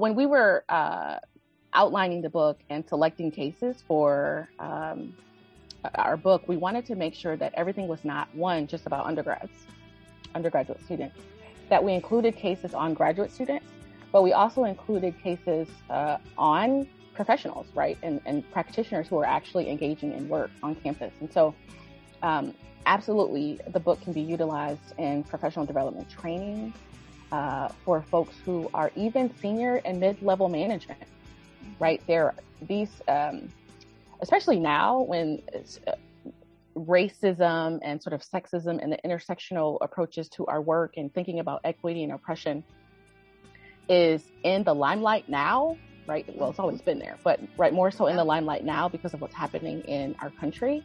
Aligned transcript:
when 0.00 0.14
we 0.14 0.24
were 0.24 0.64
uh, 0.70 1.18
outlining 1.74 2.22
the 2.22 2.30
book 2.30 2.58
and 2.70 2.88
selecting 2.88 3.30
cases 3.30 3.84
for 3.86 4.48
um, 4.58 5.14
our 5.94 6.16
book, 6.16 6.48
we 6.48 6.56
wanted 6.56 6.86
to 6.86 6.94
make 6.94 7.14
sure 7.14 7.36
that 7.36 7.52
everything 7.54 7.86
was 7.86 8.02
not 8.02 8.34
one 8.34 8.66
just 8.66 8.86
about 8.86 9.04
undergrads, 9.06 9.52
undergraduate 10.34 10.82
students, 10.82 11.16
that 11.68 11.84
we 11.84 11.92
included 11.92 12.34
cases 12.34 12.72
on 12.72 12.94
graduate 12.94 13.30
students, 13.30 13.66
but 14.10 14.22
we 14.22 14.32
also 14.32 14.64
included 14.64 15.14
cases 15.22 15.68
uh, 15.90 16.16
on 16.38 16.88
professionals, 17.14 17.66
right, 17.74 17.98
and, 18.02 18.20
and, 18.24 18.50
practitioners 18.50 19.06
who 19.06 19.18
are 19.18 19.26
actually 19.26 19.68
engaging 19.68 20.12
in 20.12 20.26
work 20.28 20.50
on 20.62 20.74
campus. 20.76 21.12
And 21.20 21.30
so, 21.30 21.54
um, 22.22 22.54
absolutely, 22.86 23.60
the 23.68 23.80
book 23.80 24.00
can 24.00 24.14
be 24.14 24.22
utilized 24.22 24.94
in 24.96 25.22
professional 25.24 25.66
development 25.66 26.08
training 26.08 26.72
uh, 27.32 27.68
for 27.84 28.02
folks 28.02 28.36
who 28.44 28.70
are 28.74 28.90
even 28.96 29.34
senior 29.40 29.80
and 29.84 30.00
mid-level 30.00 30.48
management, 30.48 31.02
right? 31.78 32.02
There, 32.06 32.34
these, 32.62 33.00
um, 33.08 33.48
especially 34.20 34.58
now 34.58 35.00
when 35.02 35.42
uh, 35.86 35.92
racism 36.76 37.78
and 37.82 38.02
sort 38.02 38.14
of 38.14 38.22
sexism 38.22 38.82
and 38.82 38.92
the 38.92 38.98
intersectional 39.04 39.78
approaches 39.80 40.28
to 40.30 40.46
our 40.46 40.60
work 40.60 40.94
and 40.96 41.12
thinking 41.12 41.40
about 41.40 41.60
equity 41.64 42.04
and 42.04 42.12
oppression 42.12 42.64
is 43.88 44.22
in 44.44 44.62
the 44.64 44.74
limelight 44.74 45.28
now, 45.28 45.76
right? 46.06 46.24
Well, 46.36 46.50
it's 46.50 46.58
always 46.58 46.80
been 46.80 46.98
there, 46.98 47.16
but 47.24 47.40
right 47.56 47.72
more 47.72 47.90
so 47.90 48.06
in 48.06 48.16
the 48.16 48.24
limelight 48.24 48.64
now 48.64 48.88
because 48.88 49.14
of 49.14 49.20
what's 49.20 49.34
happening 49.34 49.80
in 49.82 50.14
our 50.20 50.30
country. 50.30 50.84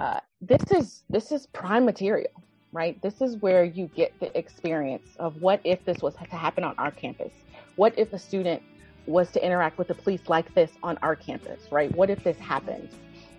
Uh, 0.00 0.18
this 0.40 0.62
is 0.72 1.04
this 1.08 1.30
is 1.30 1.46
prime 1.46 1.84
material, 1.84 2.32
right? 2.74 3.00
This 3.00 3.22
is 3.22 3.36
where 3.36 3.64
you 3.64 3.86
get 3.94 4.18
the 4.18 4.36
experience 4.36 5.08
of 5.18 5.40
what 5.40 5.60
if 5.62 5.82
this 5.84 6.02
was 6.02 6.14
to 6.16 6.24
happen 6.24 6.64
on 6.64 6.74
our 6.76 6.90
campus? 6.90 7.32
What 7.76 7.96
if 7.96 8.12
a 8.12 8.18
student 8.18 8.62
was 9.06 9.30
to 9.30 9.44
interact 9.44 9.78
with 9.78 9.88
the 9.88 9.94
police 9.94 10.22
like 10.28 10.52
this 10.54 10.72
on 10.82 10.98
our 11.00 11.14
campus, 11.14 11.70
right? 11.70 11.94
What 11.94 12.10
if 12.10 12.24
this 12.24 12.36
happened? 12.38 12.88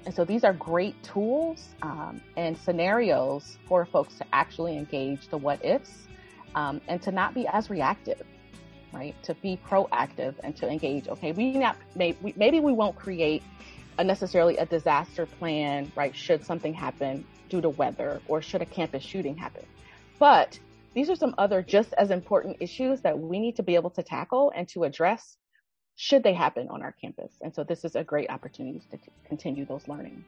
And 0.06 0.16
so 0.16 0.24
these 0.24 0.44
are 0.46 0.54
great 0.54 1.02
tools 1.04 1.70
um, 1.82 2.22
and 2.38 2.58
scenarios 2.58 3.58
for 3.68 3.86
folks 3.86 4.16
to 4.20 4.26
actually 4.32 4.78
engage 4.78 5.28
the 5.28 5.38
what 5.38 5.64
ifs 5.66 6.08
um, 6.54 6.80
and 6.88 7.02
to 7.02 7.12
not 7.12 7.34
be 7.34 7.46
as 7.48 7.70
reactive, 7.70 8.22
right? 8.94 9.22
To 9.24 9.34
be 9.36 9.60
proactive 9.68 10.36
and 10.44 10.56
to 10.58 10.70
engage. 10.70 11.10
Okay, 11.10 11.34
we 11.34 11.58
not 11.58 11.76
maybe, 11.96 12.34
maybe 12.38 12.62
we 12.62 12.72
won't 12.72 12.96
create 12.96 13.44
a 13.98 14.04
necessarily 14.04 14.56
a 14.58 14.66
disaster 14.66 15.26
plan, 15.26 15.92
right? 15.96 16.16
Should 16.16 16.46
something 16.46 16.74
happen 16.74 17.26
due 17.50 17.62
to 17.62 17.70
weather 17.70 18.22
or 18.28 18.42
should 18.42 18.62
a 18.62 18.66
campus 18.66 19.04
shooting 19.04 19.38
happen. 19.38 19.66
But 20.20 20.60
these 20.94 21.10
are 21.10 21.16
some 21.16 21.36
other 21.38 21.62
just 21.62 21.94
as 21.98 22.12
important 22.12 22.58
issues 22.60 23.02
that 23.02 23.20
we 23.20 23.40
need 23.40 23.56
to 23.58 23.64
be 23.64 23.76
able 23.76 23.90
to 23.92 24.04
tackle 24.04 24.52
and 24.56 24.68
to 24.70 24.84
address 24.84 25.38
should 25.96 26.24
they 26.24 26.34
happen 26.34 26.68
on 26.70 26.82
our 26.82 26.92
campus. 26.92 27.34
And 27.42 27.54
so 27.54 27.64
this 27.64 27.86
is 27.86 27.96
a 27.96 28.04
great 28.04 28.30
opportunity 28.30 28.82
to 28.92 28.98
continue 29.28 29.66
those 29.66 29.88
learnings. 29.88 30.26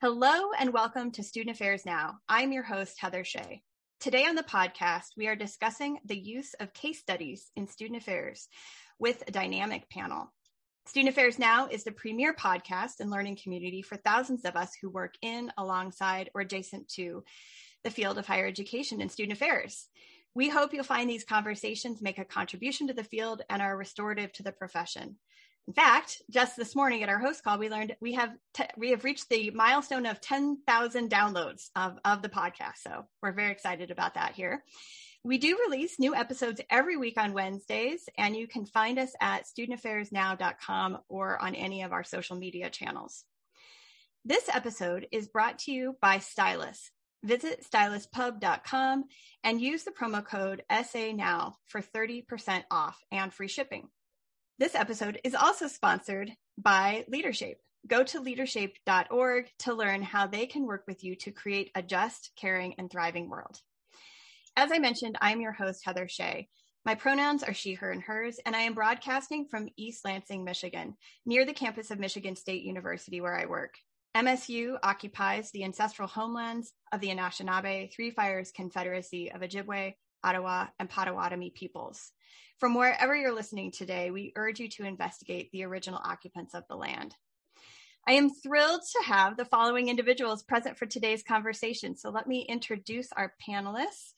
Hello 0.00 0.50
and 0.58 0.72
welcome 0.72 1.12
to 1.12 1.22
Student 1.22 1.54
Affairs 1.54 1.86
Now. 1.86 2.18
I'm 2.28 2.50
your 2.50 2.64
host, 2.64 2.96
Heather 2.98 3.22
Shea. 3.22 3.62
Today 4.00 4.24
on 4.24 4.34
the 4.34 4.42
podcast, 4.42 5.10
we 5.16 5.28
are 5.28 5.36
discussing 5.36 6.00
the 6.04 6.18
use 6.18 6.54
of 6.54 6.74
case 6.74 6.98
studies 6.98 7.52
in 7.54 7.68
student 7.68 8.02
affairs 8.02 8.48
with 8.98 9.22
a 9.28 9.30
dynamic 9.30 9.88
panel. 9.90 10.32
Student 10.86 11.10
Affairs 11.10 11.38
Now 11.38 11.68
is 11.68 11.84
the 11.84 11.92
premier 11.92 12.34
podcast 12.34 13.00
and 13.00 13.08
learning 13.10 13.38
community 13.42 13.82
for 13.82 13.96
thousands 13.96 14.44
of 14.44 14.56
us 14.56 14.72
who 14.74 14.90
work 14.90 15.14
in, 15.22 15.50
alongside, 15.56 16.28
or 16.34 16.40
adjacent 16.40 16.88
to 16.94 17.22
the 17.84 17.90
field 17.90 18.18
of 18.18 18.26
higher 18.26 18.46
education 18.46 19.00
and 19.00 19.10
student 19.10 19.36
affairs. 19.36 19.88
We 20.34 20.48
hope 20.48 20.74
you'll 20.74 20.84
find 20.84 21.08
these 21.08 21.24
conversations 21.24 22.02
make 22.02 22.18
a 22.18 22.24
contribution 22.24 22.88
to 22.88 22.94
the 22.94 23.04
field 23.04 23.42
and 23.48 23.62
are 23.62 23.76
restorative 23.76 24.32
to 24.34 24.42
the 24.42 24.52
profession. 24.52 25.16
In 25.68 25.72
fact, 25.72 26.20
just 26.30 26.56
this 26.56 26.74
morning 26.74 27.04
at 27.04 27.08
our 27.08 27.20
host 27.20 27.44
call, 27.44 27.58
we 27.58 27.70
learned 27.70 27.94
we 28.00 28.14
have 28.14 28.30
we 28.76 28.90
have 28.90 29.04
reached 29.04 29.28
the 29.28 29.52
milestone 29.52 30.06
of 30.06 30.20
10,000 30.20 31.08
downloads 31.08 31.68
of, 31.76 31.98
of 32.04 32.22
the 32.22 32.28
podcast. 32.28 32.78
So 32.78 33.06
we're 33.22 33.32
very 33.32 33.52
excited 33.52 33.92
about 33.92 34.14
that 34.14 34.34
here. 34.34 34.64
We 35.24 35.38
do 35.38 35.56
release 35.68 36.00
new 36.00 36.16
episodes 36.16 36.60
every 36.68 36.96
week 36.96 37.16
on 37.16 37.32
Wednesdays, 37.32 38.08
and 38.18 38.34
you 38.34 38.48
can 38.48 38.66
find 38.66 38.98
us 38.98 39.12
at 39.20 39.44
studentaffairsnow.com 39.46 40.98
or 41.08 41.40
on 41.40 41.54
any 41.54 41.82
of 41.82 41.92
our 41.92 42.02
social 42.02 42.34
media 42.34 42.70
channels. 42.70 43.22
This 44.24 44.48
episode 44.52 45.06
is 45.12 45.28
brought 45.28 45.60
to 45.60 45.72
you 45.72 45.96
by 46.02 46.18
Stylus. 46.18 46.90
Visit 47.22 47.64
styluspub.com 47.64 49.04
and 49.44 49.60
use 49.60 49.84
the 49.84 49.92
promo 49.92 50.24
code 50.24 50.64
SANOW 50.68 51.54
for 51.66 51.80
30% 51.80 52.64
off 52.72 52.98
and 53.12 53.32
free 53.32 53.46
shipping. 53.46 53.90
This 54.58 54.74
episode 54.74 55.20
is 55.22 55.36
also 55.36 55.68
sponsored 55.68 56.32
by 56.58 57.04
Leadershape. 57.08 57.58
Go 57.86 58.02
to 58.02 58.20
leadershape.org 58.20 59.50
to 59.60 59.74
learn 59.74 60.02
how 60.02 60.26
they 60.26 60.46
can 60.46 60.66
work 60.66 60.82
with 60.88 61.04
you 61.04 61.14
to 61.16 61.30
create 61.30 61.70
a 61.76 61.82
just, 61.82 62.32
caring, 62.34 62.74
and 62.76 62.90
thriving 62.90 63.28
world. 63.28 63.60
As 64.54 64.70
I 64.70 64.78
mentioned, 64.78 65.16
I'm 65.22 65.40
your 65.40 65.52
host, 65.52 65.80
Heather 65.82 66.06
Shea. 66.06 66.46
My 66.84 66.94
pronouns 66.94 67.42
are 67.42 67.54
she, 67.54 67.72
her, 67.74 67.90
and 67.90 68.02
hers, 68.02 68.38
and 68.44 68.54
I 68.54 68.60
am 68.60 68.74
broadcasting 68.74 69.46
from 69.50 69.70
East 69.78 70.04
Lansing, 70.04 70.44
Michigan, 70.44 70.94
near 71.24 71.46
the 71.46 71.54
campus 71.54 71.90
of 71.90 71.98
Michigan 71.98 72.36
State 72.36 72.62
University, 72.62 73.22
where 73.22 73.34
I 73.34 73.46
work. 73.46 73.72
MSU 74.14 74.76
occupies 74.82 75.50
the 75.50 75.64
ancestral 75.64 76.06
homelands 76.06 76.74
of 76.92 77.00
the 77.00 77.08
Anishinaabe 77.08 77.94
Three 77.94 78.10
Fires 78.10 78.52
Confederacy 78.54 79.32
of 79.32 79.40
Ojibwe, 79.40 79.94
Ottawa, 80.22 80.66
and 80.78 80.90
Potawatomi 80.90 81.50
peoples. 81.54 82.12
From 82.58 82.74
wherever 82.74 83.16
you're 83.16 83.34
listening 83.34 83.72
today, 83.72 84.10
we 84.10 84.34
urge 84.36 84.60
you 84.60 84.68
to 84.68 84.84
investigate 84.84 85.50
the 85.52 85.64
original 85.64 86.00
occupants 86.04 86.52
of 86.52 86.64
the 86.68 86.76
land. 86.76 87.16
I 88.06 88.12
am 88.12 88.30
thrilled 88.30 88.80
to 88.80 89.04
have 89.06 89.36
the 89.36 89.44
following 89.44 89.88
individuals 89.88 90.42
present 90.42 90.76
for 90.76 90.86
today's 90.86 91.22
conversation. 91.22 91.96
So 91.96 92.10
let 92.10 92.26
me 92.26 92.40
introduce 92.48 93.08
our 93.12 93.32
panelists. 93.48 94.12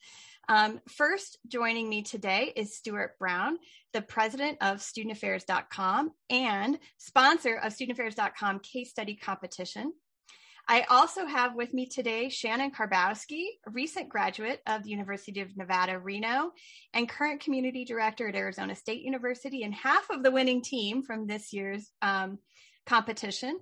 Um, 0.49 0.79
first, 0.89 1.37
joining 1.47 1.87
me 1.87 2.01
today 2.01 2.51
is 2.55 2.75
Stuart 2.75 3.17
Brown, 3.19 3.57
the 3.93 4.01
president 4.01 4.57
of 4.61 4.77
studentaffairs.com 4.77 6.11
and 6.31 6.79
sponsor 6.97 7.57
of 7.57 7.73
studentaffairs.com 7.73 8.59
case 8.59 8.89
study 8.89 9.15
competition. 9.15 9.93
I 10.67 10.81
also 10.89 11.27
have 11.27 11.53
with 11.53 11.71
me 11.71 11.85
today 11.85 12.29
Shannon 12.29 12.71
Karbowski, 12.71 13.45
recent 13.67 14.09
graduate 14.09 14.61
of 14.65 14.83
the 14.83 14.89
University 14.89 15.41
of 15.41 15.55
Nevada, 15.55 15.99
Reno, 15.99 16.51
and 16.91 17.07
current 17.07 17.41
community 17.41 17.85
director 17.85 18.27
at 18.27 18.35
Arizona 18.35 18.75
State 18.75 19.03
University, 19.03 19.61
and 19.61 19.75
half 19.75 20.09
of 20.09 20.23
the 20.23 20.31
winning 20.31 20.63
team 20.63 21.03
from 21.03 21.27
this 21.27 21.53
year's 21.53 21.91
um, 22.01 22.39
competition. 22.85 23.59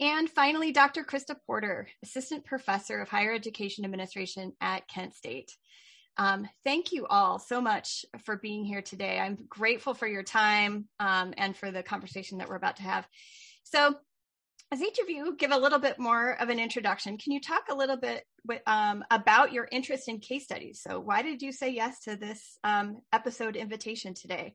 And 0.00 0.30
finally, 0.30 0.70
Dr. 0.70 1.02
Christa 1.02 1.34
Porter, 1.46 1.88
Assistant 2.04 2.44
Professor 2.44 3.00
of 3.00 3.08
Higher 3.08 3.32
Education 3.32 3.84
Administration 3.84 4.52
at 4.60 4.86
Kent 4.88 5.14
State. 5.14 5.50
Um, 6.16 6.48
thank 6.64 6.92
you 6.92 7.06
all 7.06 7.38
so 7.38 7.60
much 7.60 8.04
for 8.24 8.36
being 8.36 8.64
here 8.64 8.82
today. 8.82 9.18
I'm 9.18 9.38
grateful 9.48 9.94
for 9.94 10.06
your 10.06 10.24
time 10.24 10.88
um, 10.98 11.32
and 11.36 11.56
for 11.56 11.70
the 11.70 11.82
conversation 11.82 12.38
that 12.38 12.48
we're 12.48 12.56
about 12.56 12.76
to 12.76 12.82
have. 12.82 13.06
So, 13.64 13.94
as 14.70 14.82
each 14.82 14.98
of 14.98 15.08
you 15.08 15.34
give 15.36 15.50
a 15.50 15.56
little 15.56 15.78
bit 15.78 15.98
more 15.98 16.32
of 16.32 16.50
an 16.50 16.58
introduction, 16.58 17.16
can 17.16 17.32
you 17.32 17.40
talk 17.40 17.64
a 17.70 17.74
little 17.74 17.96
bit 17.96 18.24
um, 18.66 19.02
about 19.10 19.52
your 19.52 19.66
interest 19.70 20.08
in 20.08 20.18
case 20.18 20.44
studies? 20.44 20.82
So, 20.82 21.00
why 21.00 21.22
did 21.22 21.40
you 21.40 21.52
say 21.52 21.70
yes 21.70 22.00
to 22.00 22.16
this 22.16 22.58
um, 22.64 23.00
episode 23.12 23.56
invitation 23.56 24.14
today? 24.14 24.54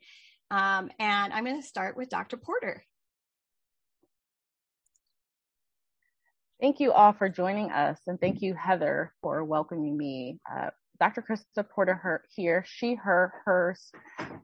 Um, 0.51 0.91
and 0.99 1.33
I'm 1.33 1.45
going 1.45 1.61
to 1.61 1.67
start 1.67 1.97
with 1.97 2.09
Dr. 2.09 2.37
Porter. 2.37 2.83
Thank 6.63 6.79
you 6.79 6.93
all 6.93 7.11
for 7.11 7.27
joining 7.27 7.71
us, 7.71 7.99
and 8.07 8.17
thank 8.21 8.41
you, 8.41 8.53
Heather, 8.53 9.11
for 9.21 9.43
welcoming 9.43 9.97
me. 9.97 10.39
Uh, 10.49 10.69
Dr. 10.97 11.21
Christa 11.21 11.67
Porter 11.69 11.93
her, 11.93 12.23
here, 12.33 12.63
she, 12.65 12.95
her, 12.95 13.33
hers 13.43 13.91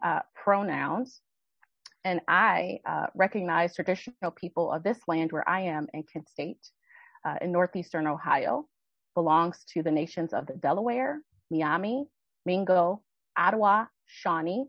uh, 0.03 0.19
pronouns. 0.35 1.21
And 2.03 2.19
I 2.27 2.81
uh, 2.85 3.05
recognize 3.15 3.73
traditional 3.73 4.31
people 4.31 4.69
of 4.69 4.83
this 4.83 4.97
land 5.07 5.31
where 5.31 5.47
I 5.47 5.61
am 5.61 5.87
in 5.93 6.03
Kent 6.11 6.27
State 6.27 6.59
uh, 7.23 7.35
in 7.39 7.53
northeastern 7.53 8.05
Ohio, 8.05 8.67
belongs 9.15 9.63
to 9.73 9.81
the 9.81 9.89
nations 9.89 10.33
of 10.33 10.45
the 10.45 10.55
Delaware, 10.55 11.21
Miami, 11.49 12.05
Mingo, 12.45 13.01
Ottawa, 13.37 13.85
Shawnee, 14.07 14.65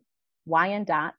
Wyandot, 0.49 1.15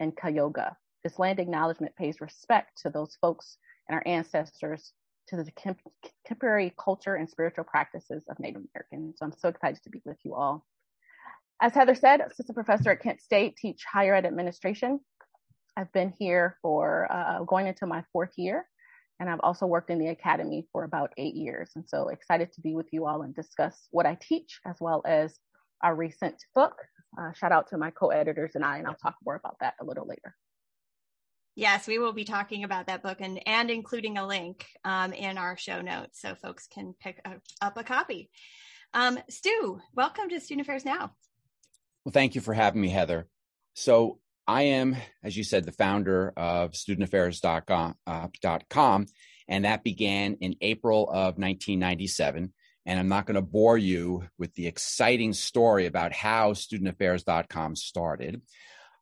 and 0.00 0.16
Cayuga. 0.16 0.78
This 1.02 1.18
land 1.18 1.40
acknowledgement 1.40 1.94
pays 1.94 2.22
respect 2.22 2.80
to 2.84 2.88
those 2.88 3.18
folks 3.20 3.58
and 3.86 3.94
our 3.94 4.02
ancestors 4.06 4.94
to 5.28 5.36
the 5.36 5.52
contemporary 5.52 6.74
culture 6.78 7.16
and 7.16 7.28
spiritual 7.30 7.64
practices 7.64 8.24
of 8.28 8.38
Native 8.40 8.62
Americans. 8.74 9.16
So 9.18 9.26
I'm 9.26 9.32
so 9.32 9.48
excited 9.48 9.82
to 9.84 9.90
be 9.90 10.02
with 10.04 10.18
you 10.24 10.34
all. 10.34 10.64
As 11.60 11.74
Heather 11.74 11.94
said, 11.94 12.20
assistant 12.20 12.56
professor 12.56 12.92
at 12.92 13.02
Kent 13.02 13.20
State, 13.22 13.56
teach 13.56 13.84
higher 13.90 14.14
ed 14.14 14.26
administration. 14.26 15.00
I've 15.76 15.92
been 15.92 16.12
here 16.18 16.58
for 16.62 17.08
uh, 17.12 17.44
going 17.44 17.66
into 17.68 17.86
my 17.86 18.04
fourth 18.12 18.32
year 18.36 18.66
And 19.20 19.30
I've 19.30 19.40
also 19.42 19.66
worked 19.66 19.90
in 19.90 19.98
the 19.98 20.08
academy 20.08 20.66
for 20.72 20.84
about 20.84 21.12
eight 21.16 21.34
years. 21.34 21.70
And 21.76 21.84
so 21.88 22.08
excited 22.08 22.52
to 22.54 22.60
be 22.60 22.74
with 22.74 22.88
you 22.92 23.06
all 23.06 23.22
and 23.22 23.34
discuss 23.34 23.88
what 23.90 24.06
I 24.06 24.18
teach 24.20 24.60
as 24.66 24.76
well 24.80 25.02
as 25.06 25.38
our 25.82 25.94
recent 25.94 26.36
book. 26.54 26.74
Uh, 27.18 27.32
shout 27.32 27.52
out 27.52 27.68
to 27.70 27.78
my 27.78 27.90
co 27.90 28.08
editors 28.08 28.52
and 28.56 28.64
I, 28.64 28.78
and 28.78 28.86
I'll 28.86 28.96
talk 28.96 29.16
more 29.24 29.36
about 29.36 29.56
that 29.60 29.74
a 29.80 29.84
little 29.84 30.06
later. 30.06 30.36
Yes, 31.56 31.86
we 31.86 31.98
will 31.98 32.12
be 32.12 32.24
talking 32.24 32.64
about 32.64 32.88
that 32.88 33.02
book 33.02 33.18
and, 33.20 33.40
and 33.46 33.70
including 33.70 34.18
a 34.18 34.26
link 34.26 34.66
um, 34.84 35.12
in 35.12 35.38
our 35.38 35.56
show 35.56 35.80
notes 35.82 36.20
so 36.20 36.34
folks 36.34 36.66
can 36.66 36.94
pick 37.00 37.20
a, 37.24 37.34
up 37.64 37.76
a 37.76 37.84
copy. 37.84 38.28
Um, 38.92 39.20
Stu, 39.28 39.80
welcome 39.94 40.28
to 40.30 40.40
Student 40.40 40.66
Affairs 40.66 40.84
Now. 40.84 41.12
Well, 42.04 42.12
thank 42.12 42.34
you 42.34 42.40
for 42.40 42.54
having 42.54 42.80
me, 42.80 42.88
Heather. 42.88 43.28
So, 43.74 44.18
I 44.46 44.62
am, 44.62 44.96
as 45.22 45.36
you 45.36 45.44
said, 45.44 45.64
the 45.64 45.72
founder 45.72 46.32
of 46.36 46.72
studentaffairs.com, 46.72 47.96
uh, 48.06 49.04
and 49.48 49.64
that 49.64 49.84
began 49.84 50.34
in 50.40 50.56
April 50.60 51.04
of 51.04 51.38
1997. 51.38 52.52
And 52.84 53.00
I'm 53.00 53.08
not 53.08 53.24
going 53.24 53.36
to 53.36 53.42
bore 53.42 53.78
you 53.78 54.24
with 54.38 54.54
the 54.54 54.66
exciting 54.66 55.32
story 55.32 55.86
about 55.86 56.12
how 56.12 56.52
studentaffairs.com 56.52 57.76
started. 57.76 58.42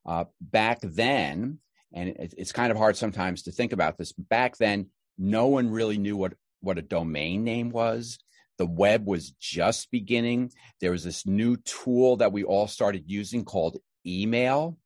Uh, 0.06 0.26
back 0.40 0.78
then, 0.82 1.58
and 1.94 2.10
it, 2.10 2.34
it's 2.36 2.52
kind 2.52 2.70
of 2.70 2.78
hard 2.78 2.96
sometimes 2.96 3.42
to 3.42 3.52
think 3.52 3.72
about 3.72 3.98
this, 3.98 4.12
back 4.12 4.56
then, 4.56 4.88
no 5.18 5.48
one 5.48 5.70
really 5.70 5.98
knew 5.98 6.16
what, 6.16 6.34
what 6.60 6.78
a 6.78 6.82
domain 6.82 7.44
name 7.44 7.70
was. 7.70 8.18
The 8.58 8.66
web 8.66 9.06
was 9.06 9.30
just 9.40 9.90
beginning. 9.90 10.52
There 10.80 10.92
was 10.92 11.04
this 11.04 11.26
new 11.26 11.56
tool 11.56 12.16
that 12.18 12.32
we 12.32 12.44
all 12.44 12.66
started 12.66 13.04
using 13.06 13.44
called 13.44 13.78
email. 14.06 14.78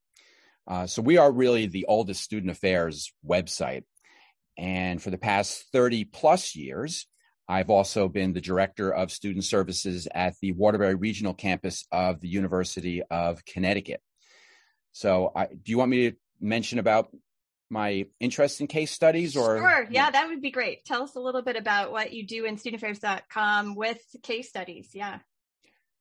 Uh, 0.66 0.86
so 0.86 1.02
we 1.02 1.16
are 1.18 1.30
really 1.30 1.66
the 1.66 1.86
oldest 1.86 2.22
student 2.22 2.50
affairs 2.50 3.12
website. 3.26 3.84
And 4.58 5.02
for 5.02 5.10
the 5.10 5.18
past 5.18 5.64
30 5.72 6.04
plus 6.04 6.56
years, 6.56 7.06
I've 7.48 7.70
also 7.70 8.08
been 8.08 8.32
the 8.32 8.40
director 8.40 8.92
of 8.92 9.12
student 9.12 9.44
services 9.44 10.08
at 10.12 10.34
the 10.42 10.52
Waterbury 10.52 10.96
Regional 10.96 11.34
Campus 11.34 11.86
of 11.92 12.20
the 12.20 12.28
University 12.28 13.02
of 13.08 13.44
Connecticut. 13.44 14.00
So, 14.92 15.30
I, 15.36 15.46
do 15.46 15.70
you 15.70 15.78
want 15.78 15.90
me 15.90 16.10
to 16.10 16.16
mention 16.40 16.78
about 16.78 17.10
my 17.68 18.06
interest 18.20 18.60
in 18.60 18.66
case 18.66 18.92
studies 18.92 19.36
or 19.36 19.58
sure. 19.58 19.86
Yeah 19.90 20.10
that 20.10 20.28
would 20.28 20.40
be 20.40 20.50
great. 20.50 20.84
Tell 20.84 21.02
us 21.02 21.16
a 21.16 21.20
little 21.20 21.42
bit 21.42 21.56
about 21.56 21.90
what 21.90 22.12
you 22.12 22.26
do 22.26 22.44
in 22.44 22.56
studentaffairs.com 22.56 23.74
with 23.74 23.98
case 24.22 24.48
studies. 24.48 24.90
Yeah. 24.92 25.18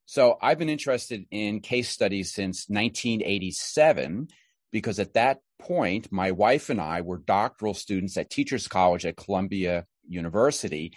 So 0.06 0.38
i've 0.40 0.58
been 0.58 0.68
interested 0.68 1.24
in 1.30 1.60
case 1.60 1.88
studies 1.88 2.32
since 2.32 2.66
1987 2.68 4.28
because 4.70 4.98
at 4.98 5.14
that 5.14 5.40
point 5.58 6.12
my 6.12 6.30
wife 6.30 6.70
and 6.70 6.80
i 6.80 7.00
were 7.00 7.18
doctoral 7.18 7.74
students 7.74 8.16
at 8.16 8.30
teachers 8.30 8.68
college 8.68 9.06
at 9.06 9.16
columbia 9.16 9.86
university 10.06 10.92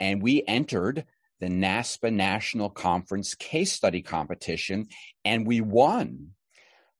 and 0.00 0.22
we 0.22 0.42
entered 0.48 1.04
the 1.40 1.46
naspa 1.46 2.12
national 2.12 2.70
conference 2.70 3.34
case 3.34 3.70
study 3.72 4.02
competition 4.02 4.86
and 5.24 5.46
we 5.46 5.60
won 5.60 6.30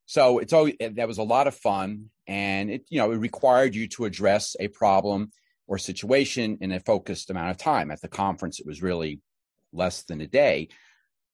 so 0.08 0.38
it's 0.38 0.54
always 0.54 0.74
that 0.80 1.06
was 1.06 1.18
a 1.18 1.22
lot 1.22 1.46
of 1.46 1.54
fun, 1.54 2.06
and 2.26 2.70
it 2.70 2.86
you 2.88 2.98
know 2.98 3.12
it 3.12 3.16
required 3.16 3.74
you 3.74 3.86
to 3.88 4.06
address 4.06 4.56
a 4.58 4.68
problem 4.68 5.30
or 5.66 5.76
situation 5.76 6.56
in 6.62 6.72
a 6.72 6.80
focused 6.80 7.28
amount 7.28 7.50
of 7.50 7.58
time. 7.58 7.90
At 7.90 8.00
the 8.00 8.08
conference, 8.08 8.58
it 8.58 8.64
was 8.66 8.82
really 8.82 9.20
less 9.70 10.04
than 10.04 10.22
a 10.22 10.26
day. 10.26 10.68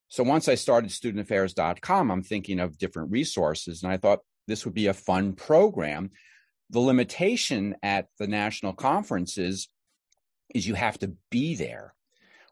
So 0.08 0.24
once 0.24 0.48
I 0.48 0.56
started 0.56 0.90
studentaffairs.com, 0.90 2.10
I'm 2.10 2.24
thinking 2.24 2.58
of 2.58 2.76
different 2.76 3.12
resources, 3.12 3.84
and 3.84 3.92
I 3.92 3.96
thought 3.96 4.18
this 4.48 4.64
would 4.64 4.74
be 4.74 4.88
a 4.88 4.92
fun 4.92 5.34
program. 5.34 6.10
The 6.70 6.80
limitation 6.80 7.76
at 7.80 8.08
the 8.18 8.26
national 8.26 8.72
conferences 8.72 9.68
is 10.52 10.66
you 10.66 10.74
have 10.74 10.98
to 10.98 11.12
be 11.30 11.54
there. 11.54 11.94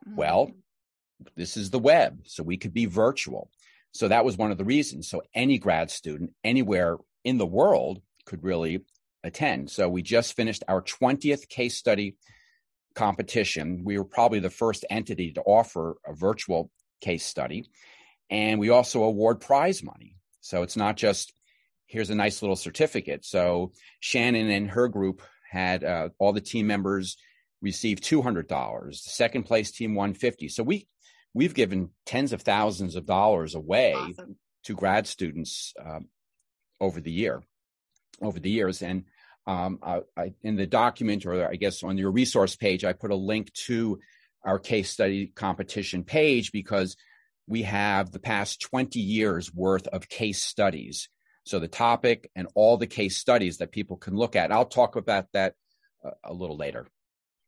Mm-hmm. 0.07 0.17
Well, 0.17 0.53
this 1.35 1.57
is 1.57 1.71
the 1.71 1.81
web, 1.81 2.21
so 2.27 2.45
we 2.45 2.59
could 2.59 2.73
be 2.73 2.87
virtual. 2.87 3.51
So 3.93 4.09
that 4.09 4.25
was 4.25 4.37
one 4.37 4.51
of 4.51 4.59
the 4.59 4.65
reasons. 4.65 5.09
So 5.09 5.23
any 5.35 5.59
grad 5.59 5.91
student 5.91 6.33
anywhere 6.43 6.97
in 7.25 7.39
the 7.39 7.47
world 7.47 8.03
could 8.25 8.43
really 8.43 8.85
attend. 9.23 9.71
So 9.71 9.89
we 9.89 10.03
just 10.03 10.35
finished 10.35 10.65
our 10.67 10.83
20th 10.83 11.49
case 11.49 11.77
study 11.77 12.17
competition. 12.95 13.83
We 13.85 13.99
were 13.99 14.05
probably 14.05 14.41
the 14.41 14.51
first 14.51 14.85
entity 14.91 15.33
to 15.33 15.43
offer 15.43 15.97
a 16.07 16.15
virtual 16.15 16.71
case 17.01 17.25
study. 17.25 17.69
And 18.31 18.59
we 18.59 18.71
also 18.71 19.03
award 19.03 19.41
prize 19.41 19.83
money. 19.83 20.17
So 20.41 20.63
it's 20.63 20.77
not 20.77 20.97
just 20.97 21.33
here's 21.87 22.11
a 22.11 22.15
nice 22.15 22.41
little 22.41 22.57
certificate. 22.57 23.25
So 23.25 23.73
Shannon 24.01 24.49
and 24.49 24.71
her 24.71 24.89
group 24.89 25.23
had 25.51 25.85
uh, 25.85 26.09
all 26.19 26.33
the 26.33 26.41
team 26.41 26.67
members 26.67 27.19
receive 27.61 28.01
$200. 28.01 28.49
The 28.89 28.95
second 28.95 29.45
place 29.45 29.71
team 29.71 29.95
150. 29.95 30.49
So 30.49 30.63
we 30.63 30.89
we've 31.35 31.55
given 31.55 31.91
tens 32.07 32.33
of 32.33 32.43
thousands 32.43 32.97
of 32.97 33.07
dollars 33.07 33.55
away 33.55 33.95
awesome. 33.95 34.37
to 34.65 34.75
grad 34.75 35.07
students 35.07 35.73
um, 35.85 36.09
over 36.81 37.01
the 37.01 37.13
year, 37.13 37.43
over 38.21 38.39
the 38.39 38.51
years. 38.51 38.83
And 38.83 39.05
um, 39.47 39.79
I, 39.83 40.01
I, 40.17 40.35
in 40.43 40.57
the 40.57 40.67
document, 40.67 41.27
or 41.27 41.49
I 41.49 41.57
guess 41.57 41.83
on 41.83 41.99
your 41.99 42.11
resource 42.11 42.57
page, 42.57 42.85
I 42.85 42.93
put 42.93 43.11
a 43.11 43.17
link 43.17 43.53
to 43.67 43.99
our 44.45 44.59
case 44.59 44.91
study 44.91 45.29
competition 45.29 46.05
page 46.05 46.53
because 46.53 46.97
we 47.47 47.63
have 47.63 48.11
the 48.11 48.19
past 48.19 48.61
20 48.61 49.01
years 49.01 49.53
worth 49.53 49.87
of 49.89 50.09
case 50.09 50.43
studies. 50.43 51.09
So 51.45 51.59
the 51.59 51.69
topic 51.69 52.31
and 52.37 52.47
all 52.55 52.77
the 52.77 52.87
case 52.87 53.17
studies 53.17 53.59
that 53.59 53.73
people 53.73 53.97
can 53.97 54.15
look 54.15 54.37
at. 54.37 54.53
I'll 54.53 54.65
talk 54.65 54.97
about 54.97 55.27
that 55.33 55.55
uh, 56.05 56.11
a 56.25 56.33
little 56.33 56.57
later. 56.57 56.87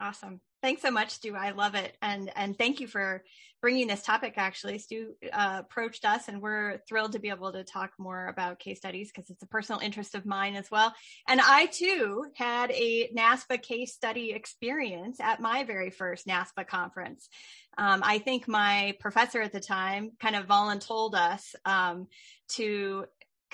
Awesome. 0.00 0.40
Thanks 0.64 0.80
so 0.80 0.90
much, 0.90 1.10
Stu. 1.10 1.36
I 1.36 1.50
love 1.50 1.74
it, 1.74 1.94
and 2.00 2.32
and 2.36 2.56
thank 2.56 2.80
you 2.80 2.86
for 2.86 3.22
bringing 3.60 3.86
this 3.86 4.00
topic. 4.00 4.32
Actually, 4.38 4.78
Stu 4.78 5.12
uh, 5.30 5.58
approached 5.60 6.06
us, 6.06 6.28
and 6.28 6.40
we're 6.40 6.78
thrilled 6.88 7.12
to 7.12 7.18
be 7.18 7.28
able 7.28 7.52
to 7.52 7.64
talk 7.64 7.90
more 7.98 8.28
about 8.28 8.60
case 8.60 8.78
studies 8.78 9.12
because 9.12 9.28
it's 9.28 9.42
a 9.42 9.46
personal 9.46 9.82
interest 9.82 10.14
of 10.14 10.24
mine 10.24 10.56
as 10.56 10.70
well. 10.70 10.94
And 11.28 11.38
I 11.38 11.66
too 11.66 12.24
had 12.34 12.70
a 12.70 13.10
NASPA 13.14 13.60
case 13.60 13.92
study 13.92 14.32
experience 14.32 15.20
at 15.20 15.38
my 15.38 15.64
very 15.64 15.90
first 15.90 16.26
NASPA 16.26 16.66
conference. 16.66 17.28
Um, 17.76 18.00
I 18.02 18.18
think 18.18 18.48
my 18.48 18.96
professor 19.00 19.42
at 19.42 19.52
the 19.52 19.60
time 19.60 20.12
kind 20.18 20.34
of 20.34 20.46
voluntold 20.46 21.12
us 21.12 21.54
um, 21.66 22.06
to 22.52 23.04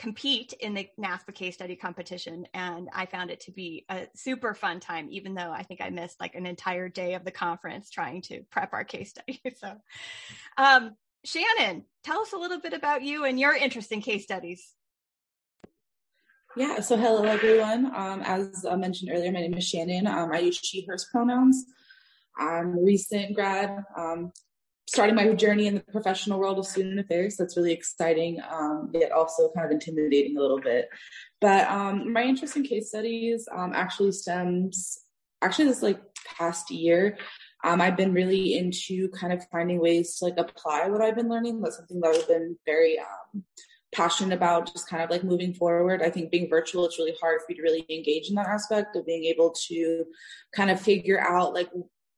compete 0.00 0.54
in 0.54 0.72
the 0.72 0.88
NASPA 0.98 1.34
case 1.34 1.54
study 1.54 1.76
competition. 1.76 2.46
And 2.54 2.88
I 2.94 3.04
found 3.04 3.30
it 3.30 3.40
to 3.40 3.52
be 3.52 3.84
a 3.90 4.06
super 4.14 4.54
fun 4.54 4.80
time, 4.80 5.08
even 5.10 5.34
though 5.34 5.52
I 5.52 5.62
think 5.62 5.82
I 5.82 5.90
missed 5.90 6.18
like 6.18 6.34
an 6.34 6.46
entire 6.46 6.88
day 6.88 7.12
of 7.14 7.24
the 7.24 7.30
conference 7.30 7.90
trying 7.90 8.22
to 8.22 8.42
prep 8.50 8.72
our 8.72 8.82
case 8.82 9.10
study. 9.10 9.42
so, 9.56 9.74
um, 10.56 10.96
Shannon, 11.22 11.84
tell 12.02 12.20
us 12.20 12.32
a 12.32 12.38
little 12.38 12.60
bit 12.60 12.72
about 12.72 13.02
you 13.02 13.26
and 13.26 13.38
your 13.38 13.54
interest 13.54 13.92
in 13.92 14.00
case 14.00 14.24
studies. 14.24 14.72
Yeah, 16.56 16.80
so 16.80 16.96
hello 16.96 17.22
everyone. 17.24 17.94
Um, 17.94 18.22
as 18.22 18.64
I 18.68 18.76
mentioned 18.76 19.10
earlier, 19.12 19.30
my 19.30 19.40
name 19.40 19.54
is 19.54 19.68
Shannon. 19.68 20.06
Um, 20.06 20.32
I 20.32 20.38
use 20.38 20.56
she, 20.56 20.86
hers 20.88 21.06
pronouns. 21.12 21.62
I'm 22.38 22.78
a 22.78 22.82
recent 22.82 23.34
grad, 23.34 23.84
um, 23.98 24.32
starting 24.90 25.14
my 25.14 25.32
journey 25.34 25.68
in 25.68 25.74
the 25.74 25.92
professional 25.92 26.40
world 26.40 26.58
of 26.58 26.66
student 26.66 26.98
affairs. 26.98 27.36
That's 27.36 27.56
really 27.56 27.72
exciting, 27.72 28.40
um, 28.50 28.90
yet 28.92 29.12
also 29.12 29.48
kind 29.54 29.64
of 29.64 29.70
intimidating 29.70 30.36
a 30.36 30.40
little 30.40 30.60
bit. 30.60 30.88
But 31.40 31.68
um, 31.68 32.12
my 32.12 32.24
interest 32.24 32.56
in 32.56 32.64
case 32.64 32.88
studies 32.88 33.46
um, 33.56 33.72
actually 33.72 34.10
stems, 34.10 34.98
actually, 35.42 35.66
this 35.66 35.80
like 35.80 36.00
past 36.36 36.72
year. 36.72 37.16
Um, 37.62 37.80
I've 37.80 37.96
been 37.96 38.12
really 38.12 38.58
into 38.58 39.08
kind 39.10 39.32
of 39.32 39.46
finding 39.52 39.80
ways 39.80 40.16
to 40.16 40.24
like 40.24 40.38
apply 40.38 40.88
what 40.88 41.02
I've 41.02 41.14
been 41.14 41.28
learning. 41.28 41.60
That's 41.60 41.76
something 41.76 42.00
that 42.00 42.16
I've 42.16 42.26
been 42.26 42.56
very 42.66 42.98
um, 42.98 43.44
passionate 43.94 44.34
about, 44.34 44.72
just 44.72 44.88
kind 44.88 45.04
of 45.04 45.10
like 45.10 45.22
moving 45.22 45.54
forward. 45.54 46.02
I 46.02 46.10
think 46.10 46.32
being 46.32 46.50
virtual, 46.50 46.84
it's 46.84 46.98
really 46.98 47.14
hard 47.20 47.42
for 47.42 47.52
you 47.52 47.56
to 47.58 47.62
really 47.62 47.86
engage 47.88 48.28
in 48.28 48.34
that 48.34 48.48
aspect 48.48 48.96
of 48.96 49.06
being 49.06 49.22
able 49.26 49.54
to 49.68 50.04
kind 50.52 50.68
of 50.68 50.80
figure 50.80 51.20
out 51.20 51.54
like 51.54 51.70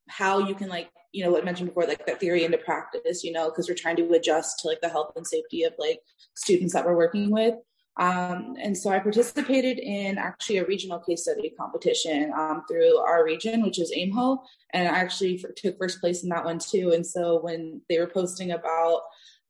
how 0.09 0.39
you 0.39 0.55
can 0.55 0.71
like 0.71 0.89
you 1.13 1.25
know 1.25 1.31
what 1.31 1.43
I 1.43 1.45
mentioned 1.45 1.69
before, 1.69 1.87
like 1.87 2.07
that 2.07 2.21
theory 2.21 2.45
into 2.45 2.59
practice, 2.59 3.23
you 3.23 3.33
know, 3.33 3.51
because 3.51 3.69
we're 3.69 3.75
trying 3.75 3.97
to 3.97 4.13
adjust 4.13 4.61
to 4.61 4.69
like 4.69 4.81
the 4.81 4.89
health 4.89 5.13
and 5.17 5.27
safety 5.27 5.63
of 5.65 5.75
like 5.79 6.01
students 6.35 6.73
that 6.73 6.85
we're 6.85 6.97
working 6.97 7.31
with. 7.31 7.55
Um, 7.99 8.57
and 8.59 8.77
so 8.77 8.91
I 8.91 8.99
participated 8.99 9.79
in 9.79 10.17
actually 10.17 10.57
a 10.57 10.65
regional 10.65 10.99
case 10.99 11.25
study 11.25 11.53
competition 11.59 12.33
um, 12.33 12.63
through 12.67 12.97
our 12.99 13.23
region, 13.23 13.63
which 13.63 13.79
is 13.79 13.93
AIMHO, 13.95 14.39
and 14.73 14.89
I 14.89 14.99
actually 14.99 15.37
for, 15.37 15.53
took 15.53 15.77
first 15.79 16.01
place 16.01 16.23
in 16.23 16.31
that 16.31 16.45
one 16.45 16.59
too. 16.59 16.93
And 16.95 17.07
so 17.07 17.41
when 17.41 17.83
they 17.91 17.99
were 17.99 18.07
posting 18.07 18.53
about 18.53 19.03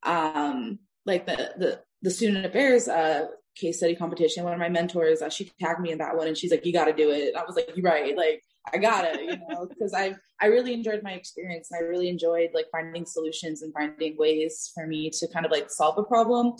um, 0.03 0.79
like 1.05 1.25
the 1.25 1.53
the 1.57 1.81
the 2.01 2.11
student 2.11 2.45
affairs 2.45 2.89
uh, 2.89 3.27
case 3.55 3.77
study 3.77 3.95
competition, 3.95 4.43
one 4.43 4.53
of 4.53 4.59
my 4.59 4.69
mentors, 4.69 5.21
uh, 5.21 5.29
she 5.29 5.49
tagged 5.61 5.79
me 5.79 5.91
in 5.91 5.99
that 5.99 6.17
one, 6.17 6.27
and 6.27 6.37
she's 6.37 6.51
like, 6.51 6.65
"You 6.65 6.73
got 6.73 6.85
to 6.85 6.93
do 6.93 7.11
it." 7.11 7.35
I 7.35 7.45
was 7.45 7.55
like, 7.55 7.69
"You're 7.73 7.85
right." 7.85 8.17
Like 8.17 8.43
I 8.71 8.77
got 8.77 9.05
it, 9.05 9.21
you 9.21 9.37
know, 9.49 9.65
because 9.65 9.93
I 9.93 10.15
I 10.41 10.47
really 10.47 10.73
enjoyed 10.73 11.03
my 11.03 11.11
experience 11.11 11.69
and 11.71 11.83
I 11.83 11.87
really 11.87 12.09
enjoyed 12.09 12.51
like 12.53 12.67
finding 12.71 13.05
solutions 13.05 13.61
and 13.61 13.73
finding 13.73 14.15
ways 14.17 14.71
for 14.73 14.87
me 14.87 15.09
to 15.09 15.27
kind 15.27 15.45
of 15.45 15.51
like 15.51 15.69
solve 15.69 15.97
a 15.97 16.03
problem. 16.03 16.53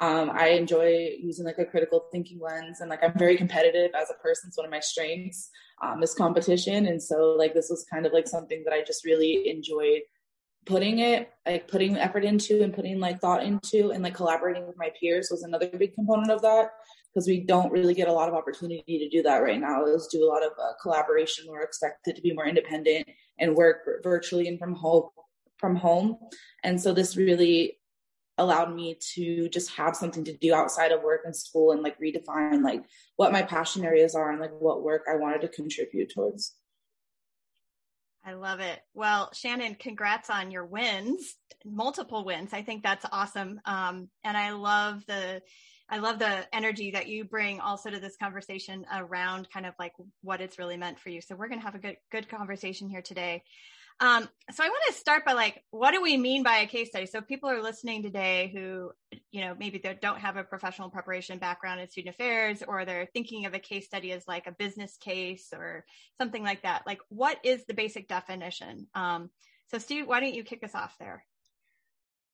Um, 0.00 0.30
I 0.30 0.48
enjoy 0.48 1.10
using 1.20 1.44
like 1.44 1.58
a 1.58 1.66
critical 1.66 2.06
thinking 2.10 2.40
lens 2.40 2.80
and 2.80 2.88
like 2.88 3.04
I'm 3.04 3.18
very 3.18 3.36
competitive 3.36 3.90
as 3.94 4.10
a 4.10 4.22
person. 4.22 4.48
It's 4.48 4.56
one 4.56 4.64
of 4.64 4.70
my 4.70 4.80
strengths, 4.80 5.50
um, 5.82 6.02
is 6.02 6.14
competition. 6.14 6.86
And 6.86 7.02
so 7.02 7.34
like 7.38 7.52
this 7.52 7.68
was 7.68 7.84
kind 7.92 8.06
of 8.06 8.12
like 8.14 8.26
something 8.26 8.62
that 8.64 8.72
I 8.72 8.82
just 8.82 9.04
really 9.04 9.50
enjoyed 9.50 10.00
putting 10.64 11.00
it, 11.00 11.30
like 11.44 11.68
putting 11.68 11.96
effort 11.96 12.24
into 12.24 12.62
and 12.62 12.72
putting 12.72 13.00
like 13.00 13.20
thought 13.20 13.42
into 13.42 13.90
and 13.90 14.02
like 14.02 14.14
collaborating 14.14 14.66
with 14.66 14.78
my 14.78 14.90
peers 14.98 15.28
was 15.30 15.42
another 15.42 15.68
big 15.68 15.94
component 15.94 16.30
of 16.30 16.40
that 16.40 16.70
because 17.12 17.26
we 17.26 17.40
don't 17.40 17.72
really 17.72 17.94
get 17.94 18.08
a 18.08 18.12
lot 18.12 18.28
of 18.28 18.34
opportunity 18.34 18.98
to 18.98 19.08
do 19.08 19.22
that 19.22 19.42
right 19.42 19.60
now 19.60 19.84
is 19.84 20.08
do 20.10 20.24
a 20.24 20.28
lot 20.28 20.44
of 20.44 20.52
uh, 20.52 20.72
collaboration 20.80 21.44
we're 21.48 21.62
expected 21.62 22.16
to 22.16 22.22
be 22.22 22.32
more 22.32 22.46
independent 22.46 23.06
and 23.38 23.54
work 23.54 23.78
virtually 24.02 24.48
and 24.48 24.58
from 24.58 24.74
home 24.74 25.08
from 25.58 25.76
home 25.76 26.18
and 26.64 26.80
so 26.80 26.92
this 26.92 27.16
really 27.16 27.78
allowed 28.38 28.74
me 28.74 28.96
to 29.14 29.48
just 29.50 29.70
have 29.72 29.94
something 29.94 30.24
to 30.24 30.36
do 30.38 30.54
outside 30.54 30.90
of 30.90 31.02
work 31.02 31.22
and 31.24 31.36
school 31.36 31.72
and 31.72 31.82
like 31.82 31.98
redefine 32.00 32.62
like 32.62 32.82
what 33.16 33.32
my 33.32 33.42
passion 33.42 33.84
areas 33.84 34.14
are 34.14 34.30
and 34.30 34.40
like 34.40 34.52
what 34.58 34.82
work 34.82 35.02
I 35.10 35.16
wanted 35.16 35.42
to 35.42 35.48
contribute 35.48 36.12
towards. 36.12 36.54
I 38.24 38.34
love 38.34 38.60
it. 38.60 38.80
Well, 38.94 39.30
Shannon, 39.34 39.74
congrats 39.74 40.30
on 40.30 40.50
your 40.52 40.64
wins, 40.64 41.34
multiple 41.64 42.24
wins. 42.24 42.52
I 42.52 42.62
think 42.62 42.82
that's 42.82 43.04
awesome. 43.10 43.60
Um, 43.64 44.08
and 44.22 44.36
I 44.36 44.52
love 44.52 45.04
the 45.06 45.42
I 45.92 45.98
love 45.98 46.18
the 46.18 46.46
energy 46.54 46.92
that 46.92 47.06
you 47.06 47.22
bring 47.22 47.60
also 47.60 47.90
to 47.90 48.00
this 48.00 48.16
conversation 48.16 48.86
around 48.90 49.50
kind 49.50 49.66
of 49.66 49.74
like 49.78 49.92
what 50.22 50.40
it's 50.40 50.58
really 50.58 50.78
meant 50.78 50.98
for 50.98 51.10
you. 51.10 51.20
So 51.20 51.36
we're 51.36 51.48
going 51.48 51.60
to 51.60 51.66
have 51.66 51.74
a 51.74 51.78
good, 51.78 51.98
good 52.10 52.30
conversation 52.30 52.88
here 52.88 53.02
today. 53.02 53.42
Um, 54.00 54.26
so 54.50 54.64
I 54.64 54.68
want 54.68 54.82
to 54.86 54.94
start 54.94 55.26
by 55.26 55.34
like, 55.34 55.62
what 55.70 55.90
do 55.90 56.00
we 56.00 56.16
mean 56.16 56.42
by 56.42 56.60
a 56.60 56.66
case 56.66 56.88
study? 56.88 57.04
So 57.04 57.20
people 57.20 57.50
are 57.50 57.62
listening 57.62 58.02
today 58.02 58.50
who, 58.54 58.92
you 59.32 59.42
know, 59.42 59.54
maybe 59.58 59.78
they 59.84 59.96
don't 60.00 60.18
have 60.18 60.38
a 60.38 60.44
professional 60.44 60.88
preparation 60.88 61.36
background 61.38 61.78
in 61.82 61.90
student 61.90 62.14
affairs, 62.14 62.62
or 62.66 62.86
they're 62.86 63.10
thinking 63.12 63.44
of 63.44 63.52
a 63.52 63.58
case 63.58 63.84
study 63.84 64.12
as 64.12 64.26
like 64.26 64.46
a 64.46 64.52
business 64.52 64.96
case 64.96 65.50
or 65.52 65.84
something 66.16 66.42
like 66.42 66.62
that. 66.62 66.84
Like, 66.86 67.00
what 67.10 67.36
is 67.44 67.66
the 67.66 67.74
basic 67.74 68.08
definition? 68.08 68.86
Um, 68.94 69.28
so 69.70 69.76
Steve, 69.76 70.06
why 70.06 70.20
don't 70.20 70.34
you 70.34 70.42
kick 70.42 70.64
us 70.64 70.74
off 70.74 70.96
there? 70.98 71.26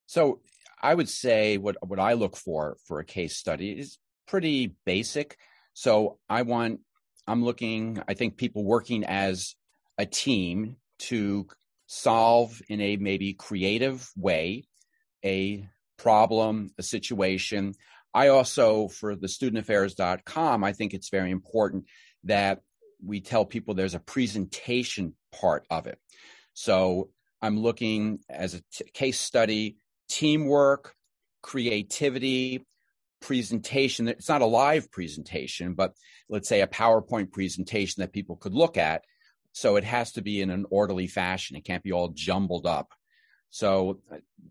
So 0.06 0.38
I 0.80 0.94
would 0.94 1.08
say 1.08 1.58
what 1.58 1.76
what 1.86 1.98
I 1.98 2.14
look 2.14 2.36
for 2.36 2.76
for 2.86 3.00
a 3.00 3.04
case 3.04 3.36
study 3.36 3.72
is 3.72 3.98
pretty 4.26 4.74
basic. 4.84 5.36
So 5.74 6.18
I 6.28 6.42
want 6.42 6.80
I'm 7.26 7.44
looking 7.44 8.02
I 8.08 8.14
think 8.14 8.36
people 8.36 8.64
working 8.64 9.04
as 9.04 9.54
a 9.96 10.06
team 10.06 10.76
to 11.00 11.46
solve 11.86 12.60
in 12.68 12.80
a 12.80 12.96
maybe 12.96 13.32
creative 13.34 14.08
way 14.16 14.64
a 15.24 15.66
problem, 15.96 16.70
a 16.78 16.82
situation. 16.82 17.74
I 18.14 18.28
also 18.28 18.88
for 18.88 19.16
the 19.16 19.26
studentaffairs.com 19.26 20.64
I 20.64 20.72
think 20.72 20.94
it's 20.94 21.10
very 21.10 21.30
important 21.30 21.86
that 22.24 22.60
we 23.04 23.20
tell 23.20 23.44
people 23.44 23.74
there's 23.74 23.94
a 23.94 24.00
presentation 24.00 25.14
part 25.32 25.64
of 25.70 25.86
it. 25.86 25.98
So 26.54 27.10
I'm 27.40 27.58
looking 27.60 28.20
as 28.28 28.54
a 28.54 28.62
t- 28.72 28.84
case 28.92 29.20
study 29.20 29.76
teamwork, 30.08 30.94
creativity, 31.42 32.66
presentation. 33.20 34.08
It's 34.08 34.28
not 34.28 34.42
a 34.42 34.46
live 34.46 34.90
presentation, 34.90 35.74
but 35.74 35.94
let's 36.28 36.48
say 36.48 36.60
a 36.60 36.66
PowerPoint 36.66 37.32
presentation 37.32 38.00
that 38.00 38.12
people 38.12 38.36
could 38.36 38.54
look 38.54 38.76
at. 38.76 39.02
So 39.52 39.76
it 39.76 39.84
has 39.84 40.12
to 40.12 40.22
be 40.22 40.40
in 40.40 40.50
an 40.50 40.66
orderly 40.70 41.06
fashion. 41.06 41.56
It 41.56 41.64
can't 41.64 41.82
be 41.82 41.92
all 41.92 42.08
jumbled 42.08 42.66
up. 42.66 42.92
So 43.50 44.00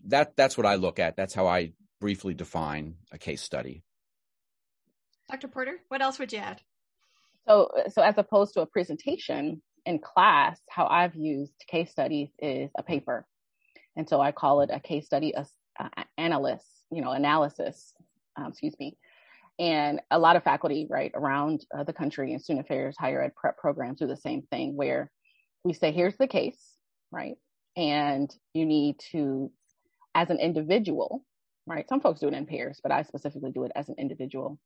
that 0.08 0.36
that's 0.36 0.58
what 0.58 0.66
I 0.66 0.76
look 0.76 1.00
at. 1.00 1.16
That's 1.16 1.34
how 1.34 1.48
I 1.48 1.74
briefly 2.02 2.34
define 2.34 2.96
a 3.12 3.18
case 3.18 3.42
study. 3.42 3.84
Dr. 5.30 5.48
Porter, 5.48 5.80
what 5.90 6.02
else 6.02 6.20
would 6.20 6.34
you 6.34 6.40
add? 6.40 6.62
So 7.48 7.70
so 7.90 8.02
as 8.02 8.18
opposed 8.18 8.54
to 8.56 8.62
a 8.62 8.66
presentation 8.66 9.62
in 9.86 10.00
class, 10.00 10.60
how 10.70 10.88
I've 10.88 11.16
used 11.16 11.54
case 11.68 11.92
studies 11.92 12.30
is 12.40 12.70
a 12.78 12.84
paper. 12.84 13.26
And 13.98 14.08
so 14.08 14.22
I 14.22 14.32
call 14.32 14.62
it 14.62 14.70
a 14.72 14.80
case 14.80 15.08
study 15.08 15.34
uh, 15.36 15.44
analyst, 16.18 16.66
you 16.92 17.01
know, 17.01 17.12
analysis, 17.12 17.94
um, 18.38 18.48
excuse 18.48 18.75
me. 18.80 18.96
And 19.60 20.00
a 20.12 20.20
lot 20.20 20.36
of 20.36 20.44
faculty, 20.44 20.88
right, 20.88 21.12
around 21.16 21.66
uh, 21.75 21.84
the 21.84 21.94
country 21.94 22.32
in 22.32 22.39
student 22.39 22.66
affairs, 22.66 22.96
higher 22.98 23.24
ed 23.24 23.36
prep 23.36 23.58
programs 23.58 24.00
do 24.00 24.08
the 24.08 24.16
same 24.16 24.44
thing 24.44 24.75
where 24.75 25.12
we 25.63 25.74
say, 25.74 25.92
here's 25.92 26.16
the 26.18 26.27
case, 26.27 26.75
right? 27.12 27.36
And 27.75 28.34
you 28.54 28.68
need 28.68 29.00
to, 29.12 29.51
as 30.13 30.30
an 30.30 30.39
individual, 30.39 31.25
right? 31.66 31.89
Some 31.89 32.00
folks 32.00 32.20
do 32.20 32.27
it 32.27 32.36
in 32.36 32.46
pairs, 32.46 32.80
but 32.82 32.92
I 32.92 33.01
specifically 33.01 33.51
do 33.51 33.63
it 33.63 33.72
as 33.75 33.89
an 33.89 33.96
individual. 33.98 34.60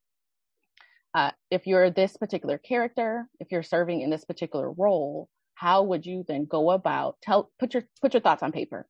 Uh, 1.14 1.30
if 1.50 1.66
you're 1.66 1.90
this 1.90 2.16
particular 2.18 2.58
character, 2.58 3.28
if 3.40 3.50
you're 3.50 3.62
serving 3.62 4.02
in 4.02 4.10
this 4.10 4.24
particular 4.24 4.70
role, 4.70 5.28
how 5.54 5.82
would 5.84 6.04
you 6.04 6.24
then 6.26 6.44
go 6.44 6.70
about 6.70 7.16
tell 7.22 7.50
put 7.58 7.74
your 7.74 7.84
put 8.00 8.14
your 8.14 8.20
thoughts 8.20 8.42
on 8.42 8.50
paper 8.50 8.88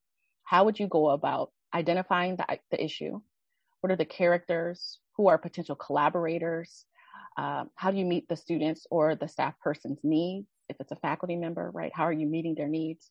how 0.52 0.64
would 0.64 0.78
you 0.78 0.86
go 0.86 1.08
about 1.08 1.50
identifying 1.74 2.36
the, 2.36 2.44
the 2.70 2.84
issue? 2.84 3.18
What 3.80 3.90
are 3.90 3.96
the 3.96 4.04
characters? 4.04 4.98
Who 5.16 5.28
are 5.28 5.38
potential 5.38 5.74
collaborators? 5.74 6.84
Um, 7.38 7.70
how 7.74 7.90
do 7.90 7.96
you 7.96 8.04
meet 8.04 8.28
the 8.28 8.36
students 8.36 8.86
or 8.90 9.14
the 9.14 9.28
staff 9.28 9.54
person's 9.64 10.00
needs? 10.02 10.46
If 10.68 10.76
it's 10.78 10.92
a 10.92 10.96
faculty 10.96 11.36
member, 11.36 11.70
right? 11.72 11.90
How 11.94 12.02
are 12.02 12.12
you 12.12 12.26
meeting 12.26 12.54
their 12.54 12.68
needs? 12.68 13.10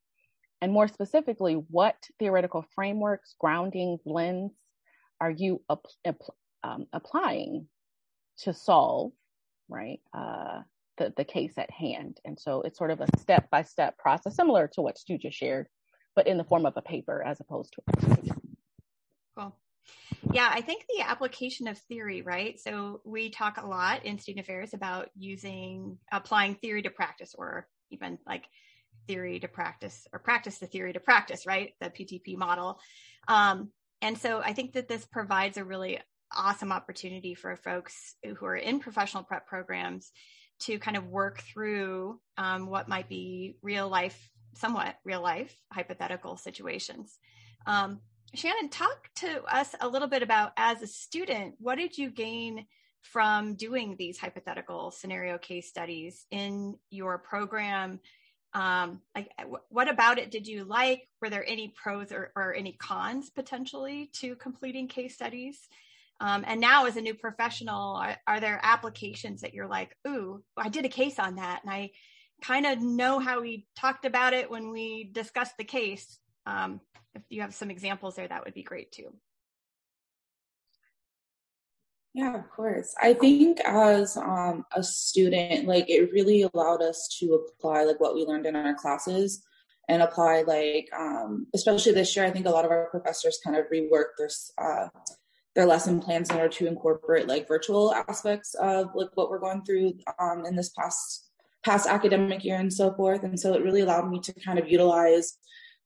And 0.61 0.71
more 0.71 0.87
specifically, 0.87 1.55
what 1.55 1.95
theoretical 2.19 2.63
frameworks, 2.75 3.33
grounding, 3.39 3.97
blends 4.05 4.53
are 5.19 5.31
you 5.31 5.63
um, 6.63 6.85
applying 6.93 7.65
to 8.41 8.53
solve, 8.53 9.13
right, 9.67 9.99
uh, 10.15 10.59
the, 10.99 11.11
the 11.17 11.25
case 11.25 11.53
at 11.57 11.71
hand? 11.71 12.19
And 12.23 12.39
so 12.39 12.61
it's 12.61 12.77
sort 12.77 12.91
of 12.91 13.01
a 13.01 13.17
step 13.17 13.49
by 13.49 13.63
step 13.63 13.97
process, 13.97 14.35
similar 14.35 14.69
to 14.73 14.83
what 14.83 14.99
Stu 14.99 15.17
just 15.17 15.39
shared 15.39 15.65
but 16.15 16.27
in 16.27 16.37
the 16.37 16.43
form 16.43 16.65
of 16.65 16.77
a 16.77 16.81
paper 16.81 17.23
as 17.23 17.39
opposed 17.39 17.73
to 17.73 17.81
a. 17.87 18.33
Cool. 19.37 19.55
Yeah, 20.31 20.49
I 20.51 20.61
think 20.61 20.85
the 20.87 21.03
application 21.03 21.67
of 21.67 21.77
theory, 21.77 22.21
right? 22.21 22.59
So 22.59 23.01
we 23.05 23.29
talk 23.29 23.57
a 23.57 23.67
lot 23.67 24.05
in 24.05 24.19
student 24.19 24.45
affairs 24.45 24.73
about 24.73 25.09
using 25.17 25.97
applying 26.11 26.55
theory 26.55 26.83
to 26.83 26.89
practice 26.89 27.33
or 27.37 27.67
even 27.89 28.19
like 28.27 28.45
theory 29.07 29.39
to 29.39 29.47
practice 29.47 30.07
or 30.13 30.19
practice 30.19 30.59
the 30.59 30.67
theory 30.67 30.93
to 30.93 30.99
practice, 30.99 31.45
right? 31.45 31.73
The 31.79 31.89
PTP 31.89 32.37
model. 32.37 32.79
Um, 33.27 33.69
and 34.01 34.17
so 34.17 34.41
I 34.41 34.53
think 34.53 34.73
that 34.73 34.87
this 34.87 35.05
provides 35.05 35.57
a 35.57 35.63
really 35.63 35.99
awesome 36.35 36.71
opportunity 36.71 37.35
for 37.35 37.55
folks 37.55 38.15
who 38.23 38.45
are 38.45 38.55
in 38.55 38.79
professional 38.79 39.23
prep 39.23 39.47
programs 39.47 40.11
to 40.61 40.79
kind 40.79 40.95
of 40.95 41.07
work 41.07 41.41
through 41.41 42.19
um, 42.37 42.67
what 42.67 42.87
might 42.87 43.09
be 43.09 43.57
real 43.61 43.89
life 43.89 44.30
somewhat 44.53 44.95
real 45.03 45.21
life 45.21 45.55
hypothetical 45.71 46.37
situations. 46.37 47.17
Um, 47.65 47.99
Shannon, 48.33 48.69
talk 48.69 49.09
to 49.15 49.43
us 49.43 49.75
a 49.81 49.87
little 49.87 50.07
bit 50.07 50.23
about 50.23 50.53
as 50.57 50.81
a 50.81 50.87
student, 50.87 51.55
what 51.59 51.75
did 51.75 51.97
you 51.97 52.09
gain 52.09 52.65
from 53.01 53.55
doing 53.55 53.95
these 53.97 54.17
hypothetical 54.17 54.91
scenario 54.91 55.37
case 55.37 55.67
studies 55.67 56.25
in 56.31 56.75
your 56.89 57.17
program? 57.17 57.99
Um, 58.53 59.01
like, 59.15 59.31
what 59.69 59.89
about 59.89 60.17
it 60.17 60.31
did 60.31 60.47
you 60.47 60.63
like? 60.63 61.07
Were 61.21 61.29
there 61.29 61.47
any 61.47 61.73
pros 61.75 62.11
or, 62.11 62.31
or 62.35 62.53
any 62.53 62.73
cons 62.73 63.29
potentially 63.29 64.09
to 64.15 64.35
completing 64.35 64.87
case 64.87 65.15
studies? 65.15 65.59
Um, 66.19 66.43
and 66.45 66.61
now, 66.61 66.85
as 66.85 66.97
a 66.97 67.01
new 67.01 67.15
professional, 67.15 67.95
are, 67.95 68.17
are, 68.27 68.39
there 68.39 68.59
applications 68.61 69.41
that 69.41 69.55
you're 69.55 69.67
like, 69.67 69.97
"Ooh, 70.07 70.43
I 70.55 70.69
did 70.69 70.85
a 70.85 70.89
case 70.89 71.17
on 71.17 71.35
that, 71.35 71.61
and 71.63 71.73
I 71.73 71.91
kind 72.41 72.65
of 72.65 72.81
know 72.81 73.19
how 73.19 73.41
we 73.41 73.67
talked 73.75 74.05
about 74.05 74.33
it 74.33 74.49
when 74.49 74.71
we 74.71 75.09
discussed 75.13 75.57
the 75.57 75.63
case. 75.63 76.19
Um, 76.45 76.81
if 77.13 77.21
you 77.29 77.41
have 77.41 77.53
some 77.53 77.69
examples 77.71 78.15
there, 78.15 78.27
that 78.27 78.43
would 78.43 78.53
be 78.53 78.63
great 78.63 78.91
too. 78.91 79.13
Yeah, 82.13 82.35
of 82.35 82.49
course. 82.49 82.93
I 83.01 83.13
think 83.13 83.61
as 83.61 84.17
um, 84.17 84.65
a 84.75 84.83
student, 84.83 85.65
like 85.65 85.89
it 85.89 86.11
really 86.11 86.41
allowed 86.53 86.81
us 86.81 87.07
to 87.19 87.45
apply 87.57 87.83
like 87.83 88.01
what 88.01 88.15
we 88.15 88.25
learned 88.25 88.45
in 88.45 88.55
our 88.55 88.73
classes 88.73 89.43
and 89.87 90.01
apply 90.01 90.43
like, 90.45 90.89
um, 90.97 91.47
especially 91.53 91.93
this 91.93 92.15
year, 92.15 92.25
I 92.25 92.31
think 92.31 92.47
a 92.47 92.49
lot 92.49 92.65
of 92.65 92.71
our 92.71 92.89
professors 92.89 93.39
kind 93.43 93.55
of 93.55 93.65
reworked 93.71 94.17
their 94.17 94.29
uh, 94.57 94.89
their 95.55 95.65
lesson 95.65 95.99
plans 95.99 96.29
in 96.29 96.37
order 96.37 96.49
to 96.49 96.67
incorporate 96.67 97.27
like 97.27 97.47
virtual 97.47 97.93
aspects 97.93 98.53
of 98.55 98.87
like 98.95 99.09
what 99.15 99.29
we're 99.29 99.39
going 99.39 99.63
through 99.63 99.93
um, 100.19 100.45
in 100.45 100.55
this 100.55 100.69
past 100.69 101.30
past 101.63 101.87
academic 101.87 102.43
year 102.43 102.57
and 102.57 102.73
so 102.73 102.93
forth. 102.93 103.23
And 103.23 103.39
so 103.39 103.53
it 103.53 103.63
really 103.63 103.81
allowed 103.81 104.09
me 104.09 104.19
to 104.21 104.33
kind 104.33 104.59
of 104.59 104.69
utilize 104.69 105.37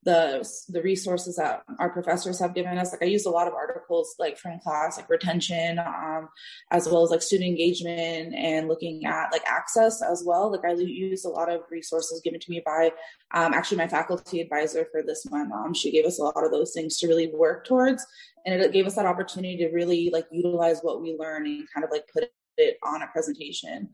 the 0.04 0.48
the 0.68 0.80
resources 0.82 1.34
that 1.34 1.64
our 1.80 1.90
professors 1.90 2.38
have 2.38 2.54
given 2.54 2.78
us. 2.78 2.92
Like 2.92 3.02
I 3.02 3.06
used 3.06 3.26
a 3.26 3.30
lot 3.30 3.48
of 3.48 3.54
articles 3.54 4.14
like 4.20 4.38
from 4.38 4.60
class, 4.60 4.96
like 4.96 5.10
retention, 5.10 5.80
um, 5.80 6.28
as 6.70 6.88
well 6.88 7.02
as 7.02 7.10
like 7.10 7.22
student 7.22 7.50
engagement 7.50 8.32
and 8.32 8.68
looking 8.68 9.04
at 9.04 9.32
like 9.32 9.42
access 9.46 10.00
as 10.02 10.22
well. 10.24 10.52
Like 10.52 10.64
I 10.64 10.74
used 10.80 11.26
a 11.26 11.30
lot 11.30 11.50
of 11.50 11.62
resources 11.70 12.20
given 12.22 12.38
to 12.38 12.50
me 12.50 12.62
by 12.64 12.92
um, 13.34 13.52
actually 13.52 13.78
my 13.78 13.88
faculty 13.88 14.40
advisor 14.40 14.86
for 14.92 15.02
this 15.02 15.28
month. 15.28 15.52
Um, 15.52 15.74
she 15.74 15.90
gave 15.90 16.04
us 16.04 16.20
a 16.20 16.22
lot 16.22 16.44
of 16.44 16.52
those 16.52 16.72
things 16.72 16.98
to 16.98 17.08
really 17.08 17.32
work 17.34 17.66
towards 17.66 18.06
and 18.46 18.62
it 18.62 18.72
gave 18.72 18.86
us 18.86 18.94
that 18.94 19.06
opportunity 19.06 19.56
to 19.56 19.70
really 19.70 20.08
like 20.12 20.26
utilize 20.30 20.80
what 20.80 21.02
we 21.02 21.16
learned 21.18 21.46
and 21.46 21.68
kind 21.74 21.84
of 21.84 21.90
like 21.90 22.04
put 22.12 22.30
it 22.56 22.78
on 22.84 23.02
a 23.02 23.08
presentation. 23.08 23.90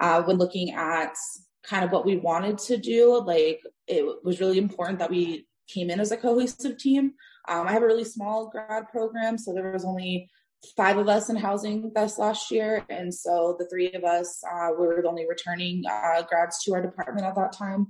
Uh, 0.00 0.22
when 0.22 0.36
looking 0.36 0.72
at 0.72 1.14
kind 1.62 1.84
of 1.84 1.92
what 1.92 2.04
we 2.04 2.16
wanted 2.16 2.58
to 2.58 2.76
do, 2.76 3.22
like 3.24 3.60
it 3.86 4.04
was 4.24 4.40
really 4.40 4.58
important 4.58 4.98
that 4.98 5.10
we 5.10 5.46
came 5.68 5.90
in 5.90 6.00
as 6.00 6.10
a 6.10 6.16
cohesive 6.16 6.76
team. 6.76 7.12
Um, 7.48 7.66
I 7.66 7.72
have 7.72 7.82
a 7.82 7.86
really 7.86 8.04
small 8.04 8.50
grad 8.50 8.88
program, 8.88 9.38
so 9.38 9.52
there 9.52 9.72
was 9.72 9.84
only 9.84 10.28
five 10.76 10.96
of 10.96 11.08
us 11.08 11.28
in 11.28 11.36
housing 11.36 11.90
this 11.94 12.18
last 12.18 12.50
year. 12.50 12.84
And 12.88 13.12
so 13.12 13.56
the 13.58 13.66
three 13.66 13.92
of 13.92 14.04
us 14.04 14.42
uh, 14.50 14.70
were 14.78 15.00
the 15.02 15.08
only 15.08 15.26
returning 15.28 15.82
uh, 15.90 16.22
grads 16.22 16.62
to 16.64 16.74
our 16.74 16.82
department 16.82 17.26
at 17.26 17.34
that 17.34 17.52
time. 17.52 17.88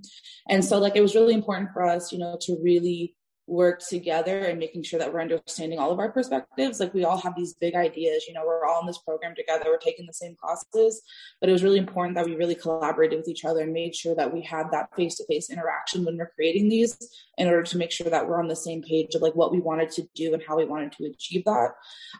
And 0.49 0.64
so, 0.64 0.78
like, 0.78 0.97
it 0.97 1.02
was 1.02 1.14
really 1.14 1.35
important 1.35 1.71
for 1.73 1.82
us, 1.87 2.12
you 2.12 2.18
know, 2.18 2.38
to 2.42 2.56
really 2.62 3.14
work 3.49 3.83
together 3.87 4.39
and 4.45 4.59
making 4.59 4.83
sure 4.83 4.99
that 4.99 5.13
we're 5.13 5.21
understanding 5.21 5.79
all 5.79 5.91
of 5.91 5.99
our 5.99 6.13
perspectives. 6.13 6.79
Like 6.79 6.95
we 6.95 7.05
all 7.05 7.19
have 7.19 7.35
these 7.37 7.55
big 7.55 7.75
ideas, 7.75 8.25
you 8.29 8.35
know, 8.35 8.45
we're 8.47 8.65
all 8.65 8.81
in 8.81 8.87
this 8.87 8.99
program 8.99 9.35
together, 9.35 9.65
we're 9.67 9.79
taking 9.79 10.07
the 10.07 10.13
same 10.13 10.37
classes, 10.37 11.03
but 11.41 11.49
it 11.49 11.53
was 11.53 11.65
really 11.65 11.79
important 11.79 12.15
that 12.15 12.25
we 12.25 12.37
really 12.37 12.55
collaborated 12.55 13.19
with 13.19 13.29
each 13.29 13.45
other 13.45 13.61
and 13.61 13.73
made 13.73 13.95
sure 13.97 14.15
that 14.15 14.33
we 14.33 14.41
had 14.43 14.71
that 14.71 14.95
face-to-face 14.95 15.51
interaction 15.51 16.05
when 16.05 16.17
we're 16.17 16.33
creating 16.35 16.69
these 16.69 16.97
in 17.37 17.49
order 17.49 17.63
to 17.65 17.79
make 17.79 17.91
sure 17.91 18.09
that 18.09 18.27
we're 18.27 18.41
on 18.41 18.49
the 18.49 18.57
same 18.57 18.83
page 18.83 19.15
of 19.15 19.23
like 19.23 19.35
what 19.35 19.51
we 19.53 19.59
wanted 19.59 19.91
to 19.91 20.07
do 20.15 20.33
and 20.35 20.43
how 20.47 20.57
we 20.57 20.65
wanted 20.65 20.93
to 20.93 21.05
achieve 21.07 21.45
that. 21.45 21.71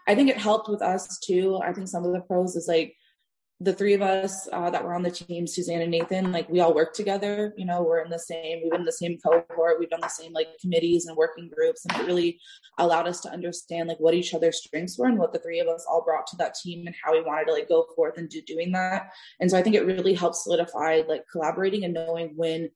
I 0.09 0.15
think 0.15 0.29
it 0.29 0.39
helped 0.39 0.69
with 0.69 0.83
us 0.83 1.19
too. 1.21 1.61
I 1.63 1.73
think 1.73 1.87
some 1.87 2.05
of 2.05 2.13
the 2.13 2.21
pros 2.21 2.57
is 2.57 2.67
like 2.67 2.97
the 3.63 3.73
three 3.73 3.95
of 3.95 4.03
us 4.03 4.49
uh, 4.53 4.71
that 4.71 4.85
were 4.85 4.93
on 4.93 5.03
the 5.03 5.11
team, 5.11 5.47
Suzanne 5.47 5.83
and 5.83 5.91
Nathan, 5.91 6.33
like 6.33 6.49
we 6.49 6.61
all 6.61 6.75
work 6.75 6.95
together. 6.95 7.55
You 7.57 7.65
know, 7.65 7.83
we're 7.83 8.03
in 8.03 8.11
the 8.11 8.19
same, 8.19 8.61
we've 8.63 8.73
been 8.73 8.81
in 8.81 8.87
the 8.87 8.93
same 8.93 9.19
cohort, 9.19 9.79
we've 9.79 9.91
done 9.91 10.01
the 10.01 10.09
same 10.09 10.33
like 10.33 10.49
committees 10.61 11.07
and 11.07 11.17
working 11.17 11.49
groups, 11.55 11.85
and 11.85 12.01
it 12.01 12.07
really 12.07 12.41
allowed 12.79 13.07
us 13.07 13.21
to 13.21 13.31
understand 13.31 13.89
like 13.89 14.01
what 14.01 14.15
each 14.15 14.35
other's 14.35 14.59
strengths 14.59 14.99
were 14.99 15.07
and 15.07 15.19
what 15.19 15.33
the 15.33 15.39
three 15.39 15.61
of 15.61 15.69
us 15.69 15.87
all 15.89 16.03
brought 16.03 16.27
to 16.27 16.37
that 16.37 16.55
team 16.55 16.87
and 16.87 16.97
how 17.05 17.13
we 17.13 17.23
wanted 17.23 17.47
to 17.47 17.53
like 17.53 17.69
go 17.69 17.87
forth 17.95 18.19
and 18.19 18.29
do 18.29 18.43
doing 18.43 18.73
that. 18.73 19.13
And 19.39 19.51
so 19.51 19.57
I 19.57 19.63
think 19.63 19.77
it 19.77 19.87
really 19.87 20.15
helps 20.15 20.43
solidify 20.43 21.03
like 21.07 21.25
collaborating 21.31 21.85
and 21.85 21.95
knowing 21.95 22.33
when 22.35 22.71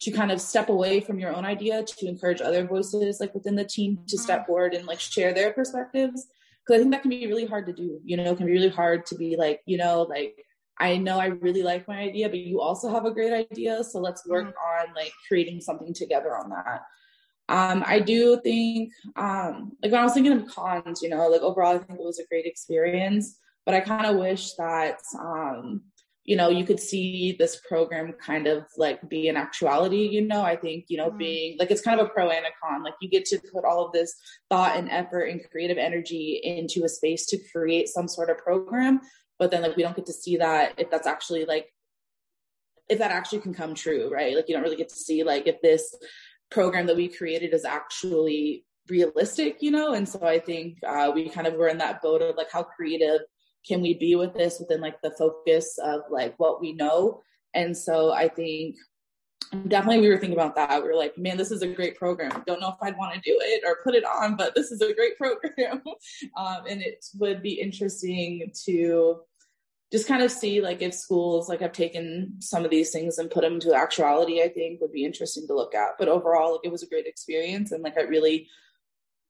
to 0.00 0.12
kind 0.12 0.30
of 0.30 0.40
step 0.40 0.68
away 0.68 1.00
from 1.00 1.18
your 1.18 1.34
own 1.34 1.44
idea 1.44 1.82
to 1.82 2.06
encourage 2.06 2.40
other 2.40 2.64
voices 2.64 3.18
like 3.18 3.34
within 3.34 3.56
the 3.56 3.64
team 3.64 3.98
to 4.06 4.16
step 4.16 4.40
mm-hmm. 4.40 4.46
forward 4.46 4.74
and 4.74 4.86
like 4.86 5.00
share 5.00 5.34
their 5.34 5.52
perspectives 5.52 6.28
because 6.68 6.80
I 6.80 6.82
think 6.82 6.92
that 6.92 7.02
can 7.02 7.10
be 7.10 7.26
really 7.26 7.46
hard 7.46 7.66
to 7.66 7.72
do. 7.72 7.98
You 8.04 8.18
know, 8.18 8.30
it 8.30 8.36
can 8.36 8.46
be 8.46 8.52
really 8.52 8.68
hard 8.68 9.06
to 9.06 9.14
be 9.14 9.36
like, 9.36 9.62
you 9.64 9.78
know, 9.78 10.02
like 10.02 10.44
I 10.78 10.98
know 10.98 11.18
I 11.18 11.26
really 11.26 11.62
like 11.62 11.88
my 11.88 11.98
idea, 11.98 12.28
but 12.28 12.38
you 12.38 12.60
also 12.60 12.90
have 12.92 13.06
a 13.06 13.10
great 13.10 13.32
idea, 13.32 13.82
so 13.82 14.00
let's 14.00 14.26
work 14.26 14.46
mm-hmm. 14.46 14.88
on 14.90 14.94
like 14.94 15.12
creating 15.26 15.60
something 15.60 15.94
together 15.94 16.36
on 16.36 16.50
that. 16.50 16.82
Um, 17.48 17.82
I 17.86 18.00
do 18.00 18.38
think, 18.42 18.92
um, 19.16 19.72
like 19.82 19.90
when 19.90 20.00
I 20.00 20.04
was 20.04 20.12
thinking 20.12 20.32
of 20.32 20.46
cons, 20.48 21.00
you 21.02 21.08
know, 21.08 21.28
like 21.28 21.40
overall, 21.40 21.74
I 21.74 21.78
think 21.78 21.98
it 21.98 22.04
was 22.04 22.18
a 22.18 22.26
great 22.26 22.44
experience, 22.44 23.38
but 23.64 23.74
I 23.74 23.80
kind 23.80 24.04
of 24.04 24.16
wish 24.16 24.52
that, 24.54 24.98
um, 25.18 25.82
you 26.28 26.36
know, 26.36 26.50
you 26.50 26.62
could 26.62 26.78
see 26.78 27.34
this 27.38 27.58
program 27.66 28.12
kind 28.20 28.46
of 28.46 28.64
like 28.76 29.08
be 29.08 29.28
an 29.28 29.36
actuality, 29.38 30.06
you 30.06 30.20
know, 30.20 30.42
I 30.42 30.56
think, 30.56 30.84
you 30.88 30.98
know, 30.98 31.08
mm-hmm. 31.08 31.16
being 31.16 31.56
like 31.58 31.70
it's 31.70 31.80
kind 31.80 31.98
of 31.98 32.06
a 32.06 32.10
pro 32.10 32.28
and 32.28 32.44
a 32.44 32.50
con. 32.62 32.82
Like 32.82 32.92
you 33.00 33.08
get 33.08 33.24
to 33.26 33.40
put 33.50 33.64
all 33.64 33.86
of 33.86 33.92
this 33.92 34.14
thought 34.50 34.76
and 34.76 34.90
effort 34.90 35.22
and 35.30 35.40
creative 35.50 35.78
energy 35.78 36.38
into 36.44 36.84
a 36.84 36.88
space 36.90 37.24
to 37.28 37.38
create 37.50 37.88
some 37.88 38.06
sort 38.06 38.28
of 38.28 38.36
program. 38.36 39.00
But 39.38 39.50
then 39.50 39.62
like 39.62 39.74
we 39.74 39.82
don't 39.82 39.96
get 39.96 40.04
to 40.04 40.12
see 40.12 40.36
that 40.36 40.74
if 40.76 40.90
that's 40.90 41.06
actually 41.06 41.46
like 41.46 41.72
if 42.90 42.98
that 42.98 43.10
actually 43.10 43.40
can 43.40 43.54
come 43.54 43.74
true, 43.74 44.10
right? 44.12 44.36
Like 44.36 44.50
you 44.50 44.54
don't 44.54 44.64
really 44.64 44.76
get 44.76 44.90
to 44.90 44.96
see 44.96 45.22
like 45.22 45.46
if 45.46 45.62
this 45.62 45.94
program 46.50 46.84
that 46.88 46.96
we 46.96 47.08
created 47.08 47.54
is 47.54 47.64
actually 47.64 48.66
realistic, 48.90 49.62
you 49.62 49.70
know? 49.70 49.94
And 49.94 50.06
so 50.06 50.22
I 50.26 50.40
think 50.40 50.76
uh, 50.86 51.10
we 51.14 51.30
kind 51.30 51.46
of 51.46 51.54
were 51.54 51.68
in 51.68 51.78
that 51.78 52.02
boat 52.02 52.20
of 52.20 52.36
like 52.36 52.52
how 52.52 52.64
creative 52.64 53.22
can 53.68 53.82
we 53.82 53.94
be 53.94 54.16
with 54.16 54.34
this 54.34 54.58
within 54.58 54.80
like 54.80 55.00
the 55.02 55.10
focus 55.12 55.78
of 55.82 56.00
like 56.10 56.34
what 56.38 56.60
we 56.60 56.72
know? 56.72 57.22
And 57.54 57.76
so 57.76 58.12
i 58.12 58.28
think 58.28 58.76
definitely 59.68 60.00
we 60.00 60.08
were 60.08 60.18
thinking 60.18 60.38
about 60.38 60.54
that. 60.56 60.82
We 60.82 60.88
were 60.88 60.94
like 60.94 61.16
man 61.16 61.36
this 61.36 61.50
is 61.50 61.62
a 61.62 61.68
great 61.68 61.96
program. 61.96 62.42
Don't 62.46 62.60
know 62.60 62.68
if 62.68 62.82
i'd 62.82 62.96
want 62.96 63.14
to 63.14 63.20
do 63.20 63.38
it 63.40 63.62
or 63.66 63.78
put 63.84 63.94
it 63.94 64.04
on 64.04 64.36
but 64.36 64.54
this 64.54 64.70
is 64.70 64.80
a 64.80 64.94
great 64.94 65.16
program. 65.16 65.82
Um, 66.36 66.62
and 66.68 66.82
it 66.82 67.04
would 67.18 67.42
be 67.42 67.60
interesting 67.60 68.50
to 68.66 69.20
just 69.90 70.06
kind 70.06 70.22
of 70.22 70.30
see 70.30 70.60
like 70.60 70.82
if 70.82 70.94
schools 70.94 71.48
like 71.48 71.60
have 71.60 71.72
taken 71.72 72.34
some 72.40 72.64
of 72.64 72.70
these 72.70 72.90
things 72.90 73.18
and 73.18 73.30
put 73.30 73.42
them 73.42 73.54
into 73.54 73.74
actuality 73.74 74.42
i 74.42 74.48
think 74.48 74.80
would 74.80 74.92
be 74.92 75.04
interesting 75.04 75.46
to 75.46 75.54
look 75.54 75.74
at. 75.74 75.92
But 75.98 76.08
overall 76.08 76.52
like 76.52 76.60
it 76.64 76.72
was 76.72 76.82
a 76.82 76.88
great 76.88 77.06
experience 77.06 77.72
and 77.72 77.82
like 77.82 77.98
i 77.98 78.02
really 78.02 78.48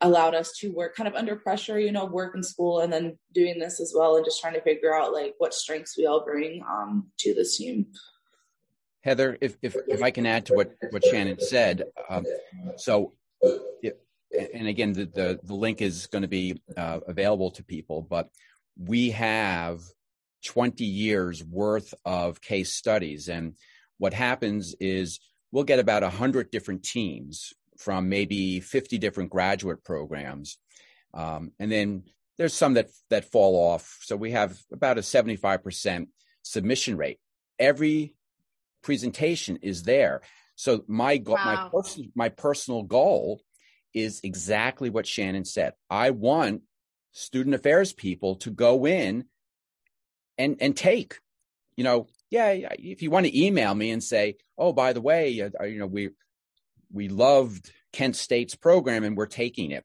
allowed 0.00 0.34
us 0.34 0.52
to 0.52 0.68
work 0.68 0.94
kind 0.94 1.08
of 1.08 1.14
under 1.14 1.36
pressure, 1.36 1.78
you 1.78 1.90
know, 1.90 2.04
work 2.04 2.34
in 2.34 2.42
school 2.42 2.80
and 2.80 2.92
then 2.92 3.18
doing 3.32 3.58
this 3.58 3.80
as 3.80 3.92
well 3.96 4.16
and 4.16 4.24
just 4.24 4.40
trying 4.40 4.54
to 4.54 4.60
figure 4.60 4.94
out 4.94 5.12
like 5.12 5.34
what 5.38 5.52
strengths 5.52 5.96
we 5.96 6.06
all 6.06 6.24
bring 6.24 6.62
um, 6.68 7.08
to 7.18 7.34
this 7.34 7.56
team. 7.56 7.86
Heather, 9.02 9.38
if, 9.40 9.56
if, 9.62 9.76
if 9.86 10.02
I 10.02 10.10
can 10.10 10.26
add 10.26 10.46
to 10.46 10.54
what, 10.54 10.72
what 10.90 11.04
Shannon 11.04 11.40
said, 11.40 11.84
um, 12.08 12.24
so, 12.76 13.14
and 13.42 14.68
again, 14.68 14.92
the, 14.92 15.06
the, 15.06 15.40
the, 15.42 15.54
link 15.54 15.80
is 15.80 16.06
going 16.06 16.22
to 16.22 16.28
be 16.28 16.60
uh, 16.76 17.00
available 17.06 17.50
to 17.52 17.64
people, 17.64 18.02
but 18.02 18.28
we 18.76 19.10
have 19.10 19.80
20 20.44 20.84
years 20.84 21.42
worth 21.44 21.94
of 22.04 22.40
case 22.40 22.72
studies. 22.72 23.28
And 23.28 23.54
what 23.98 24.12
happens 24.14 24.74
is 24.80 25.20
we'll 25.52 25.64
get 25.64 25.78
about 25.78 26.02
100 26.02 26.50
different 26.50 26.82
teams 26.82 27.52
from 27.78 28.08
maybe 28.08 28.60
50 28.60 28.98
different 28.98 29.30
graduate 29.30 29.84
programs. 29.84 30.58
Um, 31.14 31.52
and 31.58 31.70
then 31.70 32.04
there's 32.36 32.54
some 32.54 32.74
that, 32.74 32.88
that 33.10 33.30
fall 33.30 33.54
off. 33.56 33.98
So 34.02 34.16
we 34.16 34.32
have 34.32 34.58
about 34.72 34.98
a 34.98 35.00
75% 35.00 36.06
submission 36.42 36.96
rate. 36.96 37.18
Every 37.58 38.14
presentation 38.82 39.58
is 39.62 39.84
there. 39.84 40.22
So 40.56 40.84
my 40.86 41.16
goal, 41.18 41.36
wow. 41.36 41.44
my, 41.44 41.68
pers- 41.72 42.00
my 42.14 42.28
personal 42.28 42.82
goal 42.82 43.40
is 43.94 44.20
exactly 44.22 44.90
what 44.90 45.06
Shannon 45.06 45.44
said. 45.44 45.72
I 45.88 46.10
want 46.10 46.62
student 47.12 47.54
affairs 47.54 47.92
people 47.92 48.36
to 48.36 48.50
go 48.50 48.86
in 48.86 49.24
and, 50.36 50.56
and 50.60 50.76
take, 50.76 51.18
you 51.76 51.84
know, 51.84 52.06
yeah, 52.30 52.50
if 52.78 53.02
you 53.02 53.10
want 53.10 53.26
to 53.26 53.46
email 53.46 53.74
me 53.74 53.90
and 53.90 54.02
say, 54.02 54.36
oh, 54.56 54.72
by 54.72 54.92
the 54.92 55.00
way, 55.00 55.40
uh, 55.40 55.64
you 55.64 55.78
know, 55.78 55.86
we, 55.86 56.10
we 56.92 57.08
loved 57.08 57.70
Kent 57.92 58.16
State's 58.16 58.54
program 58.54 59.04
and 59.04 59.16
we're 59.16 59.26
taking 59.26 59.70
it. 59.70 59.84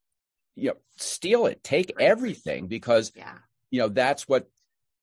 You 0.56 0.70
know, 0.70 0.76
steal 0.98 1.48
it, 1.48 1.64
take 1.64 1.94
everything 2.00 2.68
because 2.68 3.12
yeah. 3.16 3.38
you 3.72 3.80
know 3.80 3.90
that's 3.90 4.28
what 4.28 4.48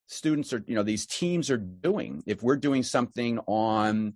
students 0.06 0.52
are, 0.52 0.62
you 0.66 0.74
know, 0.74 0.82
these 0.82 1.06
teams 1.06 1.50
are 1.50 1.56
doing. 1.56 2.22
If 2.26 2.42
we're 2.42 2.56
doing 2.56 2.82
something 2.82 3.38
on 3.46 4.14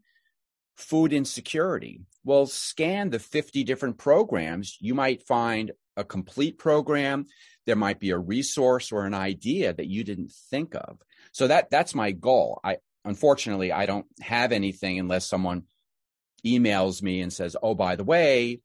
food 0.77 1.13
insecurity, 1.13 2.01
well, 2.25 2.47
scan 2.47 3.11
the 3.11 3.19
50 3.19 3.65
different 3.65 3.99
programs. 3.99 4.77
You 4.81 4.95
might 4.95 5.27
find 5.27 5.73
a 5.97 6.05
complete 6.05 6.59
program. 6.59 7.27
There 7.67 7.77
might 7.77 8.01
be 8.01 8.11
a 8.11 8.19
resource 8.19 8.93
or 8.93 9.07
an 9.07 9.15
idea 9.15 9.73
that 9.73 9.87
you 9.87 10.05
didn't 10.05 10.33
think 10.51 10.75
of. 10.75 10.99
So 11.33 11.47
that 11.47 11.71
that's 11.71 11.95
my 11.95 12.11
goal. 12.11 12.61
I 12.63 12.79
unfortunately 13.05 13.73
I 13.73 13.87
don't 13.87 14.07
have 14.21 14.53
anything 14.53 14.99
unless 14.99 15.27
someone 15.27 15.65
emails 16.45 17.03
me 17.03 17.21
and 17.21 17.33
says, 17.33 17.57
"Oh, 17.63 17.75
by 17.75 17.97
the 17.97 18.05
way, 18.05 18.61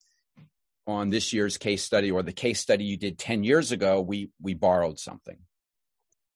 on 0.88 1.10
this 1.10 1.34
year's 1.34 1.58
case 1.58 1.84
study 1.84 2.12
or 2.12 2.24
the 2.24 2.34
case 2.34 2.60
study 2.60 2.86
you 2.86 2.98
did 2.98 3.20
10 3.20 3.44
years 3.44 3.72
ago, 3.72 4.02
we 4.02 4.32
we 4.42 4.54
borrowed 4.54 5.00
something." 5.00 5.38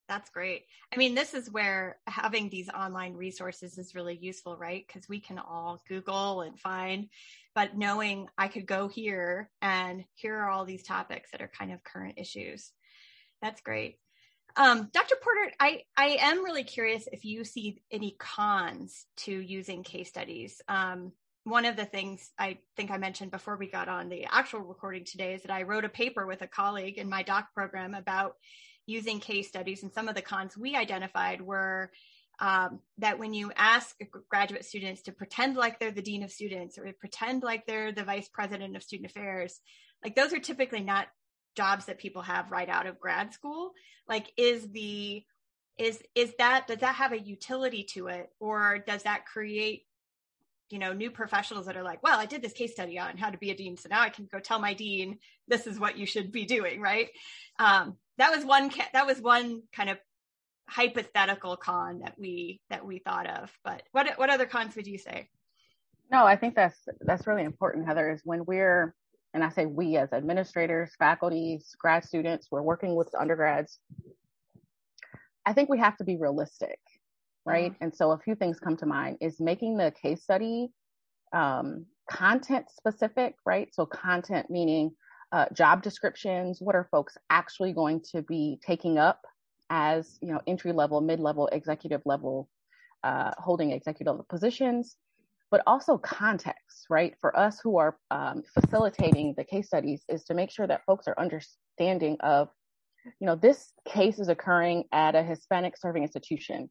That's 0.08 0.30
great. 0.30 0.64
I 0.92 0.96
mean, 0.96 1.14
this 1.14 1.32
is 1.32 1.50
where 1.50 1.98
having 2.06 2.50
these 2.50 2.68
online 2.68 3.14
resources 3.14 3.78
is 3.78 3.94
really 3.94 4.16
useful, 4.16 4.56
right? 4.56 4.84
Because 4.86 5.08
we 5.08 5.18
can 5.18 5.38
all 5.38 5.82
Google 5.88 6.42
and 6.42 6.58
find, 6.60 7.08
but 7.54 7.76
knowing 7.76 8.28
I 8.36 8.48
could 8.48 8.66
go 8.66 8.88
here 8.88 9.50
and 9.62 10.04
here 10.14 10.36
are 10.36 10.50
all 10.50 10.66
these 10.66 10.82
topics 10.82 11.30
that 11.30 11.40
are 11.40 11.50
kind 11.58 11.72
of 11.72 11.82
current 11.82 12.18
issues. 12.18 12.70
That's 13.40 13.62
great. 13.62 13.98
Um, 14.56 14.88
Dr. 14.92 15.16
Porter, 15.20 15.52
I, 15.58 15.82
I 15.96 16.18
am 16.20 16.44
really 16.44 16.64
curious 16.64 17.08
if 17.10 17.24
you 17.24 17.44
see 17.44 17.82
any 17.90 18.14
cons 18.18 19.06
to 19.18 19.32
using 19.32 19.82
case 19.82 20.08
studies. 20.08 20.60
Um, 20.68 21.12
one 21.44 21.66
of 21.66 21.76
the 21.76 21.84
things 21.84 22.30
I 22.38 22.58
think 22.76 22.90
I 22.90 22.96
mentioned 22.96 23.30
before 23.30 23.56
we 23.56 23.70
got 23.70 23.88
on 23.88 24.08
the 24.08 24.26
actual 24.30 24.60
recording 24.60 25.04
today 25.04 25.34
is 25.34 25.42
that 25.42 25.52
I 25.52 25.62
wrote 25.62 25.84
a 25.84 25.90
paper 25.90 26.26
with 26.26 26.42
a 26.42 26.46
colleague 26.46 26.98
in 26.98 27.08
my 27.08 27.22
doc 27.22 27.48
program 27.54 27.94
about 27.94 28.34
using 28.86 29.20
case 29.20 29.48
studies. 29.48 29.82
And 29.82 29.92
some 29.92 30.08
of 30.08 30.14
the 30.14 30.22
cons 30.22 30.56
we 30.56 30.74
identified 30.74 31.42
were 31.42 31.90
um, 32.40 32.80
that 32.98 33.18
when 33.18 33.34
you 33.34 33.52
ask 33.56 33.94
graduate 34.28 34.64
students 34.64 35.02
to 35.02 35.12
pretend 35.12 35.56
like 35.56 35.78
they're 35.78 35.90
the 35.90 36.02
dean 36.02 36.22
of 36.22 36.32
students 36.32 36.78
or 36.78 36.90
pretend 36.98 37.42
like 37.42 37.66
they're 37.66 37.92
the 37.92 38.04
vice 38.04 38.28
president 38.28 38.74
of 38.74 38.82
student 38.82 39.10
affairs, 39.10 39.60
like 40.02 40.16
those 40.16 40.32
are 40.32 40.40
typically 40.40 40.80
not 40.80 41.08
jobs 41.56 41.84
that 41.86 41.98
people 41.98 42.22
have 42.22 42.50
right 42.50 42.68
out 42.68 42.86
of 42.86 42.98
grad 42.98 43.32
school. 43.32 43.72
Like, 44.08 44.32
is 44.36 44.68
the 44.72 45.22
is 45.76 46.02
is 46.14 46.32
that 46.38 46.66
does 46.68 46.78
that 46.78 46.94
have 46.94 47.12
a 47.12 47.18
utility 47.18 47.82
to 47.82 48.06
it 48.06 48.30
or 48.38 48.78
does 48.78 49.02
that 49.02 49.26
create 49.26 49.82
you 50.70 50.78
know 50.78 50.92
new 50.92 51.10
professionals 51.10 51.66
that 51.66 51.76
are 51.76 51.82
like 51.82 52.02
well 52.02 52.18
i 52.18 52.26
did 52.26 52.42
this 52.42 52.52
case 52.52 52.72
study 52.72 52.98
on 52.98 53.16
how 53.16 53.30
to 53.30 53.38
be 53.38 53.50
a 53.50 53.54
dean 53.54 53.76
so 53.76 53.88
now 53.88 54.00
i 54.00 54.08
can 54.08 54.26
go 54.32 54.38
tell 54.38 54.58
my 54.58 54.74
dean 54.74 55.18
this 55.48 55.66
is 55.66 55.78
what 55.78 55.98
you 55.98 56.06
should 56.06 56.32
be 56.32 56.44
doing 56.44 56.80
right? 56.80 57.08
Um, 57.58 57.96
that 58.18 58.34
was 58.34 58.44
one 58.44 58.70
ca- 58.70 58.90
that 58.92 59.06
was 59.06 59.20
one 59.20 59.62
kind 59.72 59.90
of 59.90 59.98
hypothetical 60.68 61.56
con 61.56 62.00
that 62.00 62.14
we 62.18 62.60
that 62.70 62.84
we 62.84 62.98
thought 62.98 63.26
of 63.26 63.52
but 63.64 63.82
what 63.92 64.18
what 64.18 64.30
other 64.30 64.46
cons 64.46 64.74
would 64.76 64.86
you 64.86 64.98
say? 64.98 65.28
No 66.10 66.24
i 66.24 66.36
think 66.36 66.54
that's 66.54 66.78
that's 67.00 67.26
really 67.26 67.44
important 67.44 67.86
heather 67.86 68.10
is 68.10 68.22
when 68.24 68.44
we're 68.44 68.94
and 69.34 69.44
i 69.44 69.48
say 69.50 69.66
we 69.66 69.96
as 69.96 70.12
administrators 70.12 70.92
faculties 70.98 71.74
grad 71.78 72.04
students 72.04 72.48
we're 72.50 72.62
working 72.62 72.94
with 72.94 73.14
undergrads 73.14 73.78
i 75.44 75.52
think 75.52 75.68
we 75.68 75.78
have 75.78 75.96
to 75.96 76.04
be 76.04 76.16
realistic 76.16 76.78
right? 77.44 77.72
Mm-hmm. 77.72 77.84
And 77.84 77.94
so 77.94 78.12
a 78.12 78.18
few 78.18 78.34
things 78.34 78.58
come 78.58 78.76
to 78.78 78.86
mind 78.86 79.18
is 79.20 79.40
making 79.40 79.76
the 79.76 79.92
case 80.02 80.22
study 80.22 80.70
um, 81.32 81.86
content 82.10 82.66
specific, 82.70 83.34
right? 83.44 83.68
So 83.74 83.86
content 83.86 84.50
meaning 84.50 84.92
uh, 85.32 85.46
job 85.52 85.82
descriptions. 85.82 86.60
What 86.60 86.76
are 86.76 86.88
folks 86.90 87.16
actually 87.30 87.72
going 87.72 88.02
to 88.12 88.22
be 88.22 88.60
taking 88.64 88.98
up 88.98 89.20
as 89.70 90.18
you 90.20 90.32
know 90.32 90.40
entry 90.46 90.72
level, 90.72 91.00
mid 91.00 91.20
level, 91.20 91.48
executive 91.48 92.02
level, 92.04 92.48
uh, 93.02 93.32
holding 93.38 93.72
executive 93.72 94.16
positions? 94.28 94.96
But 95.50 95.62
also 95.66 95.98
context, 95.98 96.86
right? 96.90 97.14
For 97.20 97.36
us 97.36 97.60
who 97.62 97.78
are 97.78 97.96
um, 98.10 98.42
facilitating 98.58 99.34
the 99.36 99.44
case 99.44 99.66
studies, 99.66 100.02
is 100.08 100.24
to 100.24 100.34
make 100.34 100.50
sure 100.50 100.66
that 100.66 100.84
folks 100.84 101.06
are 101.06 101.14
understanding 101.18 102.16
of, 102.20 102.48
you 103.20 103.26
know, 103.26 103.36
this 103.36 103.72
case 103.86 104.18
is 104.18 104.28
occurring 104.28 104.84
at 104.92 105.14
a 105.14 105.22
Hispanic 105.22 105.76
serving 105.76 106.02
institution 106.02 106.70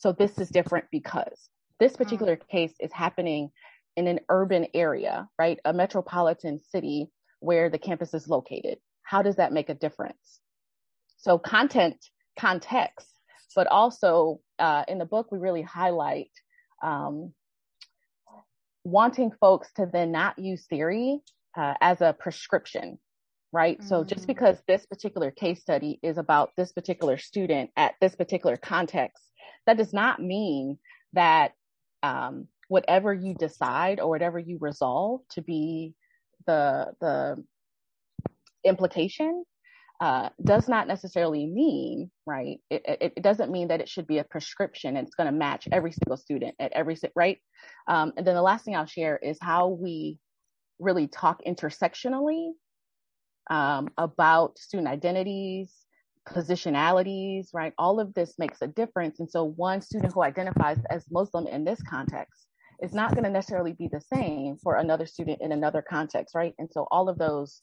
so 0.00 0.12
this 0.12 0.38
is 0.38 0.48
different 0.48 0.86
because 0.90 1.50
this 1.78 1.92
mm-hmm. 1.92 2.02
particular 2.02 2.36
case 2.36 2.72
is 2.80 2.90
happening 2.90 3.50
in 3.96 4.06
an 4.06 4.20
urban 4.30 4.66
area, 4.72 5.28
right? 5.38 5.58
A 5.66 5.74
metropolitan 5.74 6.58
city 6.58 7.10
where 7.40 7.68
the 7.68 7.78
campus 7.78 8.14
is 8.14 8.26
located. 8.26 8.78
How 9.02 9.20
does 9.20 9.36
that 9.36 9.52
make 9.52 9.68
a 9.68 9.74
difference? 9.74 10.40
So 11.18 11.38
content, 11.38 12.02
context, 12.38 13.08
but 13.54 13.66
also 13.66 14.40
uh, 14.58 14.84
in 14.88 14.96
the 14.96 15.04
book, 15.04 15.30
we 15.30 15.38
really 15.38 15.62
highlight 15.62 16.30
um, 16.82 17.34
wanting 18.84 19.32
folks 19.38 19.70
to 19.76 19.86
then 19.92 20.12
not 20.12 20.38
use 20.38 20.64
theory 20.64 21.20
uh, 21.58 21.74
as 21.82 22.00
a 22.00 22.16
prescription, 22.18 22.98
right? 23.52 23.78
Mm-hmm. 23.78 23.88
So 23.88 24.04
just 24.04 24.24
mm. 24.24 24.28
because 24.28 24.58
this 24.66 24.86
particular 24.86 25.30
case 25.30 25.60
study 25.60 25.98
is 26.02 26.18
about 26.18 26.50
this 26.56 26.72
particular 26.72 27.18
student 27.18 27.70
at 27.76 27.94
this 28.00 28.14
particular 28.14 28.56
context 28.56 29.22
that 29.66 29.76
does 29.76 29.92
not 29.92 30.20
mean 30.20 30.78
that 31.12 31.52
um, 32.02 32.48
whatever 32.68 33.12
you 33.12 33.34
decide 33.34 34.00
or 34.00 34.08
whatever 34.08 34.38
you 34.38 34.58
resolve 34.60 35.20
to 35.32 35.42
be 35.42 35.94
the 36.46 36.92
the 37.00 37.42
implication 38.64 39.44
uh, 40.00 40.30
does 40.42 40.66
not 40.66 40.88
necessarily 40.88 41.46
mean 41.46 42.10
right. 42.24 42.58
It, 42.70 42.82
it, 42.86 43.12
it, 43.16 43.22
doesn't 43.22 43.50
mean 43.50 43.68
that 43.68 43.82
it 43.82 43.88
should 43.88 44.06
be 44.06 44.16
a 44.16 44.24
prescription 44.24 44.96
and 44.96 45.06
it's 45.06 45.14
going 45.14 45.26
to 45.26 45.38
match 45.38 45.68
every 45.70 45.92
single 45.92 46.16
student 46.16 46.54
at 46.58 46.72
every 46.72 46.96
right. 47.14 47.36
Um, 47.86 48.14
and 48.16 48.26
then 48.26 48.34
the 48.34 48.40
last 48.40 48.64
thing 48.64 48.74
I'll 48.74 48.86
share 48.86 49.18
is 49.18 49.36
how 49.42 49.68
we 49.68 50.18
really 50.78 51.06
talk 51.06 51.42
intersectionally 51.46 52.52
um, 53.48 53.88
about 53.96 54.58
student 54.58 54.88
identities, 54.88 55.72
positionalities, 56.28 57.48
right? 57.52 57.72
All 57.78 58.00
of 58.00 58.14
this 58.14 58.38
makes 58.38 58.62
a 58.62 58.66
difference. 58.66 59.20
And 59.20 59.30
so 59.30 59.44
one 59.44 59.80
student 59.80 60.12
who 60.12 60.22
identifies 60.22 60.78
as 60.90 61.04
Muslim 61.10 61.46
in 61.46 61.64
this 61.64 61.82
context 61.82 62.46
is 62.82 62.92
not 62.94 63.12
going 63.12 63.24
to 63.24 63.30
necessarily 63.30 63.72
be 63.72 63.88
the 63.88 64.00
same 64.00 64.56
for 64.62 64.76
another 64.76 65.06
student 65.06 65.40
in 65.40 65.52
another 65.52 65.82
context, 65.82 66.34
right? 66.34 66.54
And 66.58 66.68
so 66.70 66.86
all 66.90 67.08
of 67.08 67.18
those, 67.18 67.62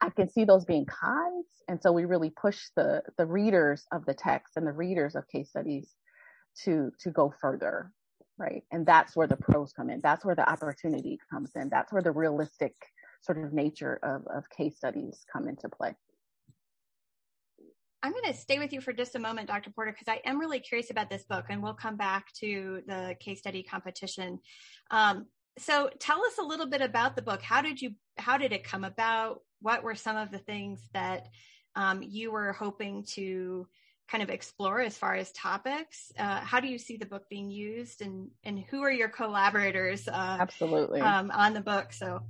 I 0.00 0.10
can 0.10 0.30
see 0.30 0.44
those 0.44 0.64
being 0.64 0.86
cons. 0.86 1.46
And 1.68 1.82
so 1.82 1.92
we 1.92 2.04
really 2.04 2.30
push 2.30 2.58
the 2.76 3.02
the 3.18 3.26
readers 3.26 3.84
of 3.92 4.06
the 4.06 4.14
text 4.14 4.56
and 4.56 4.66
the 4.66 4.72
readers 4.72 5.14
of 5.14 5.28
case 5.28 5.50
studies 5.50 5.90
to 6.64 6.90
to 7.00 7.10
go 7.10 7.34
further, 7.40 7.92
right? 8.38 8.62
And 8.72 8.86
that's 8.86 9.14
where 9.14 9.26
the 9.26 9.36
pros 9.36 9.72
come 9.72 9.90
in. 9.90 10.00
That's 10.02 10.24
where 10.24 10.34
the 10.34 10.48
opportunity 10.50 11.18
comes 11.30 11.50
in. 11.54 11.68
That's 11.68 11.92
where 11.92 12.02
the 12.02 12.12
realistic 12.12 12.74
sort 13.20 13.38
of 13.38 13.52
nature 13.52 13.98
of, 14.02 14.26
of 14.26 14.48
case 14.50 14.76
studies 14.76 15.24
come 15.32 15.48
into 15.48 15.68
play. 15.68 15.94
I'm 18.02 18.12
going 18.12 18.24
to 18.24 18.34
stay 18.34 18.58
with 18.58 18.72
you 18.72 18.80
for 18.80 18.92
just 18.92 19.16
a 19.16 19.18
moment, 19.18 19.48
Dr. 19.48 19.70
Porter, 19.70 19.90
because 19.90 20.08
I 20.08 20.20
am 20.24 20.38
really 20.38 20.60
curious 20.60 20.90
about 20.90 21.10
this 21.10 21.24
book, 21.24 21.46
and 21.48 21.62
we'll 21.62 21.74
come 21.74 21.96
back 21.96 22.32
to 22.34 22.82
the 22.86 23.16
case 23.18 23.40
study 23.40 23.62
competition. 23.62 24.38
Um, 24.90 25.26
so, 25.58 25.90
tell 25.98 26.24
us 26.24 26.38
a 26.38 26.44
little 26.44 26.68
bit 26.68 26.80
about 26.80 27.16
the 27.16 27.22
book. 27.22 27.42
How 27.42 27.60
did 27.60 27.82
you? 27.82 27.94
How 28.16 28.38
did 28.38 28.52
it 28.52 28.62
come 28.62 28.84
about? 28.84 29.40
What 29.60 29.82
were 29.82 29.96
some 29.96 30.16
of 30.16 30.30
the 30.30 30.38
things 30.38 30.80
that 30.94 31.26
um, 31.74 32.02
you 32.02 32.30
were 32.30 32.52
hoping 32.52 33.04
to 33.14 33.66
kind 34.08 34.22
of 34.22 34.30
explore 34.30 34.80
as 34.80 34.96
far 34.96 35.14
as 35.14 35.32
topics? 35.32 36.12
Uh, 36.16 36.40
how 36.40 36.60
do 36.60 36.68
you 36.68 36.78
see 36.78 36.96
the 36.96 37.06
book 37.06 37.24
being 37.28 37.50
used, 37.50 38.00
and 38.00 38.28
and 38.44 38.60
who 38.70 38.82
are 38.82 38.92
your 38.92 39.08
collaborators? 39.08 40.06
Uh, 40.06 40.38
Absolutely 40.40 41.00
um, 41.00 41.32
on 41.32 41.54
the 41.54 41.60
book. 41.60 41.92
So, 41.92 42.22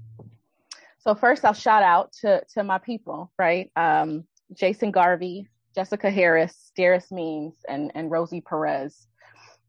so 0.98 1.14
first, 1.14 1.44
I'll 1.44 1.52
shout 1.52 1.82
out 1.82 2.12
to 2.20 2.42
to 2.54 2.64
my 2.64 2.78
people, 2.78 3.32
right? 3.38 3.70
Um, 3.76 4.24
Jason 4.52 4.90
Garvey, 4.90 5.48
Jessica 5.74 6.10
Harris, 6.10 6.72
Darris 6.76 7.12
Means, 7.12 7.54
and, 7.68 7.92
and 7.94 8.10
Rosie 8.10 8.40
Perez. 8.40 9.06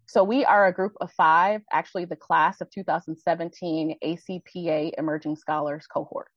So 0.07 0.23
we 0.23 0.43
are 0.43 0.65
a 0.65 0.73
group 0.73 0.93
of 1.01 1.11
five, 1.11 1.61
actually 1.71 2.05
the 2.05 2.15
class 2.15 2.61
of 2.61 2.71
2017 2.71 3.95
ACPA 4.03 4.91
Emerging 4.97 5.35
Scholars 5.35 5.85
cohort. 5.85 6.31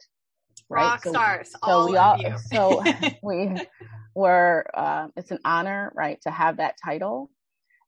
Right? 0.69 0.83
Rock 0.83 1.05
so, 1.05 1.11
stars. 1.11 1.51
So 1.53 1.59
all 1.63 1.91
we 1.91 1.97
all, 1.97 2.19
so 2.53 2.85
we 3.23 3.57
were, 4.15 4.67
uh, 4.75 5.09
it's 5.17 5.31
an 5.31 5.39
honor, 5.45 5.91
right, 5.95 6.21
to 6.23 6.31
have 6.31 6.59
that 6.59 6.75
title. 6.85 7.31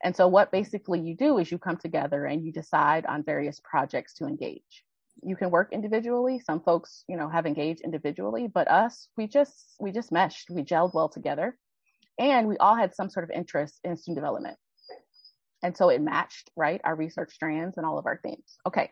And 0.02 0.16
so 0.16 0.26
what 0.26 0.50
basically 0.50 1.00
you 1.00 1.14
do 1.14 1.38
is 1.38 1.50
you 1.50 1.58
come 1.58 1.76
together 1.76 2.24
and 2.24 2.42
you 2.42 2.50
decide 2.50 3.04
on 3.04 3.22
various 3.22 3.60
projects 3.62 4.14
to 4.14 4.24
engage 4.24 4.84
you 5.24 5.36
can 5.36 5.50
work 5.50 5.72
individually. 5.72 6.40
Some 6.40 6.60
folks, 6.60 7.04
you 7.08 7.16
know, 7.16 7.28
have 7.28 7.46
engaged 7.46 7.80
individually, 7.82 8.48
but 8.52 8.68
us, 8.68 9.08
we 9.16 9.26
just 9.26 9.74
we 9.80 9.92
just 9.92 10.12
meshed, 10.12 10.50
we 10.50 10.62
gelled 10.62 10.94
well 10.94 11.08
together, 11.08 11.56
and 12.18 12.46
we 12.48 12.56
all 12.58 12.74
had 12.74 12.94
some 12.94 13.10
sort 13.10 13.24
of 13.24 13.30
interest 13.30 13.80
in 13.84 13.96
student 13.96 14.16
development, 14.16 14.56
and 15.62 15.76
so 15.76 15.88
it 15.88 16.00
matched 16.00 16.50
right 16.56 16.80
our 16.84 16.94
research 16.94 17.32
strands 17.32 17.76
and 17.76 17.86
all 17.86 17.98
of 17.98 18.06
our 18.06 18.20
themes. 18.22 18.58
Okay, 18.66 18.90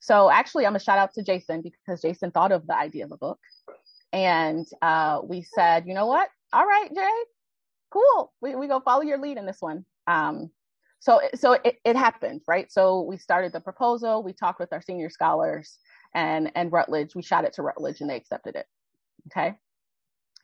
so 0.00 0.30
actually, 0.30 0.66
I'm 0.66 0.76
a 0.76 0.80
shout 0.80 0.98
out 0.98 1.12
to 1.14 1.22
Jason 1.22 1.62
because 1.62 2.00
Jason 2.00 2.30
thought 2.30 2.52
of 2.52 2.66
the 2.66 2.76
idea 2.76 3.04
of 3.04 3.12
a 3.12 3.16
book, 3.16 3.38
and 4.12 4.66
uh, 4.82 5.20
we 5.22 5.42
said, 5.42 5.86
you 5.86 5.94
know 5.94 6.06
what? 6.06 6.28
All 6.52 6.66
right, 6.66 6.88
Jay, 6.94 7.20
cool. 7.90 8.32
We 8.40 8.56
we 8.56 8.66
go 8.66 8.80
follow 8.80 9.02
your 9.02 9.18
lead 9.18 9.38
in 9.38 9.46
this 9.46 9.60
one. 9.60 9.84
Um, 10.06 10.50
so 11.00 11.20
so 11.34 11.52
it, 11.64 11.76
it 11.84 11.96
happened 11.96 12.42
right? 12.46 12.70
So 12.70 13.02
we 13.02 13.16
started 13.16 13.52
the 13.52 13.60
proposal 13.60 14.22
we 14.22 14.32
talked 14.32 14.60
with 14.60 14.72
our 14.72 14.82
senior 14.82 15.10
scholars 15.10 15.78
and 16.14 16.52
and 16.54 16.72
Routledge 16.72 17.14
we 17.14 17.22
shot 17.22 17.44
it 17.44 17.54
to 17.54 17.62
Routledge 17.62 18.00
and 18.00 18.10
they 18.10 18.16
accepted 18.16 18.56
it 18.56 18.66
okay? 19.28 19.56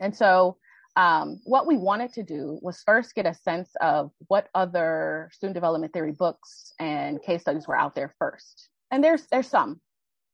And 0.00 0.14
so 0.14 0.56
um, 0.96 1.40
what 1.44 1.66
we 1.66 1.76
wanted 1.76 2.12
to 2.14 2.22
do 2.22 2.58
was 2.62 2.82
first 2.86 3.14
get 3.14 3.26
a 3.26 3.34
sense 3.34 3.70
of 3.82 4.10
what 4.28 4.48
other 4.54 5.30
student 5.32 5.54
development 5.54 5.92
theory 5.92 6.12
books 6.12 6.72
and 6.80 7.22
case 7.22 7.42
studies 7.42 7.68
were 7.68 7.76
out 7.76 7.94
there 7.94 8.14
first. 8.18 8.70
And 8.90 9.04
there's 9.04 9.26
there's 9.30 9.48
some 9.48 9.80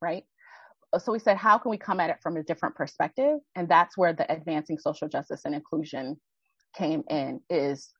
right? 0.00 0.24
So 0.98 1.12
we 1.12 1.18
said 1.18 1.36
how 1.38 1.58
can 1.58 1.70
we 1.70 1.78
come 1.78 2.00
at 2.00 2.10
it 2.10 2.18
from 2.22 2.36
a 2.36 2.42
different 2.42 2.74
perspective? 2.74 3.38
And 3.56 3.68
that's 3.68 3.96
where 3.96 4.12
the 4.12 4.30
advancing 4.30 4.78
social 4.78 5.08
justice 5.08 5.42
and 5.44 5.54
inclusion 5.54 6.20
came 6.76 7.02
in 7.08 7.40
is 7.48 7.90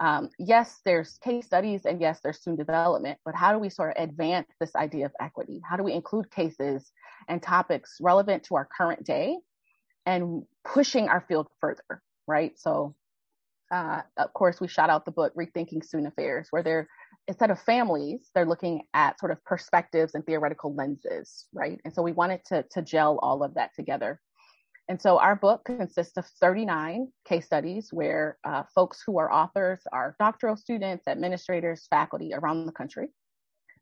um, 0.00 0.30
yes, 0.38 0.80
there's 0.84 1.18
case 1.18 1.44
studies 1.44 1.84
and 1.84 2.00
yes, 2.00 2.20
there's 2.24 2.38
student 2.38 2.58
development, 2.58 3.18
but 3.24 3.34
how 3.34 3.52
do 3.52 3.58
we 3.58 3.68
sort 3.68 3.94
of 3.96 4.02
advance 4.02 4.48
this 4.58 4.74
idea 4.74 5.04
of 5.04 5.12
equity? 5.20 5.60
How 5.68 5.76
do 5.76 5.82
we 5.82 5.92
include 5.92 6.30
cases 6.30 6.90
and 7.28 7.42
topics 7.42 7.98
relevant 8.00 8.44
to 8.44 8.56
our 8.56 8.66
current 8.76 9.04
day 9.04 9.36
and 10.06 10.44
pushing 10.64 11.10
our 11.10 11.20
field 11.28 11.48
further, 11.60 12.02
right? 12.26 12.58
So, 12.58 12.94
uh, 13.70 14.00
of 14.16 14.32
course, 14.32 14.58
we 14.58 14.68
shot 14.68 14.88
out 14.88 15.04
the 15.04 15.12
book 15.12 15.34
Rethinking 15.34 15.84
Student 15.84 16.08
Affairs, 16.08 16.48
where 16.50 16.62
they're 16.62 16.88
instead 17.28 17.50
of 17.50 17.60
families, 17.60 18.30
they're 18.34 18.46
looking 18.46 18.82
at 18.94 19.20
sort 19.20 19.30
of 19.30 19.44
perspectives 19.44 20.14
and 20.14 20.24
theoretical 20.24 20.74
lenses, 20.74 21.46
right? 21.52 21.78
And 21.84 21.94
so 21.94 22.02
we 22.02 22.12
wanted 22.12 22.40
to 22.46 22.64
to 22.72 22.80
gel 22.80 23.18
all 23.22 23.42
of 23.44 23.54
that 23.54 23.70
together. 23.76 24.18
And 24.90 25.00
so 25.00 25.20
our 25.20 25.36
book 25.36 25.66
consists 25.66 26.16
of 26.16 26.26
39 26.40 27.12
case 27.24 27.46
studies 27.46 27.90
where 27.92 28.38
uh, 28.42 28.64
folks 28.74 29.00
who 29.06 29.18
are 29.18 29.32
authors 29.32 29.78
are 29.92 30.16
doctoral 30.18 30.56
students, 30.56 31.06
administrators, 31.06 31.86
faculty 31.88 32.32
around 32.34 32.66
the 32.66 32.72
country. 32.72 33.06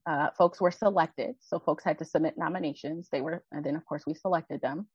Uh, 0.06 0.28
folks 0.36 0.60
were 0.60 0.70
selected, 0.70 1.34
so 1.40 1.60
folks 1.60 1.82
had 1.82 1.98
to 2.00 2.04
submit 2.04 2.34
nominations. 2.36 3.08
They 3.10 3.22
were, 3.22 3.42
and 3.52 3.64
then 3.64 3.74
of 3.74 3.86
course 3.86 4.04
we 4.06 4.12
selected 4.12 4.60
them. 4.60 4.86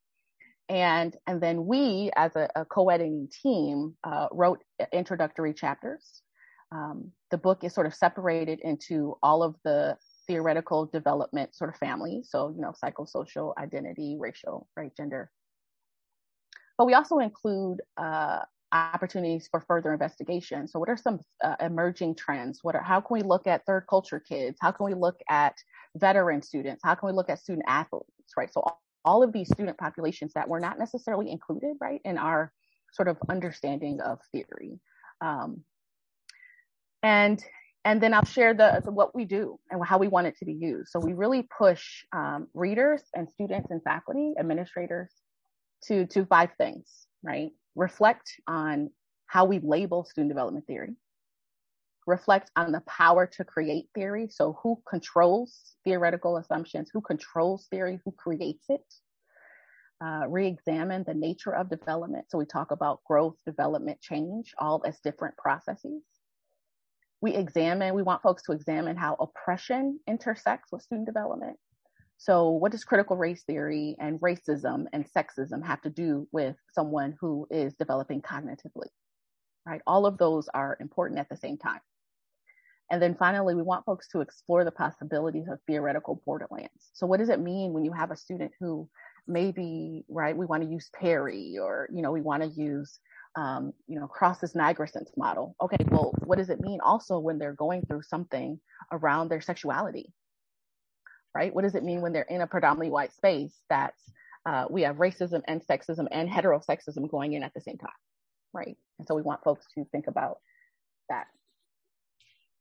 And 0.68 1.16
and 1.26 1.40
then 1.40 1.66
we, 1.66 2.12
as 2.14 2.36
a, 2.36 2.48
a 2.54 2.64
co-editing 2.64 3.28
team, 3.42 3.96
uh, 4.04 4.28
wrote 4.30 4.62
introductory 4.92 5.52
chapters. 5.52 6.22
Um, 6.70 7.10
the 7.32 7.38
book 7.38 7.64
is 7.64 7.74
sort 7.74 7.88
of 7.88 7.94
separated 7.94 8.60
into 8.60 9.16
all 9.20 9.42
of 9.42 9.56
the 9.64 9.96
theoretical 10.28 10.86
development 10.86 11.56
sort 11.56 11.70
of 11.70 11.76
family. 11.76 12.22
So, 12.24 12.50
you 12.54 12.60
know, 12.60 12.72
psychosocial, 12.72 13.52
identity, 13.58 14.16
racial, 14.16 14.68
right, 14.76 14.92
gender. 14.96 15.32
But 16.76 16.86
we 16.86 16.94
also 16.94 17.18
include 17.18 17.80
uh, 17.96 18.40
opportunities 18.72 19.48
for 19.50 19.60
further 19.60 19.92
investigation. 19.92 20.66
So, 20.66 20.78
what 20.78 20.88
are 20.88 20.96
some 20.96 21.20
uh, 21.42 21.56
emerging 21.60 22.16
trends? 22.16 22.60
What 22.62 22.74
are 22.74 22.82
how 22.82 23.00
can 23.00 23.14
we 23.14 23.22
look 23.22 23.46
at 23.46 23.64
third 23.66 23.86
culture 23.88 24.20
kids? 24.20 24.58
How 24.60 24.72
can 24.72 24.86
we 24.86 24.94
look 24.94 25.16
at 25.28 25.54
veteran 25.96 26.42
students? 26.42 26.82
How 26.84 26.94
can 26.94 27.08
we 27.08 27.12
look 27.12 27.30
at 27.30 27.38
student 27.38 27.64
athletes? 27.68 28.32
Right. 28.36 28.52
So, 28.52 28.60
all, 28.60 28.82
all 29.04 29.22
of 29.22 29.32
these 29.32 29.48
student 29.48 29.78
populations 29.78 30.32
that 30.34 30.48
were 30.48 30.60
not 30.60 30.78
necessarily 30.78 31.30
included, 31.30 31.76
right, 31.80 32.00
in 32.04 32.18
our 32.18 32.52
sort 32.92 33.08
of 33.08 33.18
understanding 33.28 34.00
of 34.00 34.18
theory. 34.32 34.80
Um, 35.20 35.62
and 37.02 37.42
and 37.84 38.02
then 38.02 38.14
I'll 38.14 38.24
share 38.24 38.54
the, 38.54 38.80
the, 38.82 38.90
what 38.90 39.14
we 39.14 39.26
do 39.26 39.58
and 39.70 39.84
how 39.84 39.98
we 39.98 40.08
want 40.08 40.26
it 40.26 40.38
to 40.38 40.46
be 40.46 40.54
used. 40.54 40.88
So 40.88 40.98
we 40.98 41.12
really 41.12 41.46
push 41.56 42.02
um, 42.14 42.48
readers 42.54 43.02
and 43.14 43.28
students 43.28 43.70
and 43.70 43.82
faculty, 43.82 44.32
administrators, 44.38 45.10
to 45.86 46.06
to 46.06 46.26
five 46.26 46.50
things, 46.58 47.06
right? 47.22 47.50
Reflect 47.74 48.30
on 48.46 48.90
how 49.26 49.44
we 49.44 49.58
label 49.60 50.04
student 50.04 50.30
development 50.30 50.66
theory. 50.66 50.94
Reflect 52.06 52.50
on 52.56 52.72
the 52.72 52.82
power 52.82 53.26
to 53.26 53.44
create 53.44 53.88
theory. 53.94 54.28
So 54.30 54.58
who 54.62 54.80
controls 54.88 55.74
theoretical 55.84 56.36
assumptions? 56.36 56.90
Who 56.92 57.00
controls 57.00 57.66
theory? 57.70 58.00
Who 58.04 58.12
creates 58.12 58.66
it? 58.68 58.84
Uh, 60.04 60.24
re-examine 60.28 61.04
the 61.06 61.14
nature 61.14 61.54
of 61.54 61.70
development. 61.70 62.26
So 62.28 62.36
we 62.36 62.44
talk 62.44 62.72
about 62.72 63.02
growth, 63.04 63.36
development, 63.46 64.00
change, 64.02 64.52
all 64.58 64.82
as 64.84 65.00
different 65.00 65.36
processes 65.38 66.02
we 67.24 67.34
examine, 67.34 67.94
we 67.94 68.02
want 68.02 68.20
folks 68.20 68.42
to 68.42 68.52
examine 68.52 68.98
how 68.98 69.16
oppression 69.18 69.98
intersects 70.06 70.70
with 70.70 70.82
student 70.82 71.06
development. 71.06 71.56
So, 72.18 72.50
what 72.50 72.72
does 72.72 72.84
critical 72.84 73.16
race 73.16 73.42
theory 73.44 73.96
and 73.98 74.20
racism 74.20 74.86
and 74.92 75.06
sexism 75.10 75.64
have 75.64 75.82
to 75.82 75.90
do 75.90 76.28
with 76.32 76.56
someone 76.72 77.16
who 77.20 77.46
is 77.50 77.74
developing 77.76 78.22
cognitively? 78.22 78.88
Right? 79.66 79.82
All 79.86 80.06
of 80.06 80.18
those 80.18 80.48
are 80.54 80.76
important 80.80 81.20
at 81.20 81.28
the 81.28 81.36
same 81.36 81.58
time. 81.58 81.80
And 82.90 83.00
then 83.02 83.14
finally, 83.14 83.54
we 83.54 83.62
want 83.62 83.84
folks 83.84 84.08
to 84.08 84.20
explore 84.20 84.64
the 84.64 84.70
possibilities 84.70 85.48
of 85.50 85.58
theoretical 85.66 86.22
borderlands. 86.24 86.90
So, 86.92 87.06
what 87.06 87.20
does 87.20 87.28
it 87.28 87.40
mean 87.40 87.72
when 87.72 87.84
you 87.84 87.92
have 87.92 88.10
a 88.10 88.16
student 88.16 88.52
who 88.60 88.88
maybe, 89.26 90.04
right, 90.08 90.36
we 90.36 90.46
want 90.46 90.62
to 90.62 90.68
use 90.68 90.90
Perry 90.94 91.56
or, 91.60 91.88
you 91.92 92.02
know, 92.02 92.12
we 92.12 92.20
want 92.20 92.42
to 92.42 92.48
use 92.48 93.00
um, 93.36 93.72
you 93.86 93.98
know, 93.98 94.06
Cross's 94.06 94.54
Nigrescence 94.54 95.10
model. 95.16 95.56
Okay, 95.60 95.84
well, 95.90 96.14
what 96.24 96.38
does 96.38 96.50
it 96.50 96.60
mean 96.60 96.80
also 96.80 97.18
when 97.18 97.38
they're 97.38 97.52
going 97.54 97.82
through 97.86 98.02
something 98.02 98.60
around 98.92 99.28
their 99.28 99.40
sexuality? 99.40 100.12
Right? 101.34 101.54
What 101.54 101.62
does 101.62 101.74
it 101.74 101.82
mean 101.82 102.00
when 102.00 102.12
they're 102.12 102.22
in 102.22 102.40
a 102.40 102.46
predominantly 102.46 102.90
white 102.90 103.12
space 103.12 103.54
that 103.68 103.94
uh, 104.46 104.66
we 104.70 104.82
have 104.82 104.96
racism 104.96 105.42
and 105.46 105.60
sexism 105.66 106.06
and 106.10 106.28
heterosexism 106.28 107.10
going 107.10 107.32
in 107.32 107.42
at 107.42 107.52
the 107.54 107.60
same 107.60 107.78
time? 107.78 107.90
Right. 108.52 108.76
And 108.98 109.08
so 109.08 109.14
we 109.14 109.22
want 109.22 109.42
folks 109.42 109.66
to 109.74 109.84
think 109.90 110.06
about 110.06 110.38
that. 111.08 111.26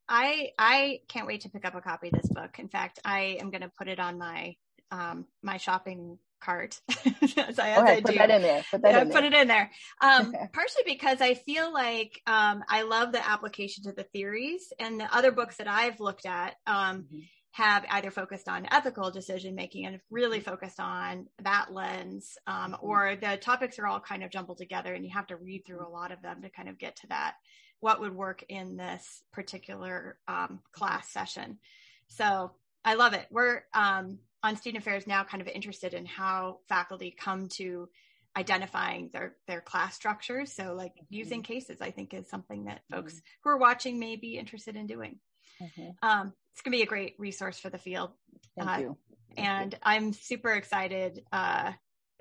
I 0.09 0.49
I 0.57 1.01
can't 1.07 1.27
wait 1.27 1.41
to 1.41 1.49
pick 1.49 1.65
up 1.65 1.75
a 1.75 1.81
copy 1.81 2.07
of 2.07 2.13
this 2.13 2.31
book. 2.31 2.59
In 2.59 2.67
fact, 2.67 2.99
I 3.05 3.38
am 3.39 3.51
going 3.51 3.62
to 3.62 3.71
put 3.77 3.88
it 3.88 3.99
on 3.99 4.17
my 4.17 4.55
um, 4.91 5.25
my 5.41 5.57
shopping 5.57 6.17
cart. 6.41 6.79
as 7.38 7.57
I, 7.57 7.77
okay, 7.81 8.01
put 8.01 8.12
do. 8.12 8.17
that 8.17 8.29
in 8.29 8.41
there. 8.41 8.63
Put 8.69 8.81
yeah, 8.83 9.01
in 9.01 9.09
put 9.12 9.23
it 9.23 9.33
in 9.33 9.47
there. 9.47 9.71
Um, 10.01 10.33
partially 10.53 10.83
because 10.86 11.21
I 11.21 11.33
feel 11.36 11.71
like 11.73 12.21
um, 12.27 12.63
I 12.67 12.83
love 12.83 13.12
the 13.12 13.27
application 13.27 13.86
to 13.86 13.93
the 13.93 14.03
theories, 14.03 14.73
and 14.79 14.99
the 14.99 15.15
other 15.15 15.31
books 15.31 15.57
that 15.57 15.67
I've 15.67 15.99
looked 15.99 16.25
at 16.25 16.55
um, 16.67 17.03
mm-hmm. 17.03 17.19
Have 17.54 17.86
either 17.92 18.10
focused 18.10 18.50
on 18.50 18.68
ethical 18.72 19.12
decision 19.12 19.54
making 19.54 19.86
and 19.86 20.00
really 20.10 20.39
focused 20.39 20.80
on 20.80 21.28
that 21.44 21.72
lens, 21.72 22.36
um, 22.48 22.74
mm-hmm. 22.74 22.86
or 22.86 23.16
the 23.16 23.38
topics 23.38 23.78
are 23.78 23.86
all 23.86 24.00
kind 24.00 24.24
of 24.24 24.32
jumbled 24.32 24.58
together, 24.58 24.94
and 24.94 25.06
you 25.06 25.12
have 25.13 25.28
to 25.28 25.38
read 25.38 25.63
through 25.66 25.86
a 25.86 25.88
lot 25.88 26.12
of 26.12 26.22
them 26.24 26.42
to 26.42 26.50
kind 26.50 26.68
of 26.68 26.80
get 26.80 26.96
to 26.98 27.08
that 27.08 27.36
what 27.80 28.00
would 28.00 28.16
work 28.16 28.44
in 28.50 28.78
this 28.78 29.24
particular 29.34 30.18
um, 30.28 30.62
class 30.72 31.10
session. 31.10 31.60
So 32.08 32.52
I 32.84 32.96
love 32.96 33.13
it. 33.13 33.28
We're 33.30 33.63
um, 33.74 34.18
on 34.42 34.56
student 34.56 34.82
affairs 34.82 35.06
now 35.06 35.24
kind 35.24 35.42
of 35.42 35.48
interested 35.48 35.94
in 35.94 36.06
how 36.06 36.60
faculty 36.68 37.16
come 37.18 37.50
to 37.58 37.88
identifying 38.36 39.10
their 39.13 39.36
their 39.48 39.62
class 39.62 39.96
structures 39.96 40.52
so 40.52 40.74
like 40.74 40.94
mm-hmm. 40.94 41.06
using 41.13 41.44
cases 41.44 41.78
i 41.82 41.92
think 41.92 42.16
is 42.16 42.28
something 42.28 42.66
that 42.66 42.82
folks 42.92 43.13
mm-hmm. 43.13 43.22
who 43.44 43.50
are 43.52 43.60
watching 43.60 44.00
may 44.00 44.16
be 44.16 44.39
interested 44.39 44.76
in 44.76 44.88
doing 44.88 45.20
mm-hmm. 45.62 45.89
um, 46.02 46.34
it's 46.54 46.62
going 46.62 46.72
to 46.72 46.78
be 46.78 46.84
a 46.84 46.88
great 46.88 47.16
resource 47.18 47.60
for 47.60 47.70
the 47.70 47.78
field 47.78 48.12
Thank 48.58 48.70
uh, 48.70 48.78
you. 48.80 48.98
Thank 49.36 49.48
and 49.48 49.74
you. 49.74 49.80
i'm 49.84 50.13
super 50.13 50.52
excited 50.52 51.22
uh, 51.32 51.72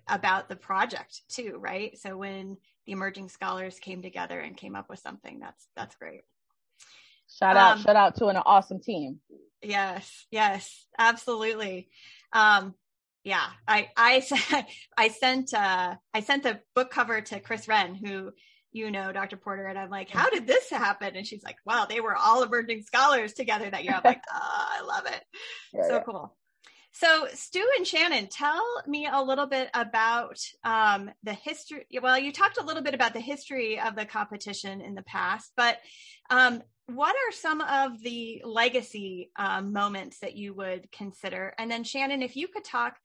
about 0.08 0.48
the 0.48 0.56
project 0.56 1.22
too 1.28 1.56
right 1.58 1.98
so 1.98 2.16
when 2.16 2.56
the 2.86 2.92
emerging 2.92 3.28
scholars 3.28 3.78
came 3.78 4.02
together 4.02 4.40
and 4.40 4.56
came 4.56 4.74
up 4.74 4.88
with 4.88 4.98
something 4.98 5.38
that's 5.38 5.68
that's 5.76 5.96
great 5.96 6.22
shout 7.38 7.56
out 7.56 7.76
um, 7.76 7.82
shout 7.82 7.96
out 7.96 8.16
to 8.16 8.26
an 8.26 8.36
awesome 8.36 8.80
team 8.80 9.20
Yes, 9.62 10.26
yes, 10.30 10.86
absolutely. 10.98 11.88
Um, 12.32 12.74
yeah, 13.24 13.46
I 13.66 13.88
I 13.96 14.66
I 14.96 15.08
sent 15.08 15.54
uh, 15.54 15.94
I 16.12 16.20
sent 16.20 16.42
the 16.42 16.60
book 16.74 16.90
cover 16.90 17.20
to 17.20 17.40
Kris 17.40 17.66
Renn, 17.66 17.94
who 17.94 18.32
you 18.72 18.90
know, 18.90 19.12
Dr. 19.12 19.36
Porter, 19.36 19.66
and 19.66 19.78
I'm 19.78 19.90
like, 19.90 20.10
how 20.10 20.30
did 20.30 20.46
this 20.46 20.70
happen? 20.70 21.14
And 21.14 21.26
she's 21.26 21.42
like, 21.42 21.56
wow, 21.66 21.86
they 21.88 22.00
were 22.00 22.16
all 22.16 22.42
emerging 22.42 22.82
scholars 22.82 23.34
together 23.34 23.68
that 23.70 23.84
year. 23.84 23.94
I'm 23.94 24.02
like, 24.04 24.22
oh, 24.32 24.38
I 24.78 24.82
love 24.82 25.06
it. 25.06 25.22
Yeah, 25.74 25.88
so 25.88 25.94
yeah. 25.94 26.02
cool. 26.04 26.36
So, 26.94 27.26
Stu 27.32 27.66
and 27.78 27.86
Shannon, 27.86 28.28
tell 28.28 28.62
me 28.86 29.08
a 29.10 29.22
little 29.22 29.46
bit 29.46 29.70
about 29.72 30.38
um, 30.62 31.10
the 31.22 31.32
history. 31.32 31.86
Well, 32.02 32.18
you 32.18 32.32
talked 32.32 32.58
a 32.58 32.64
little 32.64 32.82
bit 32.82 32.94
about 32.94 33.14
the 33.14 33.20
history 33.20 33.80
of 33.80 33.96
the 33.96 34.04
competition 34.04 34.82
in 34.82 34.94
the 34.94 35.02
past, 35.02 35.52
but 35.56 35.78
um, 36.28 36.62
what 36.86 37.14
are 37.14 37.32
some 37.32 37.62
of 37.62 38.02
the 38.02 38.42
legacy 38.44 39.30
um, 39.36 39.72
moments 39.72 40.18
that 40.18 40.36
you 40.36 40.52
would 40.52 40.92
consider? 40.92 41.54
And 41.58 41.70
then, 41.70 41.82
Shannon, 41.82 42.22
if 42.22 42.36
you 42.36 42.48
could 42.48 42.64
talk 42.64 42.96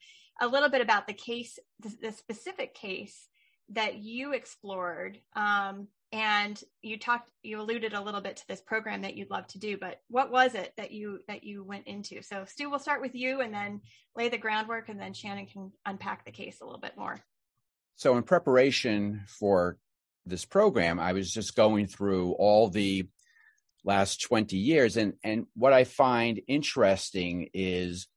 a 0.42 0.48
little 0.48 0.70
bit 0.70 0.82
about 0.82 1.08
the 1.08 1.14
case, 1.14 1.58
the, 1.80 1.96
the 2.02 2.12
specific 2.12 2.76
case 2.76 3.30
that 3.70 3.98
you 3.98 4.34
explored, 4.34 5.20
um, 5.36 5.88
and 6.12 6.62
you 6.82 6.98
talked, 6.98 7.30
you 7.44 7.60
alluded 7.60 7.94
a 7.94 8.02
little 8.02 8.22
bit 8.22 8.38
to 8.38 8.48
this 8.48 8.62
program 8.62 9.02
that 9.02 9.16
you'd 9.18 9.30
love 9.30 9.48
to 9.48 9.60
do, 9.60 9.78
but 9.78 10.00
what 10.10 10.32
was 10.32 10.56
it 10.56 10.72
that 10.78 10.92
you 10.92 11.20
that 11.28 11.44
you 11.44 11.64
went 11.64 11.88
into? 11.88 12.22
So, 12.22 12.46
Stu, 12.46 12.70
we'll 12.70 12.80
start 12.80 13.02
with 13.02 13.14
you, 13.14 13.42
and 13.42 13.54
then 13.54 13.82
lay 14.16 14.30
the 14.30 14.38
groundwork, 14.38 14.90
and 14.90 15.00
then 15.00 15.14
Shannon 15.14 15.48
can 15.48 15.72
unpack 15.86 16.24
the 16.26 16.32
case 16.32 16.62
a 16.62 16.66
little 16.66 16.80
bit 16.80 16.98
more. 16.98 17.20
So, 17.98 18.16
in 18.16 18.24
preparation 18.24 19.24
for 19.28 19.78
this 20.26 20.46
program, 20.46 21.00
I 21.00 21.14
was 21.14 21.32
just 21.32 21.56
going 21.56 21.88
through 21.88 22.34
all 22.34 22.70
the 22.70 23.08
last 23.84 24.22
20 24.22 24.58
years. 24.58 24.98
And, 24.98 25.14
and 25.24 25.48
what 25.56 25.74
I 25.74 25.86
find 25.86 26.42
interesting 26.48 27.50
is, 27.54 28.08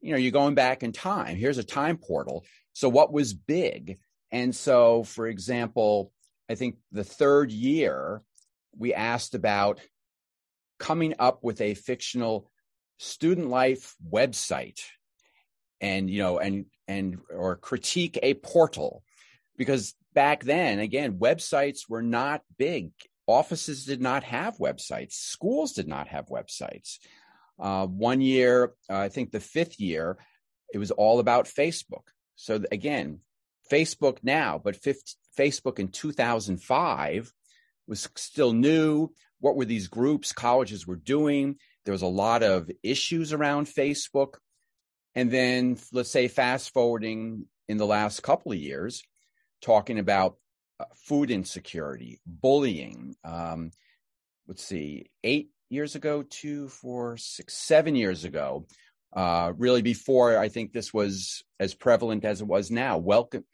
you 0.00 0.12
know, 0.12 0.16
you're 0.16 0.32
going 0.32 0.54
back 0.54 0.82
in 0.82 0.92
time. 0.92 1.36
Here's 1.36 1.58
a 1.58 1.64
time 1.64 1.98
portal. 1.98 2.44
So 2.72 2.88
what 2.88 3.12
was 3.12 3.34
big? 3.34 3.98
And 4.30 4.54
so, 4.54 5.04
for 5.04 5.26
example, 5.26 6.12
I 6.48 6.54
think 6.54 6.76
the 6.92 7.04
third 7.04 7.50
year 7.50 8.22
we 8.76 8.94
asked 8.94 9.34
about 9.34 9.80
coming 10.78 11.14
up 11.18 11.42
with 11.42 11.60
a 11.60 11.74
fictional 11.74 12.50
student 12.98 13.48
life 13.48 13.94
website 14.12 14.80
and 15.80 16.10
you 16.10 16.18
know 16.18 16.38
and 16.38 16.66
and 16.88 17.18
or 17.32 17.56
critique 17.56 18.18
a 18.22 18.34
portal 18.34 19.02
because 19.56 19.94
back 20.14 20.42
then 20.42 20.80
again 20.80 21.18
websites 21.18 21.88
were 21.88 22.02
not 22.02 22.42
big 22.58 22.90
offices 23.28 23.84
did 23.84 24.00
not 24.00 24.24
have 24.24 24.56
websites, 24.56 25.12
schools 25.12 25.74
did 25.74 25.86
not 25.86 26.08
have 26.08 26.26
websites. 26.26 26.98
Uh, 27.60 27.86
one 27.86 28.20
year, 28.20 28.72
uh, 28.90 28.96
I 28.96 29.08
think 29.10 29.30
the 29.30 29.40
fifth 29.40 29.78
year, 29.78 30.16
it 30.72 30.78
was 30.78 30.90
all 30.90 31.20
about 31.20 31.46
Facebook. 31.46 32.08
So 32.36 32.62
again, 32.72 33.20
Facebook 33.70 34.18
now, 34.22 34.60
but 34.62 34.76
50, 34.76 35.14
Facebook 35.36 35.78
in 35.78 35.88
2005 35.88 37.32
was 37.86 38.08
still 38.16 38.52
new. 38.52 39.10
What 39.40 39.56
were 39.56 39.64
these 39.64 39.88
groups 39.88 40.32
colleges 40.32 40.86
were 40.86 40.96
doing? 40.96 41.56
There 41.84 41.92
was 41.92 42.02
a 42.02 42.06
lot 42.06 42.42
of 42.42 42.70
issues 42.82 43.32
around 43.32 43.66
Facebook. 43.66 44.34
And 45.14 45.30
then 45.30 45.78
let's 45.92 46.10
say 46.10 46.28
fast 46.28 46.72
forwarding 46.72 47.46
in 47.68 47.76
the 47.76 47.86
last 47.86 48.22
couple 48.22 48.52
of 48.52 48.58
years, 48.58 49.02
talking 49.62 49.98
about 49.98 50.36
uh, 50.80 50.84
food 50.94 51.30
insecurity, 51.30 52.20
bullying. 52.26 53.16
Um, 53.24 53.70
let's 54.46 54.64
see, 54.64 55.06
eight 55.24 55.50
years 55.70 55.94
ago, 55.94 56.22
two, 56.22 56.68
four, 56.68 57.16
six, 57.16 57.54
seven 57.54 57.94
years 57.94 58.24
ago, 58.24 58.66
uh, 59.12 59.52
really 59.56 59.82
before 59.82 60.38
I 60.38 60.48
think 60.48 60.72
this 60.72 60.92
was 60.92 61.42
as 61.58 61.74
prevalent 61.74 62.24
as 62.24 62.40
it 62.40 62.46
was 62.46 62.70
now. 62.70 62.98
Welcome, 62.98 63.44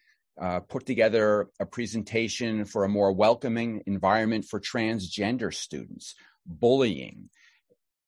uh, 0.40 0.60
put 0.60 0.86
together 0.86 1.48
a 1.60 1.66
presentation 1.66 2.64
for 2.64 2.84
a 2.84 2.88
more 2.88 3.12
welcoming 3.12 3.82
environment 3.86 4.44
for 4.44 4.60
transgender 4.60 5.54
students, 5.54 6.14
bullying. 6.46 7.30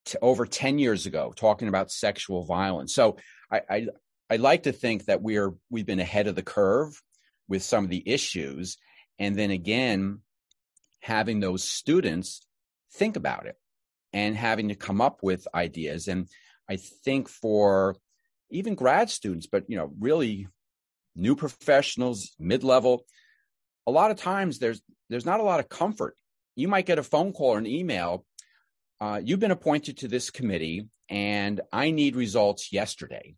t- 0.07 0.19
over 0.23 0.47
10 0.47 0.79
years 0.79 1.07
ago 1.07 1.33
talking 1.37 1.69
about 1.69 1.91
sexual 1.91 2.45
violence. 2.45 2.95
So 2.95 3.17
I, 3.51 3.61
I 3.69 3.87
I 4.29 4.37
like 4.37 4.65
to 4.65 4.73
think 4.73 5.05
that 5.05 5.23
we're 5.23 5.55
we've 5.71 5.87
been 5.87 6.01
ahead 6.01 6.27
of 6.27 6.35
the 6.35 6.43
curve 6.43 7.01
with 7.49 7.63
some 7.63 7.85
of 7.85 7.91
the 7.91 8.03
issues, 8.07 8.77
and 9.19 9.37
then 9.37 9.51
again, 9.51 10.21
having 11.01 11.39
those 11.41 11.63
students 11.63 12.45
think 12.95 13.17
about 13.17 13.47
it 13.47 13.57
and 14.13 14.35
having 14.37 14.69
to 14.69 14.75
come 14.75 15.01
up 15.01 15.21
with 15.23 15.47
ideas. 15.55 16.09
And 16.09 16.29
I 16.69 16.77
think 16.77 17.29
for 17.29 17.97
even 18.51 18.75
grad 18.75 19.11
students, 19.11 19.47
but 19.47 19.65
you 19.69 19.77
know, 19.77 19.93
really 20.01 20.49
new 21.17 21.35
professionals, 21.35 22.35
mid 22.39 22.63
level, 22.63 23.05
a 23.87 23.91
lot 23.91 24.11
of 24.11 24.17
times 24.17 24.59
there's 24.59 24.83
there's 25.09 25.27
not 25.27 25.41
a 25.41 25.45
lot 25.45 25.61
of 25.61 25.69
comfort. 25.69 26.17
You 26.55 26.69
might 26.69 26.87
get 26.87 26.99
a 26.99 27.03
phone 27.03 27.33
call 27.33 27.55
or 27.55 27.59
an 27.59 27.67
email. 27.67 28.25
Uh, 29.01 29.21
you've 29.23 29.41
been 29.41 29.51
appointed 29.51 29.99
to 29.99 30.09
this 30.09 30.31
committee, 30.31 30.89
and 31.09 31.61
I 31.73 31.91
need 31.91 32.17
results 32.17 32.73
yesterday. 32.73 33.37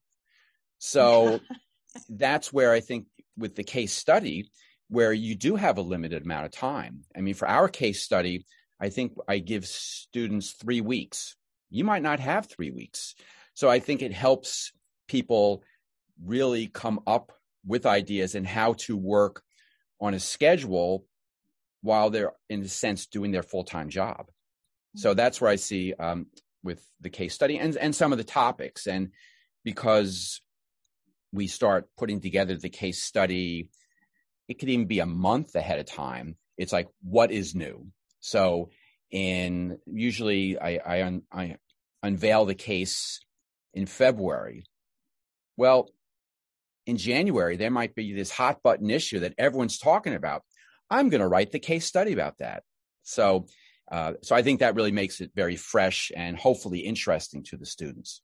So 0.78 1.40
that's 2.08 2.52
where 2.52 2.72
I 2.72 2.80
think 2.80 3.06
with 3.36 3.54
the 3.54 3.64
case 3.64 3.92
study, 3.92 4.50
where 4.88 5.12
you 5.12 5.34
do 5.34 5.56
have 5.56 5.78
a 5.78 5.82
limited 5.82 6.24
amount 6.24 6.46
of 6.46 6.52
time. 6.52 7.02
I 7.16 7.20
mean, 7.20 7.34
for 7.34 7.48
our 7.48 7.68
case 7.68 8.02
study, 8.02 8.46
I 8.80 8.88
think 8.88 9.12
I 9.26 9.38
give 9.38 9.66
students 9.66 10.52
three 10.52 10.80
weeks. 10.80 11.36
You 11.70 11.84
might 11.84 12.02
not 12.02 12.20
have 12.20 12.46
three 12.46 12.70
weeks. 12.70 13.14
So 13.54 13.68
I 13.68 13.80
think 13.80 14.02
it 14.02 14.12
helps 14.12 14.72
people 15.08 15.62
really 16.24 16.68
come 16.68 17.00
up 17.06 17.32
with 17.68 17.86
ideas 17.86 18.34
and 18.34 18.46
how 18.46 18.72
to 18.72 18.96
work 18.96 19.42
on 20.00 20.14
a 20.14 20.20
schedule 20.20 21.04
while 21.82 22.10
they're, 22.10 22.32
in 22.48 22.62
a 22.62 22.68
sense, 22.68 23.06
doing 23.06 23.30
their 23.30 23.42
full 23.42 23.64
time 23.64 23.88
job. 23.88 24.30
So 24.96 25.14
that's 25.14 25.40
where 25.40 25.50
I 25.50 25.56
see 25.56 25.94
um, 25.94 26.26
with 26.64 26.84
the 27.00 27.10
case 27.10 27.34
study 27.34 27.58
and, 27.58 27.76
and 27.76 27.94
some 27.94 28.10
of 28.10 28.18
the 28.18 28.24
topics. 28.24 28.86
And 28.86 29.12
because 29.64 30.40
we 31.32 31.46
start 31.46 31.88
putting 31.96 32.20
together 32.20 32.56
the 32.56 32.70
case 32.70 33.02
study, 33.02 33.68
it 34.48 34.58
could 34.58 34.70
even 34.70 34.86
be 34.86 35.00
a 35.00 35.06
month 35.06 35.54
ahead 35.54 35.78
of 35.78 35.86
time. 35.86 36.36
It's 36.56 36.72
like, 36.72 36.88
what 37.02 37.30
is 37.30 37.54
new? 37.54 37.86
So, 38.20 38.70
in 39.10 39.78
usually 39.86 40.58
I, 40.58 40.80
I, 40.84 41.02
un, 41.02 41.22
I 41.32 41.56
unveil 42.02 42.44
the 42.44 42.54
case 42.54 43.20
in 43.72 43.86
February. 43.86 44.64
Well, 45.56 45.90
in 46.88 46.96
January, 46.96 47.58
there 47.58 47.70
might 47.70 47.94
be 47.94 48.14
this 48.14 48.30
hot 48.30 48.62
button 48.62 48.88
issue 48.88 49.20
that 49.20 49.34
everyone's 49.36 49.78
talking 49.78 50.14
about. 50.14 50.42
I'm 50.88 51.10
going 51.10 51.20
to 51.20 51.28
write 51.28 51.52
the 51.52 51.58
case 51.58 51.84
study 51.84 52.14
about 52.14 52.38
that. 52.38 52.62
So, 53.02 53.46
uh, 53.92 54.14
so 54.22 54.34
I 54.34 54.40
think 54.40 54.60
that 54.60 54.74
really 54.74 54.90
makes 54.90 55.20
it 55.20 55.30
very 55.36 55.56
fresh 55.56 56.10
and 56.16 56.34
hopefully 56.34 56.78
interesting 56.78 57.44
to 57.44 57.58
the 57.58 57.66
students. 57.66 58.22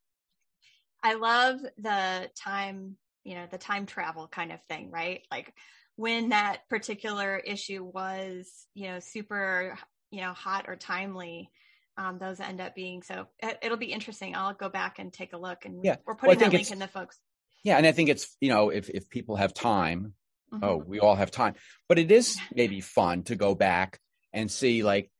I 1.03 1.15
love 1.15 1.61
the 1.77 2.31
time, 2.43 2.97
you 3.23 3.35
know, 3.35 3.47
the 3.51 3.59
time 3.59 3.85
travel 3.85 4.29
kind 4.29 4.51
of 4.51 4.61
thing, 4.67 4.91
right? 4.91 5.21
Like 5.31 5.53
when 5.97 6.31
that 6.31 6.63
particular 6.71 7.37
issue 7.37 7.85
was, 7.85 8.51
you 8.73 8.89
know, 8.89 8.99
super, 8.99 9.79
you 10.11 10.23
know, 10.23 10.33
hot 10.33 10.65
or 10.69 10.77
timely, 10.77 11.51
um, 11.99 12.19
those 12.19 12.41
end 12.41 12.63
up 12.63 12.75
being. 12.75 13.03
So 13.03 13.27
it, 13.43 13.59
will 13.69 13.77
be 13.77 13.93
interesting. 13.93 14.35
I'll 14.35 14.55
go 14.55 14.71
back 14.71 14.99
and 14.99 15.13
take 15.13 15.35
a 15.35 15.39
look 15.39 15.67
and 15.67 15.85
yeah. 15.85 15.97
we're 16.07 16.15
putting 16.15 16.39
well, 16.39 16.51
that 16.51 16.57
link 16.57 16.73
in 16.73 16.79
the 16.79 16.89
folks. 16.89 17.19
Yeah. 17.65 17.77
And 17.77 17.87
I 17.87 17.93
think 17.93 18.09
it's, 18.09 18.37
you 18.41 18.51
know, 18.51 18.71
if, 18.71 18.89
if 18.89 19.11
people 19.11 19.37
have 19.37 19.53
time, 19.53 20.15
mm-hmm. 20.53 20.65
oh, 20.65 20.77
we 20.77 21.01
all 21.01 21.17
have 21.17 21.31
time, 21.31 21.55
but 21.89 21.99
it 21.99 22.13
is 22.13 22.39
maybe 22.55 22.81
fun 22.81 23.25
to 23.25 23.37
go 23.37 23.55
back 23.55 23.99
and 24.33 24.51
see 24.51 24.83
like, 24.83 25.11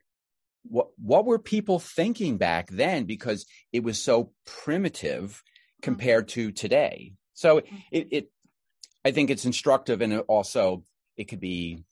what 0.67 0.89
what 0.97 1.27
were 1.27 1.39
people 1.39 1.79
thinking 1.79 2.39
back 2.39 2.71
then 2.71 3.05
because 3.05 3.45
it 3.71 3.85
was 3.85 4.01
so 4.01 4.33
primitive 4.47 5.43
compared 5.83 6.29
to 6.29 6.51
today. 6.53 7.13
So 7.35 7.61
mm-hmm. 7.61 7.77
it, 7.93 8.09
it, 8.11 8.33
I 9.05 9.11
think 9.11 9.29
it's 9.29 9.45
instructive 9.45 10.01
and 10.01 10.21
also 10.21 10.83
it 11.17 11.25
could 11.25 11.41
be 11.41 11.85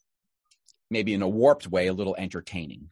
maybe 0.91 1.15
in 1.15 1.23
a 1.23 1.29
warped 1.29 1.69
way, 1.69 1.87
a 1.87 1.93
little 1.93 2.17
entertaining. 2.17 2.89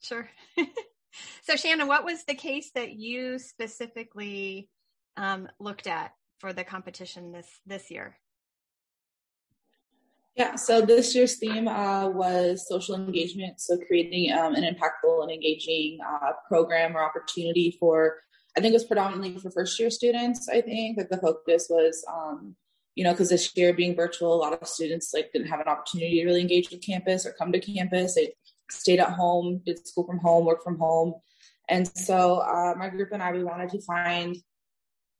Sure. 0.00 0.28
so 1.42 1.56
Shannon, 1.56 1.88
what 1.88 2.04
was 2.04 2.24
the 2.24 2.34
case 2.34 2.70
that 2.74 2.92
you 2.92 3.38
specifically 3.38 4.68
um, 5.16 5.48
looked 5.58 5.86
at 5.86 6.12
for 6.38 6.52
the 6.52 6.64
competition 6.64 7.32
this, 7.32 7.48
this 7.66 7.90
year? 7.90 8.16
Yeah, 10.36 10.56
so 10.56 10.82
this 10.82 11.14
year's 11.14 11.36
theme 11.36 11.66
uh, 11.66 12.08
was 12.08 12.68
social 12.68 12.94
engagement. 12.94 13.58
So 13.58 13.78
creating 13.78 14.32
um, 14.32 14.54
an 14.54 14.64
impactful 14.64 15.22
and 15.22 15.30
engaging 15.30 15.98
uh, 16.06 16.32
program 16.46 16.94
or 16.94 17.02
opportunity 17.02 17.76
for 17.80 18.16
I 18.56 18.60
think 18.60 18.72
it 18.72 18.74
was 18.74 18.84
predominantly 18.84 19.38
for 19.38 19.50
first 19.50 19.78
year 19.78 19.90
students. 19.90 20.48
I 20.48 20.62
think 20.62 20.96
that 20.96 21.10
the 21.10 21.18
focus 21.18 21.66
was, 21.68 22.02
um, 22.10 22.56
you 22.94 23.04
know, 23.04 23.12
because 23.12 23.28
this 23.28 23.54
year 23.54 23.74
being 23.74 23.94
virtual, 23.94 24.34
a 24.34 24.36
lot 24.36 24.54
of 24.54 24.66
students 24.66 25.12
like 25.12 25.30
didn't 25.32 25.48
have 25.48 25.60
an 25.60 25.68
opportunity 25.68 26.20
to 26.20 26.24
really 26.24 26.40
engage 26.40 26.70
with 26.70 26.84
campus 26.84 27.26
or 27.26 27.32
come 27.32 27.52
to 27.52 27.60
campus. 27.60 28.14
They 28.14 28.34
stayed 28.70 28.98
at 28.98 29.10
home, 29.10 29.60
did 29.66 29.86
school 29.86 30.06
from 30.06 30.18
home, 30.18 30.46
work 30.46 30.64
from 30.64 30.78
home, 30.78 31.14
and 31.68 31.86
so 31.96 32.38
uh, 32.38 32.74
my 32.78 32.88
group 32.88 33.10
and 33.12 33.22
I 33.22 33.32
we 33.32 33.44
wanted 33.44 33.70
to 33.70 33.82
find 33.82 34.36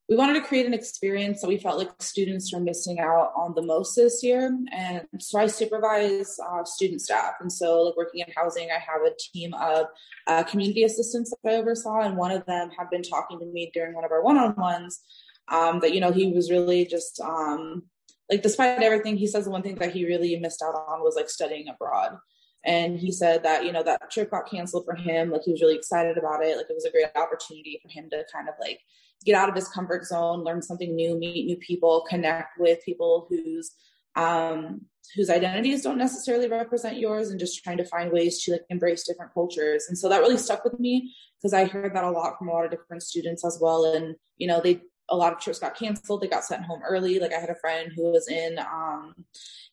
we 0.08 0.16
wanted 0.16 0.34
to 0.34 0.46
create 0.46 0.66
an 0.66 0.74
experience 0.74 1.40
that 1.40 1.48
we 1.48 1.58
felt 1.58 1.78
like 1.78 1.90
students 1.98 2.52
were 2.52 2.60
missing 2.60 3.00
out 3.00 3.32
on 3.36 3.54
the 3.56 3.62
most 3.62 3.96
this 3.96 4.22
year. 4.22 4.56
And 4.72 5.02
so 5.18 5.40
I 5.40 5.48
supervise 5.48 6.36
uh, 6.48 6.64
student 6.64 7.00
staff. 7.00 7.34
And 7.40 7.52
so, 7.52 7.82
like 7.82 7.96
working 7.96 8.20
in 8.20 8.32
housing, 8.36 8.68
I 8.70 8.78
have 8.78 9.02
a 9.04 9.14
team 9.18 9.52
of 9.54 9.86
uh, 10.28 10.44
community 10.44 10.84
assistants 10.84 11.32
that 11.42 11.52
I 11.52 11.56
oversaw. 11.56 12.02
And 12.02 12.16
one 12.16 12.30
of 12.30 12.46
them 12.46 12.70
had 12.78 12.88
been 12.88 13.02
talking 13.02 13.40
to 13.40 13.46
me 13.46 13.70
during 13.74 13.94
one 13.94 14.04
of 14.04 14.12
our 14.12 14.22
one 14.22 14.38
on 14.38 14.54
ones 14.54 15.00
um, 15.48 15.80
that, 15.80 15.92
you 15.92 16.00
know, 16.00 16.12
he 16.12 16.32
was 16.32 16.52
really 16.52 16.86
just 16.86 17.20
um, 17.20 17.82
like, 18.30 18.42
despite 18.42 18.82
everything, 18.82 19.16
he 19.16 19.26
says 19.26 19.44
the 19.44 19.50
one 19.50 19.62
thing 19.62 19.74
that 19.76 19.92
he 19.92 20.06
really 20.06 20.38
missed 20.38 20.62
out 20.62 20.74
on 20.74 21.02
was 21.02 21.16
like 21.16 21.28
studying 21.28 21.68
abroad. 21.68 22.16
And 22.64 22.98
he 22.98 23.12
said 23.12 23.44
that, 23.44 23.64
you 23.64 23.72
know, 23.72 23.82
that 23.84 24.10
trip 24.10 24.30
got 24.30 24.50
canceled 24.50 24.84
for 24.84 24.96
him. 24.96 25.30
Like 25.30 25.42
he 25.44 25.52
was 25.52 25.62
really 25.62 25.76
excited 25.76 26.18
about 26.18 26.44
it. 26.44 26.56
Like 26.56 26.66
it 26.68 26.74
was 26.74 26.84
a 26.84 26.90
great 26.90 27.06
opportunity 27.14 27.80
for 27.82 27.88
him 27.88 28.10
to 28.10 28.24
kind 28.32 28.48
of 28.48 28.54
like 28.60 28.80
get 29.24 29.34
out 29.34 29.48
of 29.48 29.54
his 29.54 29.68
comfort 29.68 30.04
zone, 30.04 30.44
learn 30.44 30.62
something 30.62 30.94
new, 30.94 31.18
meet 31.18 31.46
new 31.46 31.56
people, 31.56 32.04
connect 32.08 32.58
with 32.58 32.84
people 32.84 33.26
whose 33.28 33.72
um, 34.16 34.80
whose 35.14 35.30
identities 35.30 35.82
don't 35.82 35.98
necessarily 35.98 36.48
represent 36.48 36.98
yours, 36.98 37.30
and 37.30 37.38
just 37.38 37.62
trying 37.62 37.76
to 37.76 37.84
find 37.84 38.10
ways 38.10 38.42
to 38.42 38.52
like 38.52 38.64
embrace 38.70 39.06
different 39.06 39.32
cultures. 39.32 39.86
And 39.88 39.96
so 39.96 40.08
that 40.08 40.20
really 40.20 40.38
stuck 40.38 40.64
with 40.64 40.80
me 40.80 41.14
because 41.38 41.52
I 41.52 41.66
heard 41.66 41.94
that 41.94 42.04
a 42.04 42.10
lot 42.10 42.38
from 42.38 42.48
a 42.48 42.52
lot 42.52 42.64
of 42.64 42.70
different 42.70 43.02
students 43.02 43.44
as 43.44 43.58
well. 43.60 43.84
And 43.84 44.16
you 44.36 44.46
know, 44.46 44.60
they 44.60 44.80
a 45.08 45.16
lot 45.16 45.32
of 45.32 45.38
trips 45.38 45.58
got 45.58 45.76
canceled. 45.76 46.20
They 46.20 46.28
got 46.28 46.44
sent 46.44 46.64
home 46.64 46.82
early. 46.86 47.18
Like 47.18 47.32
I 47.32 47.38
had 47.38 47.50
a 47.50 47.54
friend 47.56 47.92
who 47.94 48.10
was 48.10 48.28
in 48.28 48.58
um, 48.58 49.14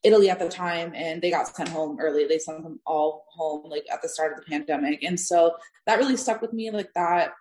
Italy 0.03 0.29
at 0.29 0.39
the 0.39 0.49
time, 0.49 0.93
and 0.95 1.21
they 1.21 1.31
got 1.31 1.47
sent 1.47 1.69
home 1.69 1.97
early. 1.99 2.27
They 2.27 2.39
sent 2.39 2.63
them 2.63 2.79
all 2.85 3.25
home 3.31 3.69
like 3.69 3.85
at 3.91 4.01
the 4.01 4.09
start 4.09 4.33
of 4.33 4.39
the 4.39 4.45
pandemic, 4.45 5.03
and 5.03 5.19
so 5.19 5.55
that 5.85 5.97
really 5.97 6.17
stuck 6.17 6.41
with 6.41 6.53
me. 6.53 6.69
Like 6.71 6.93
that 6.93 7.31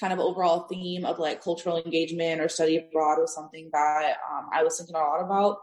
kind 0.00 0.12
of 0.12 0.18
overall 0.18 0.66
theme 0.68 1.04
of 1.04 1.18
like 1.18 1.42
cultural 1.42 1.80
engagement 1.82 2.40
or 2.40 2.48
study 2.48 2.76
abroad 2.76 3.18
was 3.18 3.34
something 3.34 3.70
that 3.72 4.16
um, 4.30 4.48
I 4.52 4.62
was 4.62 4.76
thinking 4.76 4.94
a 4.94 4.98
lot 4.98 5.22
about. 5.22 5.58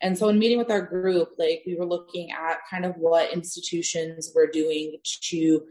And 0.00 0.16
so, 0.16 0.28
in 0.28 0.38
meeting 0.38 0.58
with 0.58 0.70
our 0.70 0.82
group, 0.82 1.30
like 1.38 1.62
we 1.66 1.74
were 1.74 1.86
looking 1.86 2.30
at 2.30 2.58
kind 2.70 2.84
of 2.84 2.94
what 2.96 3.32
institutions 3.32 4.30
were 4.34 4.46
doing 4.46 4.96
to 5.22 5.62